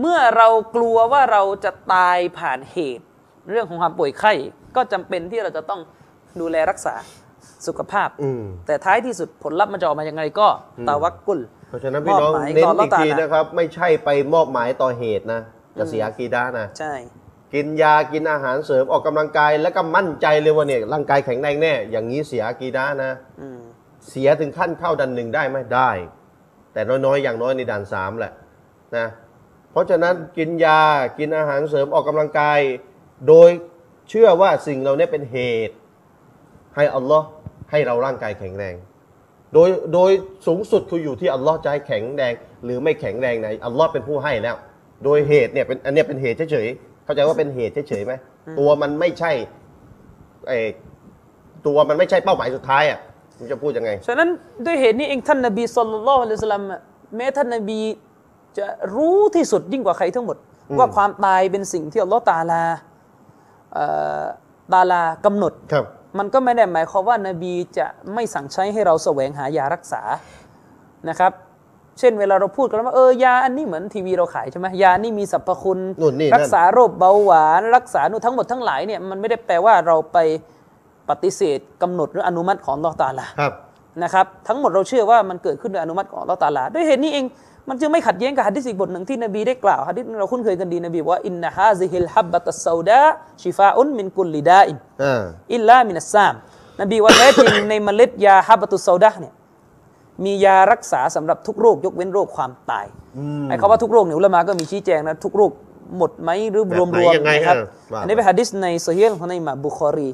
[0.00, 3.04] เมื่อเรากลัวว่าเราจะตายผ่านเหตุ
[3.50, 4.32] เรื่องของความป่วยไข้
[4.76, 5.80] ก็จำเป็นที่เราจะต้อง
[6.40, 6.94] ดูแลรักษา
[7.66, 10.48] สุขภาพอืมแต่ท้ายที่สุดผลลัพธ์มันจะออกมายังไงก็
[10.88, 15.40] ตาวักกุลเพราะฉะนั้นพี่น้องมอบหมายเน้นต่ออัลเลาะอีห์กทีตะอาลานะครับ ไม่ใช่ไปมอบหมายต่อเหตุนะ
[15.78, 16.94] จะเสียอากีดานะใช่
[17.54, 23.60] กินยากินอาหารเสริมออกกำลังกาย แล้วก็มั่นใจเลยว่าเนี่ยร่างกายแข็งแรงแน่ อย่างนี้เสียอากีดานะอืม
[24.08, 25.90] เสียถึงขั้นเข้าดันหนึ่งได้ไหมได้
[26.72, 28.32] แต่น้อยๆ อย่างน้อยในด่านสามแหละ
[28.96, 29.06] นะ
[29.72, 30.80] เพราะฉะนั้นกินยา
[31.18, 32.58] กินอาหารเสริมออกกำลังกาย
[33.28, 33.50] โดย
[34.08, 35.38] เชื่อว่าสิ่งเหล่านี้เป็นเห
[35.68, 35.76] ตุ
[36.76, 37.26] ให้อัลลอฮ์
[37.70, 38.74] ให้เราร่างกายแข็งแรง
[39.54, 40.10] โดยโดย
[40.46, 42.34] สูงสุดคืออยู่ที่อัลลอฮ์จะให้แข็งแรง
[42.64, 44.56] หรือไม่แข็งแรงไหนอัลลอฮ์เป็นผู้ให้แล้ว
[45.04, 48.12] โดยเหตุเนี่ยเป็นอันเนี้ยเป็นเหตุเฉยๆเข้าใจว่าเป็นเหตุเฉยๆไหม
[48.58, 49.32] ตัวมันไม่ใช่
[50.48, 50.52] ไอ
[51.66, 52.98] ตัวมันไม่ใช่เป้าหมายสุดท้ายอะ
[53.38, 54.28] มันจะพูดยังไง ฉะนั้น
[54.66, 56.80] ด้วยเหตุนี้เองท่านนบีสุลต่านละฮ์อะลัยฮิสสลามอะ
[57.16, 57.80] แม้ท่านนบี
[58.58, 58.66] จะ
[58.96, 60.36] รู้ที่สุดยิ่งกว่าใครทั้งหมด
[60.78, 62.62] ว่าความตายเป็นสิ่งที่อัลลอฮ์ตะอาลา
[63.74, 63.84] เอ่
[64.22, 64.24] อ
[64.72, 65.84] ตะอาลากำหนดครับ
[66.18, 70.02] มันก็ไม่ได้หมายความว่านบีจะไม่สั่งใช้ให้เราแสวงหายารักษา
[71.08, 71.32] นะครับ
[71.98, 80.18] เช่นเวลาเราพูดกันว่าเออยาอันนี้เหมือนทีวีเราขายใช่ไหมยานี่มีสรรพคุณนู่นนี่นั่นรักษาโรคเบาหวานรักษานู่นทั้งหมดทั้งหลายเนี่ยมันไม่ได้แปลว่าเราไป
[81.08, 83.52] ปฏิเสธกำหนดหรืออนุมัติของอัลลอฮ์ تعالى ครับ
[84.02, 87.24] นะครับ ทั้งหมดเราเชื่อว่ามันเกิดขึ้นโดยอนุมัติของอัลลอฮ์ تعالى ด้วยเหตุนี้เอง
[87.68, 95.22] มันจึงไม่ขัดแย้งกับฮะดิษอีกบทหนึ่งที่นบีได้กล่าวฮะดิษเราคุ้นเคยกันดีนบีบอกว่าإن هذه الحبة السوداء شفاء من كل داء อ่า
[95.54, 96.34] إلا من السام
[96.80, 99.34] นบีว่าแท้จริงในเมล็ดยาحبة السوداء เนี่ย
[100.24, 102.86] มียารักษาสำหรับทุกโรคยกเว้นโรคความตาย
[103.48, 105.50] ไอ้คำว่าทุกโรคเนี่ยอุลามะก็มีชี้แจงนะทุกโรค
[105.96, 110.08] หมดไหมหรือแบบรวมไหนรวมยังไงนะครับเออว่าอันนี้เป็นฮะดิษใน صحيح ของในอิหม่ามบุคอรี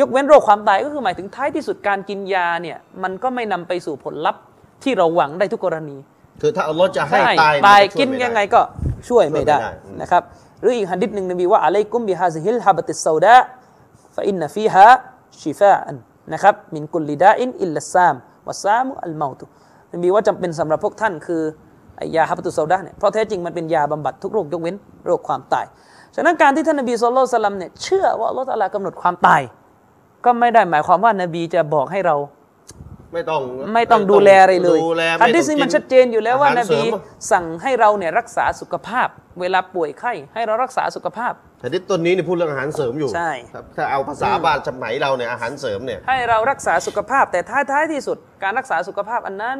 [0.00, 4.42] ยกเว้นโรคความตายก็คือหมายถึงท้ายที่สุดการกินยาเนี่ยมันก็ไม่นำไปสู่ผลลัพธ์
[4.82, 5.96] ที่เราหวังได้ทุกกรณี
[6.40, 8.60] คือถ้าอัลลอฮ์จะให้ใช่ตายตายมัช่วกินม่ด้ยังไงก็
[9.08, 10.22] ช่วยไม่ได้ช่วยไม่ได้อืมนะครับ
[10.60, 15.96] หรืออีกหะดิษหนึ่งนบีว่าعليكم بهذه الحبة السوداء فإن فيها شفاء
[16.32, 19.44] นะครับ من كل داء إلا السام والسام الموت
[19.94, 21.42] นบีว่าจำเป็นสำหรับพวกท่านคือ
[21.96, 24.76] ไอ้ยาحبة السوداء เนี่ยเพราะแท้จริงมันเป็นยาบำบัดทุกโรคยกเว้น
[25.06, 25.66] โรคความตาย
[26.14, 29.42] ฉะนั้นการที่ท่านนบีสุลต่านเนี่ยเชื่อว่าอัลลอฮฺตะอาลากำหนดความตาย
[30.24, 32.16] ก็ไม่ได้หมายความว่านบีจะบอกให้เรา
[33.14, 33.40] ไม่ต้อง
[33.74, 36.84] ไม่ต้องดูแลอะไรเลยดูแลฮัดดิษไต้นี้องมันชัดเจนอยู่แล้วว่าอหรนบีเสริม
[37.32, 39.08] สั่งให้เราเนี่ยรักษาสุขภาพ
[39.40, 41.32] เวลาป่วยไข้ให้เรารักษาสุขภาพ
[41.64, 49.58] ฮัดดิษต้นนี้เนี่ยพูดเรื่องอาหารเสริมอยู่ใช่ครับถ้าเอาภาษาบ้านสมัยเราเนี่ยอาหารเสริมเนี่ยให้เรารักษาสุขภาพ แต่ท้ายท้ายที่สุด การรักษาสุขภาพอันนั้น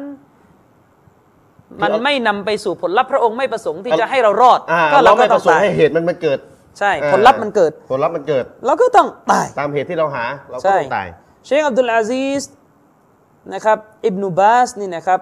[1.83, 6.39] มันไม่นำไปสู่ผลลัพธ์พระองค์ไม่ประสงค์ที่จะให้เรารอดอ่าก็เราเราก็ไม่ปต้องระสงตาค์ยให้เหตุมันมันเกิด
[6.79, 11.07] ใช่อ่าผลลัพธ์มันเกิด ผลลัพธ์มันเกิด เราก็ต้องตายตามเหตุที่เราหาเราก็ใช่ต้องตาย
[11.45, 12.43] เชคอับดุลอาซีส
[13.53, 15.19] นะครับอิบนุบาสนี่นะครับ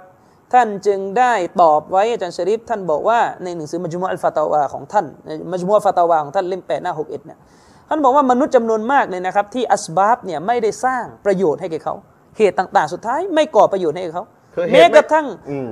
[0.54, 7.40] ท่านจึงได้ตอบไว้อาจารย์ชริฟท่านบอกว่าในหนังสือมัจมุอัลฟาตาวาของท่านในมัจมุอัลฟาตาวาของท่านเล่มแปดหน้าหกเอ็ดเนี่ย
[7.90, 11.96] ท่านบอกว่ามนุษย์จำนวนมากเลยนะครับ ที่อัสบาบเนี่ยไม่ได้สร้างประโยชน์ให้แก่เขา
[12.38, 14.26] เหตุต่างๆ สุดท้ายไม่ก่อประโยชน์ให้แก่เขา
[14.56, 15.72] คือเหตุแม้กระทั่งอืม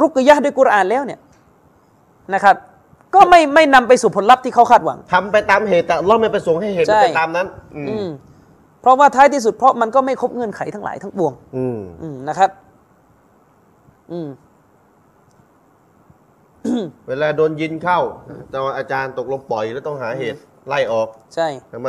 [0.00, 1.20] รุกยะห์ด้วยกุรอานแล้วเนี่ย
[2.34, 2.56] นะครับ
[3.14, 7.46] ก็ไม่ไม่นำไปสู่ผลลัพธ์ที่เขาคาดหวังทำไปตามเหตุแต่เราไม่ประสงค์ให้เหตุมันใช่เป็นตามนั้น
[7.76, 8.06] อืมอืม
[8.84, 12.50] เพราะว่าท้ายที่สุดเพราะมันก็ไม่ครบเงื่อนไขทั้งหลายทั้งปวง อืมอืมนะครับ
[14.12, 14.28] อืม
[17.08, 18.00] เวลาโดนยินเข้า
[18.50, 21.88] แต่ว่าอาจารย์ตกลงปล่อยแล้วต้องหาเหตุไล่ออกใช่ใช่ไหม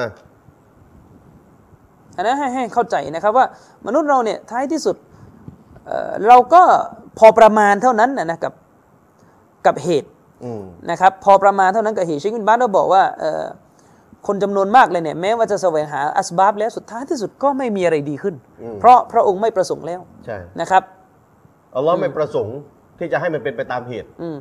[2.15, 3.45] อันนั้นให้ให้เข้าใจนะครับว่า
[3.85, 4.95] มนุษย์เราเนี่ยท้ายที่สุด
[5.85, 6.61] เอ่อเราก็
[7.19, 8.53] พอประมาณเท่านั้นนะนะกับ
[9.65, 10.09] กับเหตุ
[10.43, 13.43] อืมนะครับ พอประมาณเท่านั้นกับเหตุเชคบินบาสเราบอกว่าเอ่อ
[14.27, 18.35] คนจำนวนมากเลยเนี่ยแม้ว่าจะแสวงหาอัสบาบแล้วสุดท้ายที่สุดก็ไม่มีอะไรดีขึ้น
[18.79, 20.83] เพราะพระองค์ไม่ประสงค์แล้วใช่นะครับ
[21.75, 22.57] อัลลอฮ์ไม่ประสงค์
[22.99, 24.37] ที่จะให้มันเป็นไปตามเหตุอืม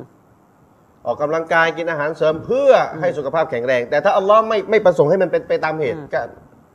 [1.05, 6.19] ออกกำลังกายกินอาหารเสริมเพื่อให้สุขภาพแข็งแรง แต่ถ้าอัลลอฮ์ไม่ไม่ประสงค์ให้มันเป็นไปตามเหตุก็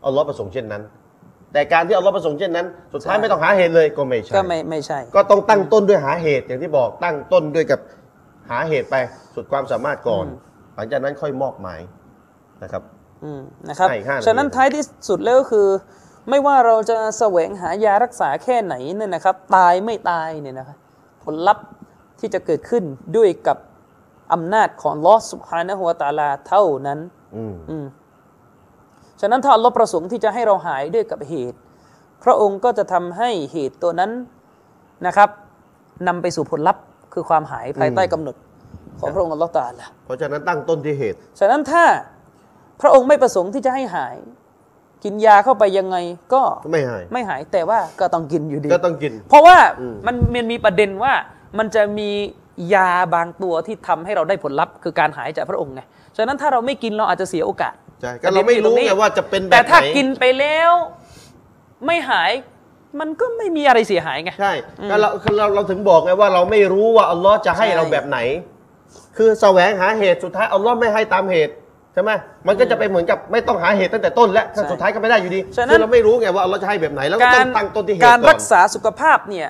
[0.06, 0.82] อัลลอฮ์ประสงค์เช่นนั้น
[1.52, 7.80] แต่การที่อัลลอฮ์ประสงค์เช่นนั้น สุดท้ายใช่ไม่ต้องหาเหตุเลยก็ไม่ใช่ก็ไม่ไม่ใช่ ก็ต้องตั้งต้นด้วยหาเหตุอย่างที่บอกตั้งต้นด้วยกับ
[8.50, 8.96] หาเหตุไป
[9.34, 10.26] สุดความสามารถก่อน
[10.74, 11.80] หลังจากนั้นค่อยมอบหมาย
[12.62, 12.99] นะครับอืม
[13.68, 15.66] นะครับให้อีกห้านาทีฉะนั้นท้ายที่สุดแล้วก็คือ
[16.28, 20.78] ไม่ว่าเราจะแสวงหายารักษาแค่ไหนเนี่ยนะครับ ตายไม่ตายเนี่ยนะครับ
[21.24, 21.66] ผลลัพธ์
[22.20, 22.84] ที่จะเกิดขึ้น
[23.16, 23.58] ด้วยกับ
[24.32, 26.98] อำนาจของลอสุภานะฮัวะตะอาลาเท่านั้น
[27.36, 27.86] อืมอืม
[29.20, 31.58] ฉะนั้นถ้าอัลลอฮ์ประสงค์ที่จะให้เราหายด้วยกับเหตุ
[32.24, 34.10] พระองค์ก็จะทำให้เหตุตัวนั้น
[35.06, 35.30] นะครับ
[36.08, 36.82] นำไปสู่ผลลัพธ์
[37.14, 38.36] คือความหายภายใต้กำหนด
[39.00, 41.84] ของพระองค์อัลลอฮ์ตะอาลาเพราะฉะนั้นตั้งต้นที่เหตุ ฉะนั้นถ้า
[42.80, 44.16] พระองค์ไม่ประสงค์ที่จะให้หาย
[45.04, 45.96] กินยาเข้าไปยังไง
[46.34, 46.42] ก็
[46.72, 51.12] ไม่หายไม่หายแต่ว่าก็ต้องกินอยู่ดีก็ต้องกิน เพราะว่าอืมมันมันมีประเด็นว่า
[51.58, 52.10] มันจะมี
[52.74, 55.82] ยาบางตัวที่ทำให้เราได้ผลลัพธ์คือการหายจากพระองค์ไง
[56.16, 60.72] ฉะนั้นถ้าเราไม่กินเราอาจจะเสียโอกาสใช่ก็เราไม่รู้ไงว่าจะเป็นแบบแต่ถ้าไหนกินไปแล้ว
[61.86, 62.32] ไม่หาย
[63.00, 64.52] มันก็ไม่มีอะไรเสียหายไงใช่
[64.90, 68.18] ก็เราเราเราถึงบอกไงว่าเราไม่รู้ว่าอัลลอฮ์จะให้ใช่เราแบบไหน
[69.16, 72.14] คือแสวงหาเหตุสุดท้ายอัลลอฮ์ไม่ให้ตามเหตุใช่ไหม
[72.48, 79.48] มันก็จะไปเหมือนกับไม่ต้องหาเหตุตั้งแต่ต้นและถ้าสุดท้ายก็ไม่ได้อยู่ดีฉะนั้นคือเราไม่รู้ไงว่าอัลลอฮ์จะให้แบบไหนแล้วก็กาต้อรงตั้งต้นที่เหตุการก่อรันกษาสุขภาพเนี่ย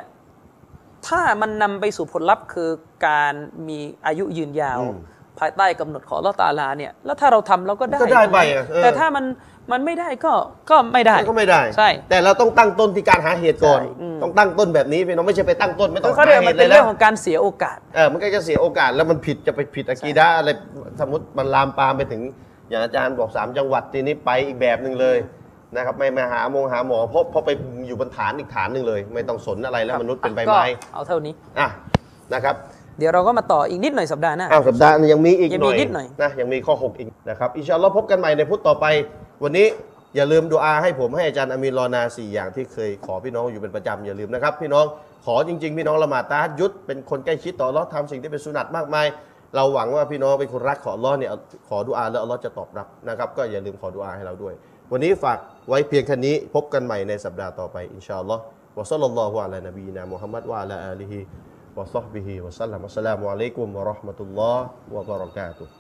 [1.09, 2.71] ถ้ามันนำไปสู่ผลลัพธ์คือ
[3.07, 3.35] การ
[3.69, 4.97] มีอายุยืนยาวอืม
[5.39, 9.25] ภายใต้กำหนดของอัลลอฮ์ตะอาลาเนี่ยแล้วถ้าเราทำเราก็ได้ก็ได้ไปอะเออแต่ถ้ามัน
[9.73, 10.33] มันไม่ได้ก็
[10.71, 20.49] ก็ไม่ได้ก็ไม่ได้ใช่ แต่เราต้องตั้งต้นที่การหาเหตุก่อนใช่อืมต้องตั้งต้นแบบนี้พี่น้องไม่ใช่ไปตั้งต้นไม่ต้องเขาหาเรียกเหมันตุเลเป็นยเรื่แล้อวงของการเสียโอกาสเออมันก็จะเสียโอกาสแล้วมันผิดจะไปผิดอะกีดะห์อะไร
[21.01, 22.23] สมมติมันลามปามไปถึง
[22.69, 25.19] อย่างอาจารย์บอกสามจังหวัดทีนี้ไปอีกแบบหนึ่งเลย
[25.77, 27.51] นะครับไม่มาหาโมงหาหมอเพราะเพราะไป
[27.87, 31.69] อยู่บนฐานอีกฐานหนึ่งเลย ไม่ต้องสนอะไรแล้วมนุษย์เป็นใบไม้ก็เอาเท่านี้อะ
[32.35, 32.55] นะครับ
[33.01, 38.87] เดี๋ยวเราก็มาต่ออีกนิดหน่อยสัปดาห์หน้าอ้าวสัปดาห์ยังมีอีกยังหมีน่อยนิดหน่อยนะยังมีข้อ 6 อีกนะครับอินชาอัลลอฮ์พบกันใหม่ในพุธต่อไป
[39.43, 39.67] วันนี้
[40.17, 44.85] อย่าลืมดูอาให้ผมให้อาจารย์อามีนรอนาสี่อย่างที่เคยขอพี่น้องอยู่เป็นประจำอย่าลืมนะครับ พี่น้อง
[45.27, 49.07] ขอจริง ๆ พี่น้องละหมาดตาฮัดยุดเป็นคนใกล้ชิดต่ออัลลอฮ์ทำสิ่งที่เป็นสุนัตมากมาย
[49.57, 51.31] เราหวังว่าพี่น้องเป็นคนรักของอัลลอฮ์เนี่ย
[51.69, 54.55] ขอดุอาแล้วอัลลอฮ์จะตอบรับนะครับ ก็อย่าลืมขอดุอาให้เราด้วย
[54.93, 58.43] วันนี้ฝากไว้เพียงแค่นี้พบกันใหม่ในสัปดาห์ต่อไปอินชาอัลลอฮ์
[58.79, 61.21] วะซัลลัลลอฮุอะลานบีนามุฮัมมัดวะอะลาอาลีฮิ
[61.77, 62.85] وصحبه وسلم.
[62.85, 65.80] السلام عليكم ورحمة الله وبركاته.